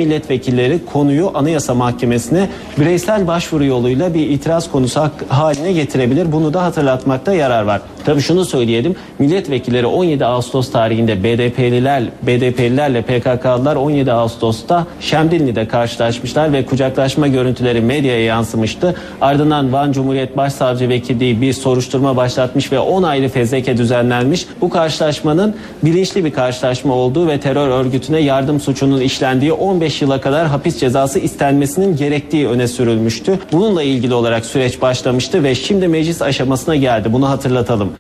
milletvekilleri 0.43 0.87
konuyu 0.93 1.31
Anayasa 1.35 1.75
Mahkemesi'ne 1.75 2.49
bireysel 2.79 3.27
başvuru 3.27 3.65
yoluyla 3.65 4.15
bir 4.15 4.31
itiraz 4.31 4.71
konusu 4.71 5.11
haline 5.29 5.73
getirebilir. 5.73 6.33
Bunu 6.33 6.55
da 6.55 6.63
hatırlatmakta 6.63 7.33
yarar 7.33 7.63
var. 7.63 7.81
Tabii 8.05 8.21
şunu 8.21 8.45
söyleyelim. 8.45 8.97
Milletvekilleri 9.19 9.87
17 9.87 10.27
Ağustos 10.27 10.73
tarihinde 10.73 11.25
BDP'liler, 11.25 12.03
BDP'lilerle 12.23 13.03
PKK'lılar 13.03 13.77
17 13.77 14.13
Ağustos'ta 14.13 14.87
Şemdinli'de 15.01 15.69
karşılaşmışlar 15.69 16.53
ve 16.53 16.67
kucaklaşma 16.67 17.29
görüntüleri 17.29 17.81
medyaya 17.81 18.25
yansımıştı. 18.25 18.95
Ardından 19.21 19.73
Van 19.73 19.93
Cumhuriyet 19.93 20.37
Başsavcı 20.37 20.89
Vekilliği 20.89 21.41
bir 21.41 21.53
soruşturma 21.53 22.17
başlatmış 22.17 22.73
ve 22.73 22.79
10 22.79 23.03
ayrı 23.03 23.29
fezleke 23.29 23.77
düzenlenmiş. 23.77 24.47
Bu 24.61 24.71
karşılaşmanın 24.71 25.57
bilinçli 25.83 26.25
bir 26.25 26.33
karşılaşma 26.33 26.95
olduğu 26.95 27.29
ve 27.29 27.41
terör 27.41 27.69
örgütüne 27.69 28.21
yardım 28.21 28.61
suçunun 28.61 29.01
işlendiği 29.01 29.53
15 29.53 30.03
yıla 30.03 30.21
kadar 30.21 30.47
hapis 30.47 30.81
cezası 30.81 31.19
istenmesinin 31.19 31.97
gerektiği 31.97 32.49
öne 32.49 32.69
sürülmüştü. 32.69 33.39
Bununla 33.53 33.83
ilgili 33.83 34.15
olarak 34.15 34.47
süreç 34.47 34.83
başlamıştı 34.83 35.45
ve 35.45 35.55
şimdi 35.55 35.89
meclis 35.89 36.23
aşamasına 36.23 36.77
geldi. 36.77 37.13
Bunu 37.13 37.29
hatırlatalım. 37.29 37.92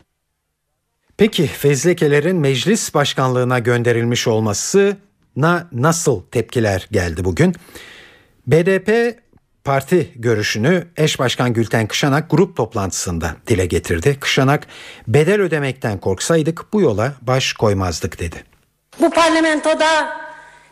Peki 1.16 1.46
fezlekelerin 1.46 2.36
meclis 2.36 2.94
başkanlığına 2.94 3.58
gönderilmiş 3.58 4.28
olmasına 4.28 5.68
nasıl 5.72 6.22
tepkiler 6.22 6.88
geldi 6.92 7.24
bugün? 7.24 7.54
BDP 8.46 9.18
parti 9.64 10.12
görüşünü 10.16 10.86
eş 10.96 11.18
başkan 11.18 11.52
Gülten 11.52 11.86
Kışanak 11.86 12.30
grup 12.30 12.56
toplantısında 12.56 13.36
dile 13.46 13.66
getirdi. 13.66 14.16
Kışanak 14.20 14.66
bedel 15.08 15.40
ödemekten 15.40 15.98
korksaydık 15.98 16.72
bu 16.72 16.80
yola 16.80 17.12
baş 17.22 17.52
koymazdık 17.52 18.20
dedi. 18.20 18.44
Bu 19.00 19.10
parlamentoda 19.10 20.20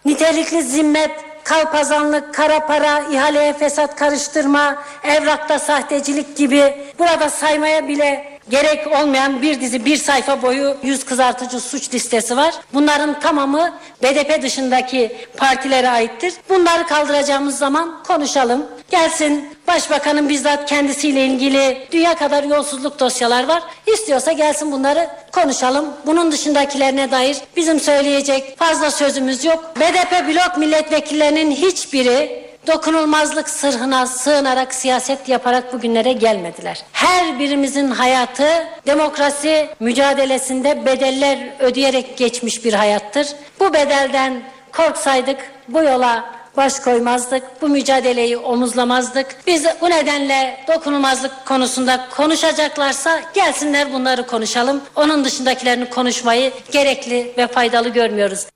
nitelikli 0.05 0.63
zimmet, 0.63 1.11
kalpazanlık, 1.45 2.35
kara 2.35 2.67
para, 2.67 3.01
ihaleye 3.01 3.53
fesat 3.53 3.97
karıştırma, 3.97 4.83
evrakta 5.05 5.59
sahtecilik 5.59 6.37
gibi 6.37 6.75
burada 6.99 7.31
saymaya 7.31 7.89
bile 7.89 8.40
gerek 8.51 8.87
olmayan 8.87 9.43
bir 9.43 9.61
dizi 9.61 9.85
bir 9.85 9.97
sayfa 9.97 10.43
boyu 10.43 10.77
yüz 10.83 11.05
kızartıcı 11.05 11.61
suç 11.61 11.95
listesi 11.95 12.37
var. 12.37 12.55
Bunların 12.75 13.21
tamamı 13.21 13.73
BDP 14.03 14.43
dışındaki 14.43 15.17
partilere 15.37 15.89
aittir. 15.89 16.35
Bunları 16.49 16.87
kaldıracağımız 16.87 17.59
zaman 17.59 18.03
konuşalım. 18.03 18.67
Gelsin 18.91 19.49
başbakanın 19.69 20.29
bizzat 20.29 20.69
kendisiyle 20.69 21.25
ilgili 21.25 21.89
dünya 21.93 22.15
kadar 22.15 22.45
yolsuzluk 22.45 23.01
dosyalar 23.01 23.49
var. 23.49 23.63
İstiyorsa 23.87 24.33
gelsin 24.33 24.73
bunları 24.73 25.09
konuşalım. 25.33 25.85
Bunun 26.07 26.33
dışındakilerine 26.33 27.11
dair 27.11 27.37
bizim 27.57 27.81
söyleyecek 27.81 28.59
fazla 28.59 28.91
sözümüz 28.91 29.45
yok. 29.45 29.75
BDP 29.81 30.29
blok 30.29 30.59
milletvekillerinin 30.59 31.51
hiçbiri 31.51 32.50
dokunulmazlık 32.67 33.49
sırhına 33.49 34.07
sığınarak 34.07 34.75
siyaset 34.75 35.29
yaparak 35.29 35.73
bugünlere 35.73 36.13
gelmediler. 36.13 36.83
Her 36.93 37.39
birimizin 37.39 37.91
hayatı 37.91 38.49
demokrasi 38.87 39.69
mücadelesinde 39.81 40.87
bedeller 40.87 41.39
ödeyerek 41.61 42.17
geçmiş 42.17 42.65
bir 42.65 42.73
hayattır. 42.73 43.27
Bu 43.61 43.73
bedelden 43.73 44.43
korksaydık 44.73 45.39
bu 45.69 45.83
yola 45.83 46.41
baş 46.57 46.81
koymazdık, 46.81 47.43
bu 47.63 47.69
mücadeleyi 47.69 48.37
omuzlamazdık. 48.37 49.27
Biz 49.47 49.67
bu 49.81 49.91
nedenle 49.91 50.65
dokunulmazlık 50.69 51.47
konusunda 51.47 52.09
konuşacaklarsa 52.17 53.21
gelsinler 53.35 53.93
bunları 53.93 54.27
konuşalım. 54.27 54.81
Onun 54.97 55.25
dışındakilerini 55.25 55.91
konuşmayı 55.91 56.53
gerekli 56.73 57.33
ve 57.39 57.47
faydalı 57.47 57.89
görmüyoruz. 57.89 58.47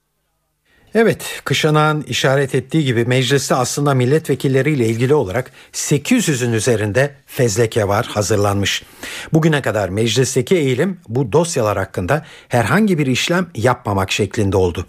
Evet, 0.94 1.40
Kışanağ'ın 1.44 2.02
işaret 2.02 2.54
ettiği 2.54 2.84
gibi 2.84 3.04
mecliste 3.04 3.54
aslında 3.54 3.94
milletvekilleriyle 3.94 4.86
ilgili 4.86 5.14
olarak 5.14 5.50
800'ün 5.72 6.52
üzerinde 6.52 7.14
fezleke 7.26 7.88
var 7.88 8.06
hazırlanmış. 8.06 8.84
Bugüne 9.32 9.62
kadar 9.62 9.88
meclisteki 9.88 10.56
eğilim 10.56 11.00
bu 11.08 11.32
dosyalar 11.32 11.78
hakkında 11.78 12.24
herhangi 12.48 12.98
bir 12.98 13.06
işlem 13.06 13.46
yapmamak 13.54 14.12
şeklinde 14.12 14.56
oldu. 14.56 14.86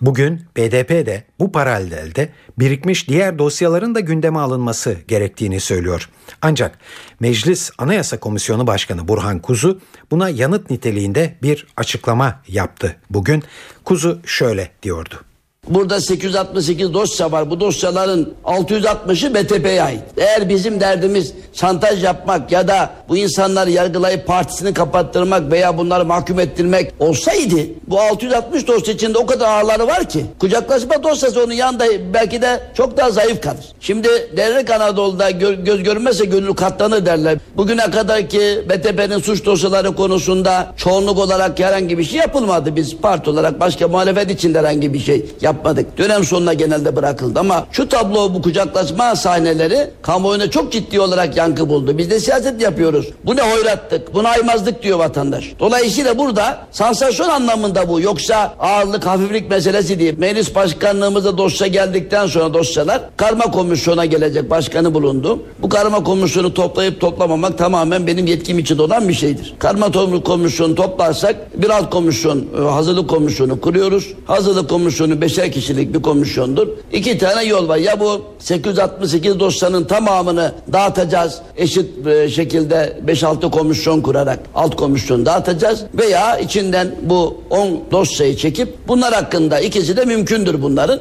Bugün 0.00 0.40
BDP 0.56 0.90
de 0.90 1.24
bu 1.38 1.52
paralelde 1.52 2.28
birikmiş 2.58 3.08
diğer 3.08 3.38
dosyaların 3.38 3.94
da 3.94 4.00
gündeme 4.00 4.38
alınması 4.38 4.96
gerektiğini 5.08 5.60
söylüyor. 5.60 6.10
Ancak 6.42 6.78
Meclis 7.20 7.70
Anayasa 7.78 8.20
Komisyonu 8.20 8.66
Başkanı 8.66 9.08
Burhan 9.08 9.38
Kuzu 9.38 9.80
buna 10.10 10.28
yanıt 10.28 10.70
niteliğinde 10.70 11.34
bir 11.42 11.66
açıklama 11.76 12.42
yaptı. 12.48 12.96
Bugün 13.10 13.42
Kuzu 13.84 14.20
şöyle 14.26 14.70
diyordu. 14.82 15.24
Burada 15.68 16.00
868 16.00 16.94
dosya 16.94 17.32
var. 17.32 17.50
Bu 17.50 17.60
dosyaların 17.60 18.32
660'ı 18.44 19.34
BTP'ye 19.34 19.82
ait. 19.82 20.00
Eğer 20.16 20.48
bizim 20.48 20.80
derdimiz 20.80 21.32
şantaj 21.52 22.04
yapmak 22.04 22.52
ya 22.52 22.68
da 22.68 22.90
bu 23.08 23.16
insanları 23.16 23.70
yargılayıp 23.70 24.26
partisini 24.26 24.74
kapattırmak 24.74 25.50
veya 25.52 25.78
bunları 25.78 26.04
mahkum 26.04 26.40
ettirmek 26.40 26.92
olsaydı 26.98 27.56
bu 27.86 28.00
660 28.00 28.68
dosya 28.68 28.94
içinde 28.94 29.18
o 29.18 29.26
kadar 29.26 29.48
ağırları 29.48 29.86
var 29.86 30.08
ki 30.08 30.26
kucaklaşma 30.38 31.02
dosyası 31.02 31.44
onun 31.44 31.52
yanında 31.52 31.84
belki 32.14 32.42
de 32.42 32.60
çok 32.76 32.96
daha 32.96 33.10
zayıf 33.10 33.40
kalır. 33.42 33.64
Şimdi 33.80 34.08
dernek 34.36 34.70
Anadolu'da 34.70 35.30
gö- 35.30 35.64
göz 35.64 35.82
görmezse 35.82 36.24
gönül 36.24 36.54
katlanır 36.54 37.06
derler. 37.06 37.38
Bugüne 37.56 37.90
kadar 37.90 38.28
ki 38.28 38.64
BTP'nin 38.68 39.18
suç 39.18 39.44
dosyaları 39.44 39.94
konusunda 39.94 40.72
çoğunluk 40.76 41.18
olarak 41.18 41.58
herhangi 41.60 41.98
bir 41.98 42.04
şey 42.04 42.18
yapılmadı. 42.18 42.76
Biz 42.76 42.96
parti 42.96 43.30
olarak 43.30 43.60
başka 43.60 43.88
muhalefet 43.88 44.30
içinde 44.30 44.58
herhangi 44.58 44.94
bir 44.94 44.98
şey 45.00 45.26
yapmadık. 45.40 45.53
Dönem 45.98 46.24
sonuna 46.24 46.54
genelde 46.54 46.96
bırakıldı 46.96 47.40
ama 47.40 47.66
şu 47.72 47.88
tablo 47.88 48.34
bu 48.34 48.42
kucaklaşma 48.42 49.16
sahneleri 49.16 49.90
kamuoyuna 50.02 50.50
çok 50.50 50.72
ciddi 50.72 51.00
olarak 51.00 51.36
yankı 51.36 51.68
buldu. 51.68 51.98
Biz 51.98 52.10
de 52.10 52.20
siyaset 52.20 52.60
yapıyoruz. 52.62 53.08
Bu 53.24 53.36
ne 53.36 53.42
hoyrattık, 53.42 54.14
bu 54.14 54.24
ne 54.24 54.28
aymazlık 54.28 54.82
diyor 54.82 54.98
vatandaş. 54.98 55.44
Dolayısıyla 55.60 56.18
burada 56.18 56.58
sansasyon 56.70 57.28
anlamında 57.28 57.88
bu. 57.88 58.00
Yoksa 58.00 58.54
ağırlık, 58.58 59.06
hafiflik 59.06 59.50
meselesi 59.50 59.98
değil. 59.98 60.14
Meclis 60.18 60.54
başkanlığımıza 60.54 61.38
dosya 61.38 61.66
geldikten 61.66 62.26
sonra 62.26 62.54
dosyalar 62.54 63.00
karma 63.16 63.44
komisyona 63.50 64.04
gelecek. 64.04 64.50
Başkanı 64.50 64.94
bulundu. 64.94 65.42
Bu 65.62 65.68
karma 65.68 66.04
komisyonu 66.04 66.54
toplayıp 66.54 67.00
toplamamak 67.00 67.58
tamamen 67.58 68.06
benim 68.06 68.26
yetkim 68.26 68.58
içinde 68.58 68.82
olan 68.82 69.08
bir 69.08 69.14
şeydir. 69.14 69.54
Karma 69.58 69.92
komisyonu 70.24 70.74
toplarsak 70.74 71.62
bir 71.62 71.70
alt 71.70 71.90
komisyon, 71.90 72.44
e, 72.58 72.60
hazırlık 72.60 73.10
komisyonu 73.10 73.60
kuruyoruz. 73.60 74.14
Hazırlık 74.26 74.70
komisyonu 74.70 75.20
beşer 75.20 75.43
kişilik 75.50 75.94
bir 75.94 76.02
komisyondur. 76.02 76.68
İki 76.92 77.18
tane 77.18 77.44
yol 77.44 77.68
var. 77.68 77.76
Ya 77.76 78.00
bu 78.00 78.24
868 78.38 79.40
dosyanın 79.40 79.84
tamamını 79.84 80.54
dağıtacağız. 80.72 81.40
Eşit 81.56 82.06
e, 82.06 82.28
şekilde 82.28 82.98
5-6 83.06 83.50
komisyon 83.50 84.00
kurarak 84.00 84.38
alt 84.54 84.76
komisyon 84.76 85.26
dağıtacağız. 85.26 85.84
Veya 85.94 86.38
içinden 86.38 86.94
bu 87.02 87.42
10 87.50 87.84
dosyayı 87.90 88.36
çekip 88.36 88.88
bunlar 88.88 89.14
hakkında 89.14 89.60
ikisi 89.60 89.96
de 89.96 90.04
mümkündür 90.04 90.62
bunların. 90.62 91.00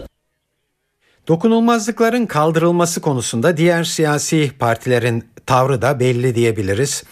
Dokunulmazlıkların 1.28 2.26
kaldırılması 2.26 3.02
konusunda 3.02 3.58
diğer 3.58 3.84
siyasi 3.84 4.52
partilerin 4.60 5.24
tavrı 5.46 5.82
da 5.82 6.00
belli 6.00 6.36
diyebiliriz. 6.36 7.04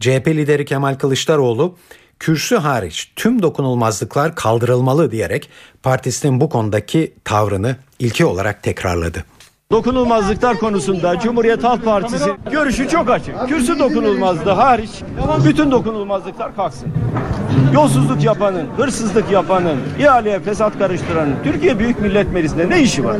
CHP 0.00 0.28
lideri 0.28 0.64
Kemal 0.64 0.94
Kılıçdaroğlu 0.94 1.76
kürsü 2.18 2.56
hariç 2.56 3.12
tüm 3.16 3.42
dokunulmazlıklar 3.42 4.34
kaldırılmalı 4.34 5.10
diyerek 5.10 5.50
partisinin 5.82 6.40
bu 6.40 6.48
konudaki 6.48 7.14
tavrını 7.24 7.76
ilki 7.98 8.26
olarak 8.26 8.62
tekrarladı. 8.62 9.24
Dokunulmazlıklar 9.70 10.58
konusunda 10.58 11.20
Cumhuriyet 11.20 11.64
Halk 11.64 11.84
Partisi 11.84 12.30
görüşü 12.50 12.88
çok 12.88 13.10
açık. 13.10 13.48
Kürsü 13.48 13.78
dokunulmazlığı 13.78 14.50
hariç 14.50 14.90
bütün 15.44 15.70
dokunulmazlıklar 15.70 16.56
kalksın. 16.56 16.88
Yolsuzluk 17.74 18.24
yapanın, 18.24 18.66
hırsızlık 18.76 19.30
yapanın, 19.30 19.76
ihaleye 19.98 20.40
fesat 20.40 20.78
karıştıranın 20.78 21.34
Türkiye 21.44 21.78
Büyük 21.78 22.00
Millet 22.00 22.32
Meclisi'nde 22.32 22.70
ne 22.70 22.82
işi 22.82 23.04
var? 23.04 23.16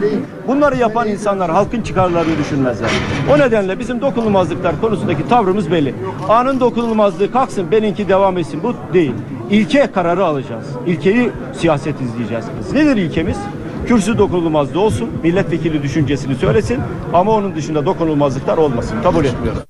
Bunları 0.49 0.76
yapan 0.76 1.09
insanlar 1.09 1.51
halkın 1.51 1.82
çıkarlarını 1.82 2.39
düşünmezler. 2.39 2.91
O 3.34 3.39
nedenle 3.39 3.78
bizim 3.78 4.01
dokunulmazlıklar 4.01 4.80
konusundaki 4.80 5.28
tavrımız 5.28 5.70
belli. 5.70 5.95
Anın 6.28 6.61
dokunulmazlığı 6.61 7.32
kalksın, 7.32 7.70
benimki 7.70 8.09
devam 8.09 8.39
etsin. 8.39 8.62
Bu 8.62 8.74
değil. 8.95 9.12
İlke 9.51 9.87
kararı 9.95 10.24
alacağız. 10.24 10.66
İlkeyi 10.87 11.30
siyaset 11.53 12.01
izleyeceğiz. 12.01 12.45
Nedir 12.72 12.97
ilkemiz? 12.97 13.37
Kürsü 13.87 14.18
dokunulmazlığı 14.18 14.80
olsun, 14.80 15.09
milletvekili 15.22 15.82
düşüncesini 15.82 16.34
söylesin 16.34 16.78
ama 17.12 17.32
onun 17.32 17.55
dışında 17.55 17.87
dokunulmazlıklar 17.87 18.59
olmasın. 18.59 18.97
Kabul 19.03 19.24
etmiyorum. 19.24 19.62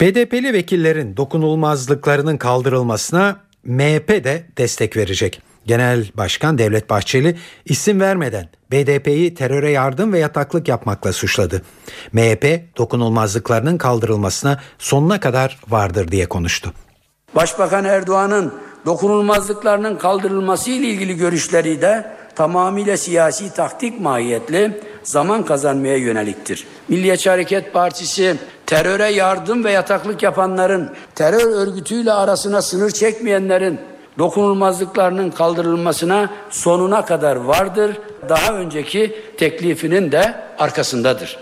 BDP'li 0.00 0.52
vekillerin 0.52 1.16
dokunulmazlıklarının 1.16 2.36
kaldırılmasına 2.36 3.36
MHP 3.64 4.08
de 4.08 4.46
destek 4.58 4.96
verecek. 4.96 5.42
Genel 5.66 6.10
Başkan 6.14 6.58
Devlet 6.58 6.90
Bahçeli 6.90 7.36
isim 7.64 8.00
vermeden 8.00 8.48
BDP'yi 8.72 9.34
teröre 9.34 9.70
yardım 9.70 10.12
ve 10.12 10.18
yataklık 10.18 10.68
yapmakla 10.68 11.12
suçladı. 11.12 11.62
MHP 12.12 12.76
dokunulmazlıklarının 12.76 13.78
kaldırılmasına 13.78 14.60
sonuna 14.78 15.20
kadar 15.20 15.58
vardır 15.68 16.08
diye 16.08 16.26
konuştu. 16.26 16.72
Başbakan 17.34 17.84
Erdoğan'ın 17.84 18.54
dokunulmazlıklarının 18.86 19.96
kaldırılması 19.96 20.70
ile 20.70 20.86
ilgili 20.86 21.16
görüşleri 21.16 21.80
de 21.80 22.06
tamamıyla 22.34 22.96
siyasi 22.96 23.54
taktik 23.54 24.00
mahiyetli 24.00 24.80
zaman 25.02 25.44
kazanmaya 25.44 25.96
yöneliktir. 25.96 26.66
Milliyetçi 26.88 27.30
Hareket 27.30 27.72
Partisi 27.72 28.36
teröre 28.68 29.08
yardım 29.08 29.64
ve 29.64 29.70
yataklık 29.70 30.22
yapanların, 30.22 30.90
terör 31.14 31.66
örgütüyle 31.66 32.12
arasına 32.12 32.62
sınır 32.62 32.90
çekmeyenlerin 32.90 33.80
dokunulmazlıklarının 34.18 35.30
kaldırılmasına 35.30 36.30
sonuna 36.50 37.04
kadar 37.04 37.36
vardır. 37.36 37.96
Daha 38.28 38.54
önceki 38.54 39.22
teklifinin 39.38 40.12
de 40.12 40.34
arkasındadır. 40.58 41.38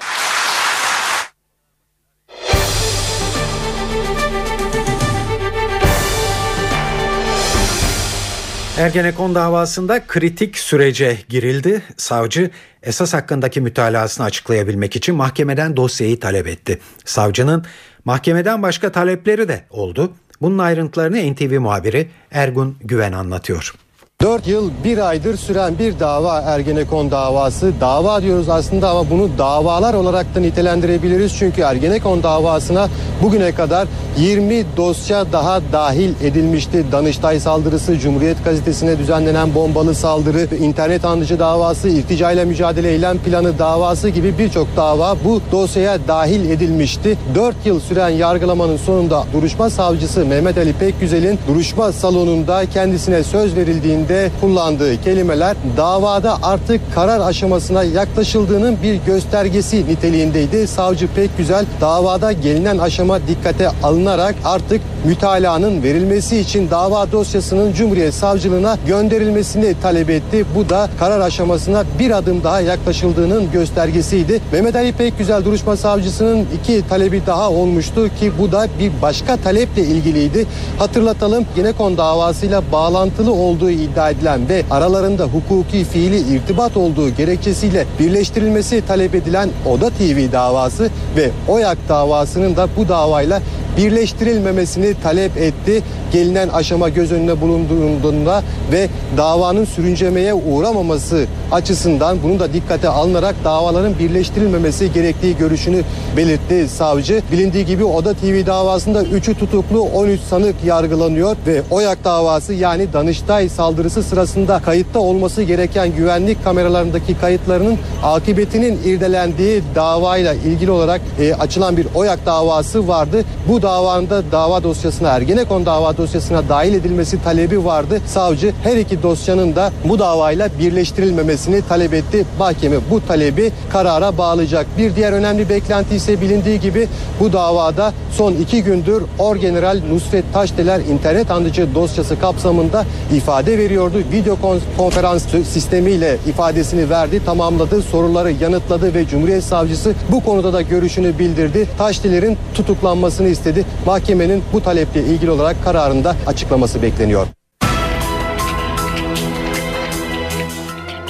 Ergenekon 8.78 9.34
davasında 9.34 10.06
kritik 10.06 10.58
sürece 10.58 11.18
girildi. 11.28 11.82
Savcı 11.96 12.50
esas 12.82 13.14
hakkındaki 13.14 13.60
mütalasını 13.60 14.26
açıklayabilmek 14.26 14.96
için 14.96 15.14
mahkemeden 15.14 15.76
dosyayı 15.76 16.20
talep 16.20 16.46
etti. 16.46 16.78
Savcının 17.04 17.64
mahkemeden 18.04 18.62
başka 18.62 18.92
talepleri 18.92 19.48
de 19.48 19.64
oldu. 19.70 20.12
Bunun 20.40 20.58
ayrıntılarını 20.58 21.32
NTV 21.32 21.60
muhabiri 21.60 22.08
Ergun 22.30 22.76
Güven 22.80 23.12
anlatıyor. 23.12 23.74
4 24.22 24.46
yıl 24.46 24.70
bir 24.84 25.08
aydır 25.08 25.36
süren 25.36 25.78
bir 25.78 26.00
dava 26.00 26.40
Ergenekon 26.40 27.10
davası. 27.10 27.72
Dava 27.80 28.22
diyoruz 28.22 28.48
aslında 28.48 28.90
ama 28.90 29.10
bunu 29.10 29.28
davalar 29.38 29.94
olarak 29.94 30.34
da 30.34 30.40
nitelendirebiliriz. 30.40 31.36
Çünkü 31.38 31.60
Ergenekon 31.62 32.22
davasına 32.22 32.88
bugüne 33.22 33.54
kadar 33.54 33.88
20 34.18 34.64
dosya 34.76 35.32
daha 35.32 35.60
dahil 35.72 36.10
edilmişti. 36.22 36.84
Danıştay 36.92 37.40
saldırısı, 37.40 37.98
Cumhuriyet 37.98 38.44
gazetesine 38.44 38.98
düzenlenen 38.98 39.54
bombalı 39.54 39.94
saldırı, 39.94 40.56
internet 40.56 41.04
andıcı 41.04 41.38
davası, 41.38 41.88
irticayla 41.88 42.44
mücadele 42.44 42.90
eylem 42.90 43.18
planı 43.18 43.58
davası 43.58 44.08
gibi 44.08 44.38
birçok 44.38 44.66
dava 44.76 45.16
bu 45.24 45.40
dosyaya 45.52 46.08
dahil 46.08 46.50
edilmişti. 46.50 47.18
4 47.34 47.56
yıl 47.64 47.80
süren 47.80 48.08
yargılamanın 48.08 48.76
sonunda 48.76 49.24
duruşma 49.32 49.70
savcısı 49.70 50.26
Mehmet 50.26 50.58
Ali 50.58 50.72
Pekgüzel'in 50.72 51.38
duruşma 51.48 51.92
salonunda 51.92 52.66
kendisine 52.66 53.22
söz 53.22 53.56
verildiğinde 53.56 54.05
cümlelerinde 54.06 54.30
kullandığı 54.40 55.02
kelimeler 55.02 55.56
davada 55.76 56.38
artık 56.42 56.80
karar 56.94 57.20
aşamasına 57.20 57.84
yaklaşıldığının 57.84 58.76
bir 58.82 58.94
göstergesi 58.94 59.86
niteliğindeydi. 59.86 60.66
Savcı 60.66 61.08
pek 61.16 61.38
güzel 61.38 61.64
davada 61.80 62.32
gelinen 62.32 62.78
aşama 62.78 63.18
dikkate 63.28 63.68
alınarak 63.82 64.34
artık 64.44 64.80
mütalaanın 65.04 65.82
verilmesi 65.82 66.38
için 66.38 66.70
dava 66.70 67.12
dosyasının 67.12 67.72
Cumhuriyet 67.72 68.14
Savcılığına 68.14 68.78
gönderilmesini 68.86 69.74
talep 69.82 70.10
etti. 70.10 70.44
Bu 70.54 70.68
da 70.68 70.88
karar 70.98 71.20
aşamasına 71.20 71.84
bir 71.98 72.10
adım 72.10 72.44
daha 72.44 72.60
yaklaşıldığının 72.60 73.52
göstergesiydi. 73.52 74.40
Mehmet 74.52 74.76
Ali 74.76 74.92
Pekgüzel 74.92 75.44
duruşma 75.44 75.76
savcısının 75.76 76.46
iki 76.60 76.88
talebi 76.88 77.22
daha 77.26 77.50
olmuştu 77.50 78.08
ki 78.20 78.32
bu 78.38 78.52
da 78.52 78.66
bir 78.80 78.92
başka 79.02 79.36
taleple 79.36 79.82
ilgiliydi. 79.82 80.46
Hatırlatalım 80.78 81.44
Genekon 81.56 81.96
davasıyla 81.96 82.62
bağlantılı 82.72 83.32
olduğu 83.32 83.70
iddia 83.70 83.95
edilen 83.96 84.48
ve 84.48 84.62
aralarında 84.70 85.24
hukuki 85.24 85.84
fiili 85.84 86.34
irtibat 86.34 86.76
olduğu 86.76 87.10
gerekçesiyle 87.10 87.86
birleştirilmesi 88.00 88.86
talep 88.86 89.14
edilen 89.14 89.50
Oda 89.66 89.90
TV 89.90 90.32
davası 90.32 90.90
ve 91.16 91.30
OYAK 91.48 91.78
davasının 91.88 92.56
da 92.56 92.68
bu 92.76 92.88
davayla 92.88 93.40
birleştirilmemesini 93.76 94.94
talep 95.02 95.36
etti. 95.36 95.82
Gelinen 96.12 96.48
aşama 96.48 96.88
göz 96.88 97.12
önüne 97.12 97.40
bulunduğunda 97.40 98.42
ve 98.72 98.88
davanın 99.16 99.64
sürüncemeye 99.64 100.34
uğramaması 100.34 101.26
açısından 101.52 102.18
bunu 102.22 102.40
da 102.40 102.52
dikkate 102.52 102.88
alınarak 102.88 103.34
davaların 103.44 103.98
birleştirilmemesi 103.98 104.92
gerektiği 104.92 105.36
görüşünü 105.36 105.82
belirtti 106.16 106.68
savcı. 106.68 107.22
Bilindiği 107.32 107.66
gibi 107.66 107.84
Oda 107.84 108.14
TV 108.14 108.46
davasında 108.46 109.02
3'ü 109.02 109.34
tutuklu 109.34 109.80
13 109.80 110.20
sanık 110.20 110.64
yargılanıyor 110.64 111.36
ve 111.46 111.62
OYAK 111.70 112.04
davası 112.04 112.54
yani 112.54 112.92
Danıştay 112.92 113.48
saldırısı 113.48 114.02
sırasında 114.02 114.58
kayıtta 114.58 114.98
olması 114.98 115.42
gereken 115.42 115.96
güvenlik 115.96 116.44
kameralarındaki 116.44 117.18
kayıtlarının 117.18 117.78
akıbetinin 118.02 118.80
irdelendiği 118.84 119.62
davayla 119.74 120.34
ilgili 120.34 120.70
olarak 120.70 121.00
e, 121.20 121.34
açılan 121.34 121.76
bir 121.76 121.86
OYAK 121.94 122.26
davası 122.26 122.88
vardı. 122.88 123.24
Bu 123.48 123.62
davanda 123.66 124.22
dava 124.32 124.62
dosyasına 124.62 125.08
Ergenekon 125.08 125.66
dava 125.66 125.96
dosyasına 125.96 126.48
dahil 126.48 126.74
edilmesi 126.74 127.22
talebi 127.22 127.64
vardı. 127.64 128.00
Savcı 128.06 128.52
her 128.62 128.76
iki 128.76 129.02
dosyanın 129.02 129.56
da 129.56 129.72
bu 129.84 129.98
davayla 129.98 130.48
birleştirilmemesini 130.58 131.62
talep 131.68 131.94
etti. 131.94 132.24
Mahkeme 132.38 132.76
bu 132.90 133.06
talebi 133.06 133.52
karara 133.70 134.18
bağlayacak. 134.18 134.66
Bir 134.78 134.96
diğer 134.96 135.12
önemli 135.12 135.48
beklenti 135.48 135.94
ise 135.96 136.20
bilindiği 136.20 136.60
gibi 136.60 136.88
bu 137.20 137.32
davada 137.32 137.92
son 138.12 138.32
iki 138.32 138.62
gündür 138.62 139.02
Orgeneral 139.18 139.80
Nusret 139.90 140.24
Taşdeler 140.32 140.80
internet 140.80 141.30
andıcı 141.30 141.74
dosyası 141.74 142.20
kapsamında 142.20 142.84
ifade 143.14 143.58
veriyordu. 143.58 143.98
Video 144.12 144.36
kon- 144.40 144.60
konferans 144.78 145.24
sistemiyle 145.52 146.16
ifadesini 146.26 146.90
verdi, 146.90 147.24
tamamladı, 147.24 147.82
soruları 147.82 148.32
yanıtladı 148.40 148.94
ve 148.94 149.06
Cumhuriyet 149.06 149.44
Savcısı 149.44 149.94
bu 150.12 150.24
konuda 150.24 150.52
da 150.52 150.62
görüşünü 150.62 151.18
bildirdi. 151.18 151.68
Taşdeler'in 151.78 152.38
tutuklanmasını 152.54 153.28
istedi. 153.28 153.55
Mahkemenin 153.86 154.42
bu 154.52 154.62
taleple 154.62 155.00
ilgili 155.00 155.30
olarak 155.30 155.64
kararında 155.64 156.16
açıklaması 156.26 156.82
bekleniyor. 156.82 157.26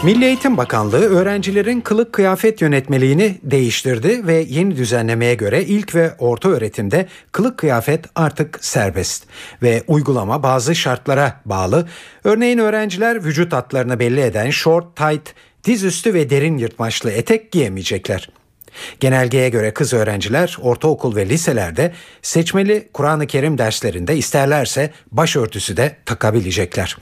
Milli 0.07 0.25
Eğitim 0.25 0.57
Bakanlığı 0.57 1.05
öğrencilerin 1.05 1.81
kılık 1.81 2.13
kıyafet 2.13 2.61
yönetmeliğini 2.61 3.39
değiştirdi 3.43 4.27
ve 4.27 4.45
yeni 4.49 4.77
düzenlemeye 4.77 5.35
göre 5.35 5.65
ilk 5.65 5.95
ve 5.95 6.15
orta 6.19 6.49
öğretimde 6.49 7.07
kılık 7.33 7.59
kıyafet 7.59 8.05
artık 8.15 8.65
serbest 8.65 9.25
ve 9.63 9.83
uygulama 9.87 10.43
bazı 10.43 10.75
şartlara 10.75 11.41
bağlı. 11.45 11.89
Örneğin 12.25 12.59
öğrenciler 12.59 13.25
vücut 13.25 13.53
hatlarını 13.53 13.99
belli 13.99 14.21
eden 14.21 14.51
short, 14.51 14.97
tight, 14.97 15.35
dizüstü 15.65 16.15
ve 16.15 16.31
derin 16.31 16.59
yırtmaçlı 16.59 17.11
etek 17.11 17.53
giyemeyecekler. 17.53 18.31
Genelgeye 19.01 19.49
göre 19.49 19.75
kız 19.75 19.93
öğrenciler 19.93 20.57
ortaokul 20.61 21.17
ve 21.17 21.29
liselerde 21.29 21.93
seçmeli 22.23 22.89
Kur'an-ı 22.93 23.27
Kerim 23.27 23.59
derslerinde 23.59 24.17
isterlerse 24.17 24.93
başörtüsü 25.13 25.77
de 25.77 25.97
takabilecekler. 26.07 26.97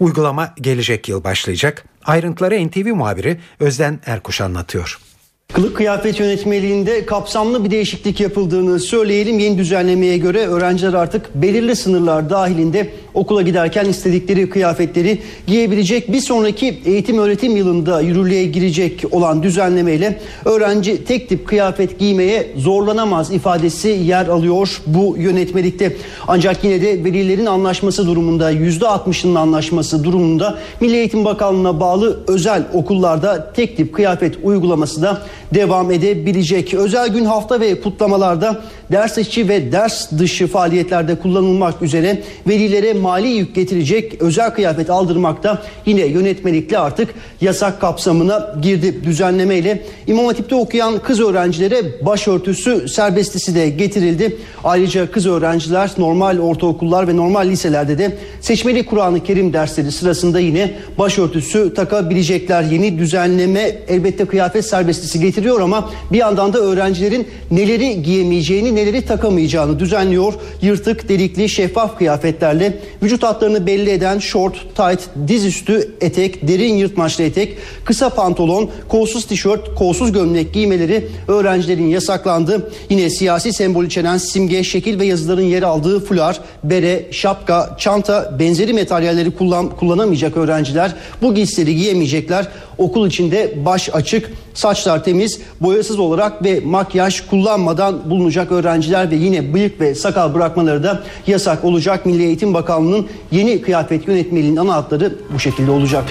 Uygulama 0.00 0.54
gelecek 0.60 1.08
yıl 1.08 1.24
başlayacak. 1.24 1.84
Ayrıntıları 2.04 2.68
NTV 2.68 2.94
muhabiri 2.94 3.40
Özden 3.60 4.00
Erkuş 4.06 4.40
anlatıyor. 4.40 5.05
Kılık 5.52 5.76
kıyafet 5.76 6.20
yönetmeliğinde 6.20 7.06
kapsamlı 7.06 7.64
bir 7.64 7.70
değişiklik 7.70 8.20
yapıldığını 8.20 8.80
söyleyelim. 8.80 9.38
Yeni 9.38 9.58
düzenlemeye 9.58 10.18
göre 10.18 10.46
öğrenciler 10.46 10.94
artık 10.94 11.34
belirli 11.34 11.76
sınırlar 11.76 12.30
dahilinde 12.30 12.90
okula 13.14 13.42
giderken 13.42 13.84
istedikleri 13.84 14.50
kıyafetleri 14.50 15.18
giyebilecek. 15.46 16.12
Bir 16.12 16.20
sonraki 16.20 16.78
eğitim 16.84 17.18
öğretim 17.18 17.56
yılında 17.56 18.00
yürürlüğe 18.00 18.44
girecek 18.44 19.04
olan 19.10 19.42
düzenlemeyle 19.42 20.20
öğrenci 20.44 21.04
tek 21.04 21.28
tip 21.28 21.48
kıyafet 21.48 21.98
giymeye 21.98 22.52
zorlanamaz 22.56 23.32
ifadesi 23.32 23.88
yer 23.88 24.26
alıyor 24.26 24.80
bu 24.86 25.16
yönetmelikte. 25.18 25.96
Ancak 26.28 26.64
yine 26.64 26.82
de 26.82 27.04
velilerin 27.04 27.46
anlaşması 27.46 28.06
durumunda 28.06 28.52
%60'ının 28.52 29.34
anlaşması 29.34 30.04
durumunda 30.04 30.58
Milli 30.80 30.96
Eğitim 30.96 31.24
Bakanlığı'na 31.24 31.80
bağlı 31.80 32.24
özel 32.28 32.62
okullarda 32.72 33.52
tek 33.52 33.76
tip 33.76 33.94
kıyafet 33.94 34.34
uygulaması 34.42 35.02
da 35.02 35.22
devam 35.54 35.90
edebilecek. 35.90 36.74
Özel 36.74 37.08
gün 37.08 37.24
hafta 37.24 37.60
ve 37.60 37.80
kutlamalarda 37.80 38.62
ders 38.92 39.18
içi 39.18 39.48
ve 39.48 39.72
ders 39.72 40.12
dışı 40.18 40.46
faaliyetlerde 40.46 41.14
kullanılmak 41.14 41.82
üzere 41.82 42.22
velilere 42.48 42.92
mali 42.92 43.28
yük 43.28 43.54
getirecek 43.54 44.22
özel 44.22 44.50
kıyafet 44.50 44.90
aldırmakta 44.90 45.62
yine 45.86 46.06
yönetmelikle 46.06 46.78
artık 46.78 47.14
yasak 47.40 47.80
kapsamına 47.80 48.54
girdi 48.62 49.04
düzenlemeyle. 49.04 49.82
İmam 50.06 50.26
Hatip'te 50.26 50.54
okuyan 50.54 50.98
kız 50.98 51.20
öğrencilere 51.20 52.06
başörtüsü 52.06 52.88
serbestisi 52.88 53.54
de 53.54 53.68
getirildi. 53.68 54.36
Ayrıca 54.64 55.10
kız 55.10 55.26
öğrenciler 55.26 55.90
normal 55.98 56.38
ortaokullar 56.38 57.08
ve 57.08 57.16
normal 57.16 57.48
liselerde 57.48 57.98
de 57.98 58.16
seçmeli 58.40 58.86
Kur'an-ı 58.86 59.22
Kerim 59.22 59.52
dersleri 59.52 59.92
sırasında 59.92 60.40
yine 60.40 60.70
başörtüsü 60.98 61.74
takabilecekler. 61.74 62.62
Yeni 62.62 62.98
düzenleme 62.98 63.76
elbette 63.88 64.24
kıyafet 64.24 64.64
serbestisi 64.66 65.20
getiriyor 65.26 65.60
ama 65.60 65.90
bir 66.12 66.18
yandan 66.18 66.52
da 66.52 66.58
öğrencilerin 66.58 67.28
neleri 67.50 68.02
giyemeyeceğini 68.02 68.74
neleri 68.74 69.06
takamayacağını 69.06 69.78
düzenliyor. 69.78 70.34
Yırtık, 70.62 71.08
delikli, 71.08 71.48
şeffaf 71.48 71.98
kıyafetlerle 71.98 72.78
vücut 73.02 73.22
hatlarını 73.22 73.66
belli 73.66 73.90
eden 73.90 74.18
short, 74.18 74.54
tight, 74.76 75.00
dizüstü 75.28 75.94
etek, 76.00 76.48
derin 76.48 76.74
yırtmaçlı 76.74 77.24
etek, 77.24 77.56
kısa 77.84 78.10
pantolon, 78.10 78.70
kolsuz 78.88 79.26
tişört, 79.26 79.74
kolsuz 79.74 80.12
gömlek 80.12 80.54
giymeleri 80.54 81.08
öğrencilerin 81.28 81.88
yasaklandı. 81.88 82.70
Yine 82.90 83.10
siyasi 83.10 83.52
sembol 83.52 83.84
içeren 83.84 84.18
simge, 84.18 84.64
şekil 84.64 85.00
ve 85.00 85.06
yazıların 85.06 85.42
yer 85.42 85.62
aldığı 85.62 86.00
fular, 86.00 86.40
bere, 86.64 87.06
şapka, 87.10 87.76
çanta, 87.78 88.36
benzeri 88.38 88.72
materyalleri 88.72 89.30
kullan, 89.30 89.70
kullanamayacak 89.70 90.36
öğrenciler 90.36 90.94
bu 91.22 91.34
giysileri 91.34 91.76
giyemeyecekler. 91.76 92.48
Okul 92.78 93.06
içinde 93.06 93.64
baş 93.64 93.94
açık, 93.94 94.30
saçlar 94.54 95.04
temiz, 95.04 95.40
boyasız 95.60 95.98
olarak 95.98 96.44
ve 96.44 96.60
makyaj 96.64 97.20
kullanmadan 97.20 98.10
bulunacak 98.10 98.52
öğrenciler 98.52 99.10
ve 99.10 99.16
yine 99.16 99.54
bıyık 99.54 99.80
ve 99.80 99.94
sakal 99.94 100.34
bırakmaları 100.34 100.82
da 100.82 101.02
yasak 101.26 101.64
olacak. 101.64 102.06
Milli 102.06 102.24
Eğitim 102.24 102.54
Bakanlığı'nın 102.54 103.06
yeni 103.32 103.62
kıyafet 103.62 104.08
yönetmeliğinin 104.08 104.56
ana 104.56 104.74
hatları 104.74 105.14
bu 105.34 105.38
şekilde 105.38 105.70
olacak. 105.70 106.04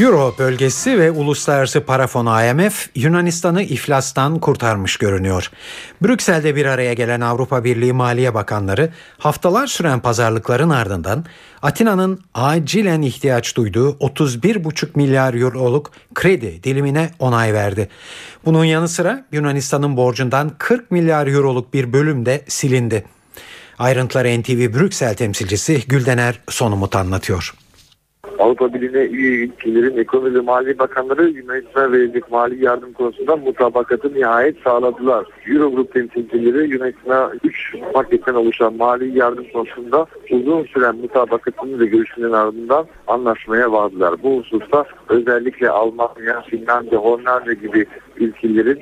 Euro 0.00 0.34
bölgesi 0.38 0.98
ve 0.98 1.10
Uluslararası 1.10 1.84
Para 1.84 2.06
Fonu 2.06 2.44
IMF 2.44 2.88
Yunanistan'ı 2.94 3.62
iflastan 3.62 4.38
kurtarmış 4.38 4.96
görünüyor. 4.96 5.50
Brüksel'de 6.02 6.56
bir 6.56 6.66
araya 6.66 6.92
gelen 6.92 7.20
Avrupa 7.20 7.64
Birliği 7.64 7.92
Maliye 7.92 8.34
Bakanları 8.34 8.92
haftalar 9.18 9.66
süren 9.66 10.00
pazarlıkların 10.00 10.70
ardından 10.70 11.24
Atina'nın 11.62 12.20
acilen 12.34 13.02
ihtiyaç 13.02 13.56
duyduğu 13.56 13.90
31,5 13.90 14.88
milyar 14.94 15.34
euroluk 15.34 15.90
kredi 16.14 16.62
dilimine 16.62 17.10
onay 17.18 17.54
verdi. 17.54 17.88
Bunun 18.44 18.64
yanı 18.64 18.88
sıra 18.88 19.26
Yunanistan'ın 19.32 19.96
borcundan 19.96 20.52
40 20.58 20.90
milyar 20.90 21.26
euroluk 21.26 21.74
bir 21.74 21.92
bölüm 21.92 22.26
de 22.26 22.44
silindi. 22.48 23.04
Ayrıntıları 23.78 24.40
NTV 24.40 24.74
Brüksel 24.74 25.14
temsilcisi 25.14 25.82
Güldener 25.88 26.40
Sonumut 26.48 26.96
anlatıyor. 26.96 27.54
Avrupa 28.38 28.74
Birliği'ne 28.74 29.04
üye 29.04 29.44
ülkelerin 29.44 29.96
ekonomi 29.96 30.34
ve 30.34 30.40
mali 30.40 30.78
bakanları 30.78 31.28
Yunanistan'a 31.28 31.92
verilecek 31.92 32.30
mali 32.30 32.64
yardım 32.64 32.92
konusunda 32.92 33.36
mutabakatı 33.36 34.14
nihayet 34.14 34.58
sağladılar. 34.64 35.26
Eurogroup 35.46 35.92
temsilcileri 35.92 36.70
Yunanistan'a 36.70 37.32
3 37.44 37.74
paketten 37.94 38.34
oluşan 38.34 38.74
mali 38.76 39.18
yardım 39.18 39.46
konusunda 39.52 40.06
uzun 40.30 40.64
süren 40.64 40.96
mutabakatını 40.96 41.80
ve 41.80 41.86
görüşmenin 41.86 42.32
ardından 42.32 42.86
anlaşmaya 43.06 43.72
vardılar. 43.72 44.22
Bu 44.22 44.38
hususta 44.38 44.84
özellikle 45.08 45.70
Almanya, 45.70 46.40
Finlandiya, 46.40 47.00
Hollanda 47.00 47.52
gibi 47.52 47.86
ülkelerin 48.16 48.78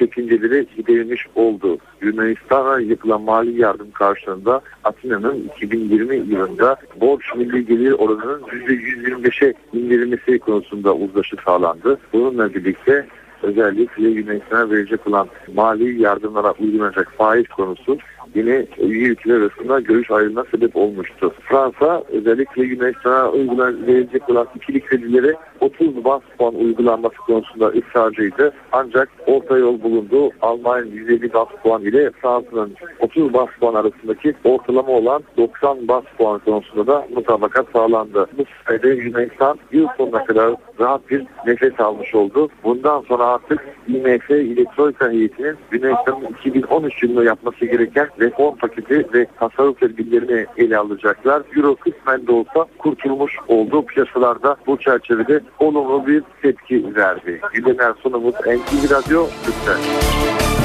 çekinceleri 0.00 0.66
giderilmiş 0.76 1.26
oldu. 1.34 1.78
Yunanistan'a 2.00 2.80
yapılan 2.80 3.22
mali 3.22 3.60
yardım 3.60 3.90
karşılığında 3.90 4.60
Atina'nın 4.84 5.50
2020 5.56 6.16
yılında 6.16 6.76
borç 7.00 7.24
milli 7.36 7.66
gelir 7.66 7.92
oranının 7.92 8.42
%125'e 8.42 9.54
indirilmesi 9.72 10.38
konusunda 10.38 10.94
uzlaşı 10.94 11.36
sağlandı. 11.44 11.98
Bununla 12.12 12.54
birlikte 12.54 13.06
özellikle 13.42 14.08
Yunanistan'a 14.08 14.70
verecek 14.70 15.06
olan 15.06 15.28
mali 15.54 16.02
yardımlara 16.02 16.52
uygulanacak 16.52 17.12
faiz 17.18 17.48
konusu 17.48 17.98
yine 18.34 18.66
üye 18.78 19.08
ülkeler 19.08 19.36
arasında 19.36 19.80
görüş 19.80 20.10
ayrılığına 20.10 20.44
sebep 20.50 20.76
olmuştu. 20.76 21.34
Fransa 21.40 22.02
özellikle 22.08 22.62
Yunanistan'a 22.62 23.30
uygulan 23.30 23.86
verilecek 23.86 24.28
olan 24.28 24.46
ikili 24.56 24.80
kredilere 24.80 25.34
30 25.60 26.04
bas 26.04 26.22
puan 26.38 26.54
uygulanması 26.54 27.16
konusunda 27.16 27.66
ısrarcıydı. 27.66 28.52
Ancak 28.72 29.08
orta 29.26 29.58
yol 29.58 29.82
bulundu. 29.82 30.30
Almanya'nın 30.42 30.90
150 30.90 31.32
bas 31.32 31.48
puan 31.62 31.82
ile 31.82 32.10
Fransa'nın 32.10 32.74
30 33.00 33.34
bas 33.34 33.48
puan 33.60 33.74
arasındaki 33.74 34.34
ortalama 34.44 34.92
olan 34.92 35.22
90 35.36 35.88
bas 35.88 36.04
puan 36.18 36.38
konusunda 36.38 36.86
da 36.86 37.06
mutabakat 37.14 37.66
sağlandı. 37.72 38.26
Bu 38.38 38.44
sayede 38.66 38.88
Yunanistan 38.88 39.58
yıl 39.72 39.86
sonuna 39.96 40.24
kadar 40.24 40.54
rahat 40.80 41.10
bir 41.10 41.26
nefes 41.46 41.80
almış 41.80 42.14
oldu. 42.14 42.48
Bundan 42.64 43.00
sonra 43.00 43.26
artık 43.26 43.60
IMF 43.88 44.30
ile 44.30 44.64
Troika 44.76 45.10
heyetinin 45.10 45.56
Yunanistan'ın 45.72 46.36
2013 46.40 47.02
yılında 47.02 47.24
yapması 47.24 47.64
gereken 47.64 48.08
reform 48.20 48.56
paketi 48.56 49.06
ve 49.14 49.26
tasarruf 49.38 49.80
tedbirlerini 49.80 50.46
ele 50.56 50.78
alacaklar. 50.78 51.42
Euro 51.56 51.74
kısmen 51.74 52.26
de 52.26 52.32
olsa 52.32 52.66
kurtulmuş 52.78 53.36
oldu. 53.48 53.86
Piyasalarda 53.86 54.56
bu 54.66 54.76
çerçevede 54.76 55.40
olumlu 55.58 56.06
bir 56.06 56.22
tepki 56.42 56.96
verdi. 56.96 57.40
Gündemler 57.52 57.94
sonumuz 58.02 58.34
NTV 58.34 58.90
Radyo 58.90 59.26
Türk'ten. 59.44 60.59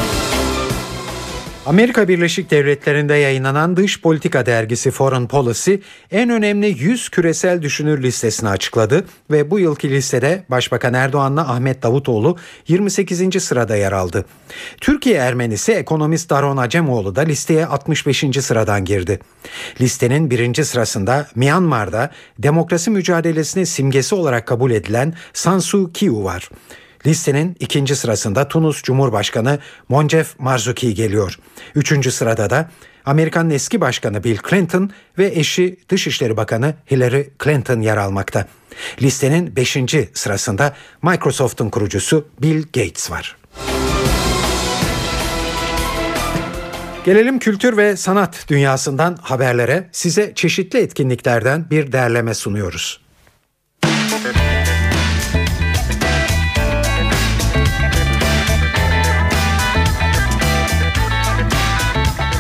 Amerika 1.66 2.08
Birleşik 2.08 2.52
Devletleri'nde 2.52 3.14
yayınlanan 3.14 3.78
Dış 3.78 4.02
Politika 4.02 4.46
dergisi 4.46 4.92
Foreign 4.92 5.28
Policy 5.28 5.74
en 6.12 6.30
önemli 6.30 6.68
100 6.68 7.10
küresel 7.10 7.62
düşünür 7.62 8.04
listesini 8.04 8.50
açıkladı 8.50 9.06
ve 9.32 9.52
bu 9.52 9.60
yılki 9.60 9.90
listede 9.90 10.44
Başbakan 10.50 10.94
Erdoğan'la 10.94 11.52
Ahmet 11.52 11.84
Davutoğlu 11.84 12.38
28. 12.68 13.44
sırada 13.44 13.76
yer 13.76 13.92
aldı. 13.92 14.26
Türkiye 14.82 15.16
Ermenisi 15.16 15.72
ekonomist 15.72 16.30
Daron 16.30 16.58
Acemoğlu 16.58 17.16
da 17.16 17.22
listeye 17.22 17.66
65. 17.66 18.26
sıradan 18.42 18.86
girdi. 18.86 19.20
Listenin 19.82 20.32
birinci 20.32 20.66
sırasında 20.66 21.28
Myanmar'da 21.36 22.12
demokrasi 22.40 22.92
mücadelesinin 22.92 23.66
simgesi 23.66 24.16
olarak 24.16 24.48
kabul 24.48 24.72
edilen 24.72 25.14
San 25.34 25.60
Suu 25.60 25.92
Kyi 25.94 26.14
var. 26.14 26.50
Listenin 27.06 27.56
ikinci 27.60 27.96
sırasında 27.96 28.48
Tunus 28.48 28.84
Cumhurbaşkanı 28.84 29.60
Moncef 29.90 30.40
Marzuki 30.40 30.94
geliyor. 30.94 31.40
Üçüncü 31.76 32.12
sırada 32.12 32.50
da 32.50 32.70
Amerikan 33.06 33.50
eski 33.50 33.82
başkanı 33.82 34.24
Bill 34.24 34.38
Clinton 34.50 34.92
ve 35.18 35.26
eşi 35.26 35.78
Dışişleri 35.90 36.38
Bakanı 36.38 36.74
Hillary 36.92 37.24
Clinton 37.44 37.80
yer 37.80 37.98
almakta. 37.98 38.48
Listenin 39.02 39.56
beşinci 39.56 40.10
sırasında 40.14 40.74
Microsoft'un 41.02 41.70
kurucusu 41.70 42.28
Bill 42.42 42.64
Gates 42.64 43.12
var. 43.12 43.38
Gelelim 47.06 47.40
kültür 47.40 47.78
ve 47.78 47.96
sanat 47.98 48.46
dünyasından 48.48 49.18
haberlere. 49.22 49.90
Size 49.92 50.32
çeşitli 50.36 50.80
etkinliklerden 50.80 51.70
bir 51.70 51.92
derleme 51.92 52.34
sunuyoruz. 52.34 53.05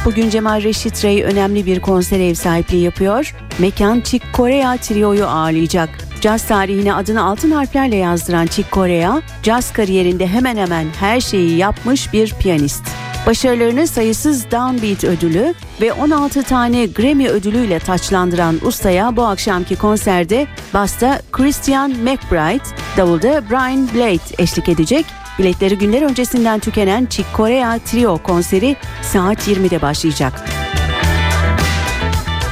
Bugün 0.06 0.30
Cemal 0.30 0.64
Reşit 0.64 1.06
Rey 1.06 1.24
önemli 1.24 1.66
bir 1.66 1.80
konser 1.80 2.20
ev 2.20 2.34
sahipliği 2.34 2.84
yapıyor. 2.84 3.36
Mekan 3.60 4.02
Chick 4.02 4.26
Corea 4.34 4.78
Trio'yu 4.78 5.26
ağırlayacak. 5.26 5.90
Caz 6.22 6.48
tarihine 6.48 6.94
adını 6.94 7.24
altın 7.24 7.52
harflerle 7.52 7.96
yazdıran 7.96 8.48
Chick 8.48 8.72
Corea, 8.72 9.22
caz 9.44 9.74
kariyerinde 9.74 10.28
hemen 10.28 10.58
hemen 10.58 10.88
her 11.00 11.20
şeyi 11.20 11.58
yapmış 11.58 12.14
bir 12.14 12.34
piyanist. 12.34 12.84
Başarılarını 13.26 13.88
sayısız 13.88 14.52
Downbeat 14.52 15.04
ödülü 15.04 15.54
ve 15.82 15.94
16 15.94 16.44
tane 16.44 16.86
Grammy 16.86 17.28
ödülüyle 17.28 17.80
taçlandıran 17.80 18.60
ustaya 18.66 19.16
bu 19.16 19.26
akşamki 19.26 19.76
konserde 19.76 20.48
basta 20.74 21.22
Christian 21.32 21.92
McBride, 21.92 22.64
davulda 22.98 23.50
Brian 23.50 23.90
Blade 23.94 24.44
eşlik 24.44 24.70
edecek 24.70 25.06
Biletleri 25.40 25.78
günler 25.78 26.02
öncesinden 26.02 26.60
tükenen 26.60 27.06
Chick 27.06 27.28
Corea 27.38 27.80
Trio 27.80 28.18
konseri 28.18 28.76
saat 29.02 29.48
20'de 29.48 29.82
başlayacak. 29.82 30.46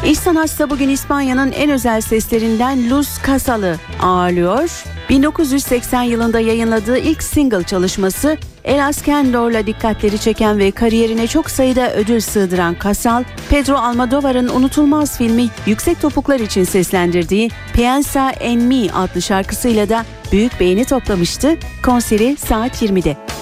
İş 0.05 0.19
sanatçısı 0.19 0.69
bugün 0.69 0.89
İspanya'nın 0.89 1.51
en 1.51 1.69
özel 1.69 2.01
seslerinden 2.01 2.89
Luz 2.89 3.09
Casal'ı 3.27 3.77
ağırlıyor. 4.01 4.84
1980 5.09 6.01
yılında 6.01 6.39
yayınladığı 6.39 6.97
ilk 6.97 7.23
single 7.23 7.63
çalışması 7.63 8.38
Elas 8.64 9.01
Kendor'la 9.01 9.68
dikkatleri 9.68 10.20
çeken 10.20 10.59
ve 10.59 10.72
kariyerine 10.72 11.28
çok 11.28 11.49
sayıda 11.49 11.93
ödül 11.93 12.20
sığdıran 12.20 12.76
Casal, 12.84 13.24
Pedro 13.49 13.76
Almodovar'ın 13.76 14.49
unutulmaz 14.49 15.18
filmi 15.18 15.47
Yüksek 15.66 16.01
Topuklar 16.01 16.39
için 16.39 16.64
seslendirdiği 16.64 17.49
Piensa 17.74 18.32
en 18.32 18.61
Mi 18.61 18.91
adlı 18.91 19.22
şarkısıyla 19.22 19.89
da 19.89 20.05
büyük 20.32 20.59
beğeni 20.59 20.86
toplamıştı. 20.86 21.55
Konseri 21.86 22.38
saat 22.38 22.82
20'de. 22.82 23.32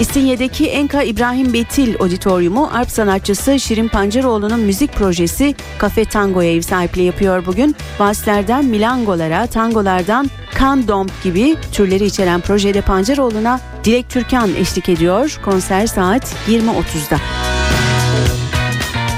İstinye'deki 0.00 0.66
Enka 0.66 1.02
İbrahim 1.02 1.52
Betil 1.52 1.94
Auditoriumu 2.00 2.70
Arp 2.72 2.90
sanatçısı 2.90 3.60
Şirin 3.60 3.88
Pancaroğlu'nun 3.88 4.60
müzik 4.60 4.92
projesi 4.92 5.54
Kafe 5.78 6.04
Tango'ya 6.04 6.52
ev 6.52 6.60
sahipliği 6.60 7.04
yapıyor 7.04 7.46
bugün. 7.46 7.76
Valslerden 7.98 8.64
milangolara, 8.64 9.46
tangolardan 9.46 10.30
kandomp 10.54 11.22
gibi 11.22 11.56
türleri 11.72 12.04
içeren 12.04 12.40
projede 12.40 12.80
Pancaroğlu'na 12.80 13.60
Dilek 13.84 14.10
Türkan 14.10 14.50
eşlik 14.54 14.88
ediyor. 14.88 15.40
Konser 15.44 15.86
saat 15.86 16.34
20.30'da. 16.48 17.53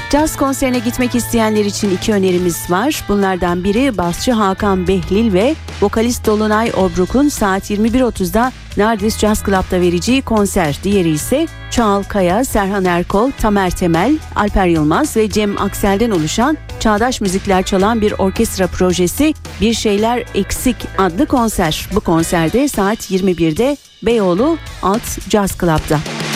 Caz 0.09 0.37
konserine 0.37 0.79
gitmek 0.79 1.15
isteyenler 1.15 1.65
için 1.65 1.89
iki 1.89 2.13
önerimiz 2.13 2.71
var. 2.71 3.03
Bunlardan 3.09 3.63
biri 3.63 3.97
basçı 3.97 4.31
Hakan 4.31 4.87
Behlil 4.87 5.33
ve 5.33 5.55
vokalist 5.81 6.25
Dolunay 6.25 6.71
Obruk'un 6.77 7.29
saat 7.29 7.71
21.30'da 7.71 8.51
Nardis 8.77 9.17
Jazz 9.17 9.43
Club'da 9.45 9.81
vereceği 9.81 10.21
konser. 10.21 10.79
Diğeri 10.83 11.09
ise 11.09 11.47
Çağal 11.71 12.03
Kaya, 12.03 12.45
Serhan 12.45 12.85
Erkol, 12.85 13.31
Tamer 13.31 13.71
Temel, 13.71 14.17
Alper 14.35 14.67
Yılmaz 14.67 15.17
ve 15.17 15.29
Cem 15.29 15.61
Aksel'den 15.61 16.11
oluşan 16.11 16.57
çağdaş 16.79 17.21
müzikler 17.21 17.63
çalan 17.63 18.01
bir 18.01 18.11
orkestra 18.17 18.67
projesi 18.67 19.33
Bir 19.61 19.73
Şeyler 19.73 20.23
Eksik 20.35 20.77
adlı 20.97 21.25
konser. 21.25 21.89
Bu 21.95 21.99
konserde 21.99 22.67
saat 22.67 23.11
21'de 23.11 23.77
Beyoğlu 24.03 24.57
Alt 24.81 25.29
Jazz 25.29 25.59
Club'da. 25.59 26.26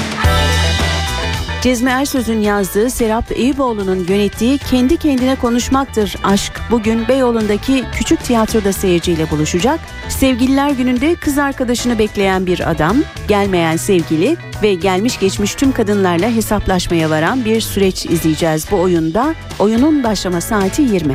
Cezmi 1.62 1.90
Ersöz'ün 1.90 2.40
yazdığı 2.40 2.90
Serap 2.90 3.32
Eyüboğlu'nun 3.32 4.06
yönettiği 4.10 4.58
Kendi 4.58 4.98
Kendine 4.98 5.36
Konuşmaktır 5.36 6.16
Aşk 6.24 6.62
bugün 6.72 7.08
Beyoğlu'ndaki 7.08 7.84
küçük 7.94 8.24
tiyatroda 8.24 8.74
seyirciyle 8.74 9.30
buluşacak. 9.30 9.80
Sevgililer 10.10 10.70
gününde 10.70 11.16
kız 11.16 11.38
arkadaşını 11.38 12.00
bekleyen 12.00 12.46
bir 12.46 12.72
adam, 12.72 12.98
gelmeyen 13.28 13.78
sevgili 13.78 14.38
ve 14.64 14.74
gelmiş 14.74 15.20
geçmiş 15.20 15.56
tüm 15.56 15.72
kadınlarla 15.72 16.30
hesaplaşmaya 16.36 17.10
varan 17.10 17.46
bir 17.46 17.62
süreç 17.62 18.06
izleyeceğiz 18.06 18.66
bu 18.72 18.80
oyunda. 18.80 19.36
Oyunun 19.60 20.04
başlama 20.04 20.42
saati 20.42 20.82
20. 20.82 21.14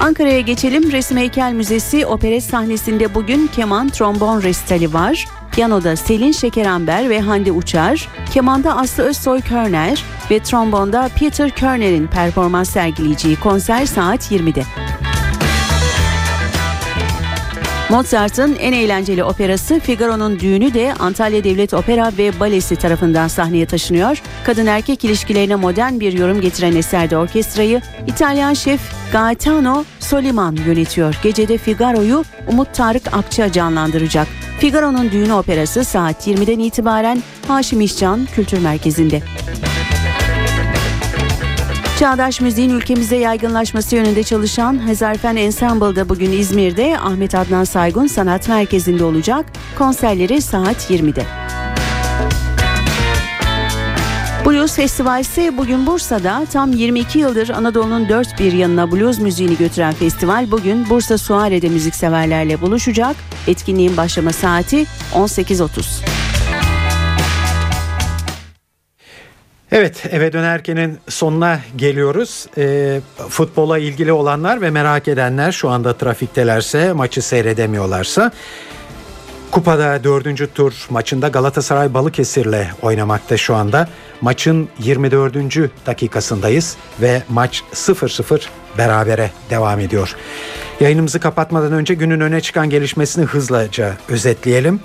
Ankara'ya 0.00 0.40
geçelim. 0.40 0.92
Resim 0.92 1.16
Heykel 1.16 1.52
Müzesi 1.52 2.06
operet 2.06 2.44
sahnesinde 2.44 3.14
bugün 3.14 3.46
keman 3.46 3.88
trombon 3.88 4.42
resitali 4.42 4.92
var. 4.92 5.26
Piyanoda 5.58 5.96
Selin 5.96 6.32
Şekeramber 6.32 7.10
ve 7.10 7.20
Hande 7.20 7.52
Uçar, 7.52 8.08
kemanda 8.32 8.76
Aslı 8.76 9.02
Özsoy 9.02 9.40
Körner 9.40 10.04
ve 10.30 10.38
trombonda 10.38 11.10
Peter 11.18 11.50
Körner'in 11.50 12.06
performans 12.06 12.70
sergileyeceği 12.70 13.36
konser 13.36 13.86
saat 13.86 14.32
20'de. 14.32 14.62
Mozart'ın 17.90 18.56
en 18.60 18.72
eğlenceli 18.72 19.24
operası 19.24 19.80
Figaro'nun 19.80 20.40
düğünü 20.40 20.74
de 20.74 20.94
Antalya 20.98 21.44
Devlet 21.44 21.74
Opera 21.74 22.12
ve 22.18 22.40
Balesi 22.40 22.76
tarafından 22.76 23.28
sahneye 23.28 23.66
taşınıyor. 23.66 24.22
Kadın 24.44 24.66
erkek 24.66 25.04
ilişkilerine 25.04 25.54
modern 25.54 26.00
bir 26.00 26.12
yorum 26.12 26.40
getiren 26.40 26.76
eserde 26.76 27.16
orkestrayı 27.16 27.80
İtalyan 28.06 28.54
şef 28.54 28.80
Gaetano 29.12 29.84
Soliman 30.00 30.56
yönetiyor. 30.66 31.18
Gecede 31.22 31.58
Figaro'yu 31.58 32.24
Umut 32.48 32.74
Tarık 32.74 33.12
Akça 33.12 33.52
canlandıracak. 33.52 34.37
Figaro'nun 34.58 35.10
düğünü 35.10 35.32
operası 35.32 35.84
saat 35.84 36.26
20'den 36.26 36.58
itibaren 36.58 37.22
Haşim 37.48 37.80
İşcan 37.80 38.26
Kültür 38.34 38.58
Merkezi'nde. 38.62 39.22
Çağdaş 41.98 42.40
müziğin 42.40 42.70
ülkemize 42.70 43.16
yaygınlaşması 43.16 43.96
yönünde 43.96 44.22
çalışan 44.22 44.88
Hezarfen 44.88 45.36
Ensemble 45.36 45.96
da 45.96 46.08
bugün 46.08 46.32
İzmir'de 46.32 46.98
Ahmet 46.98 47.34
Adnan 47.34 47.64
Saygun 47.64 48.06
Sanat 48.06 48.48
Merkezi'nde 48.48 49.04
olacak. 49.04 49.46
Konserleri 49.78 50.42
saat 50.42 50.90
20'de. 50.90 51.22
Blues 54.48 54.76
Festivali 54.76 55.20
ise 55.20 55.56
bugün 55.56 55.86
Bursa'da 55.86 56.46
tam 56.52 56.72
22 56.72 57.18
yıldır 57.18 57.48
Anadolu'nun 57.48 58.08
dört 58.08 58.38
bir 58.38 58.52
yanına 58.52 58.92
blues 58.92 59.18
müziğini 59.18 59.56
götüren 59.56 59.94
festival 59.94 60.50
bugün 60.50 60.90
Bursa 60.90 61.18
Suare'de 61.18 61.68
müzikseverlerle 61.68 62.60
buluşacak. 62.60 63.16
Etkinliğin 63.46 63.96
başlama 63.96 64.32
saati 64.32 64.86
18.30. 65.14 66.04
Evet 69.72 70.06
eve 70.10 70.32
dönerkenin 70.32 70.98
sonuna 71.08 71.60
geliyoruz. 71.76 72.46
E, 72.58 73.00
futbola 73.28 73.78
ilgili 73.78 74.12
olanlar 74.12 74.60
ve 74.60 74.70
merak 74.70 75.08
edenler 75.08 75.52
şu 75.52 75.68
anda 75.68 75.96
trafiktelerse 75.96 76.92
maçı 76.92 77.22
seyredemiyorlarsa 77.22 78.32
Kupada 79.50 80.04
dördüncü 80.04 80.46
tur 80.54 80.86
maçında 80.90 81.28
Galatasaray 81.28 81.94
Balıkesir'le 81.94 82.66
oynamakta 82.82 83.36
şu 83.36 83.54
anda. 83.54 83.88
Maçın 84.20 84.68
24. 84.78 85.36
dakikasındayız 85.86 86.76
ve 87.00 87.22
maç 87.28 87.62
0-0 87.72 88.40
berabere 88.78 89.30
devam 89.50 89.80
ediyor. 89.80 90.16
Yayınımızı 90.80 91.20
kapatmadan 91.20 91.72
önce 91.72 91.94
günün 91.94 92.20
öne 92.20 92.40
çıkan 92.40 92.70
gelişmesini 92.70 93.24
hızlıca 93.24 93.96
özetleyelim. 94.08 94.80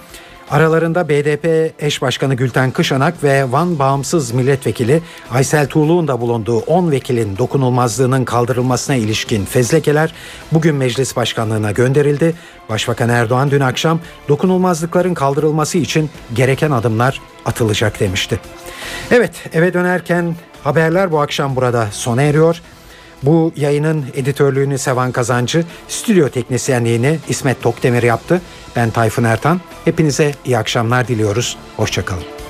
Aralarında 0.52 1.10
BDP 1.10 1.74
eş 1.80 2.02
başkanı 2.02 2.34
Gülten 2.34 2.72
Kışanak 2.72 3.24
ve 3.24 3.52
Van 3.52 3.80
Bağımsız 3.80 4.32
Milletvekili 4.32 5.02
Aysel 5.32 5.68
Tuğlu'nun 5.68 6.08
da 6.08 6.22
bulunduğu 6.22 6.58
10 6.58 6.92
vekilin 6.92 7.38
dokunulmazlığının 7.38 8.26
kaldırılmasına 8.26 8.96
ilişkin 8.96 9.46
fezlekeler 9.46 10.14
bugün 10.52 10.76
meclis 10.76 11.16
başkanlığına 11.16 11.72
gönderildi. 11.72 12.34
Başbakan 12.70 13.10
Erdoğan 13.10 13.52
dün 13.52 13.60
akşam 13.60 14.00
dokunulmazlıkların 14.30 15.14
kaldırılması 15.14 15.78
için 15.78 16.10
gereken 16.34 16.72
adımlar 16.72 17.22
atılacak 17.46 18.00
demişti. 18.00 18.40
Evet 19.12 19.32
eve 19.54 19.74
dönerken 19.74 20.36
haberler 20.64 21.12
bu 21.12 21.20
akşam 21.22 21.56
burada 21.56 21.88
sona 21.92 22.22
eriyor. 22.22 22.62
Bu 23.24 23.52
yayının 23.56 24.06
editörlüğünü 24.14 24.78
Sevan 24.78 25.12
Kazancı, 25.12 25.66
stüdyo 25.88 26.30
teknisyenliğini 26.30 27.20
İsmet 27.30 27.62
Tokdemir 27.62 28.04
yaptı. 28.04 28.42
Ben 28.76 28.92
Tayfun 28.92 29.24
Ertan. 29.24 29.62
Hepinize 29.86 30.32
iyi 30.46 30.58
akşamlar 30.58 31.08
diliyoruz. 31.08 31.58
Hoşçakalın. 31.78 32.43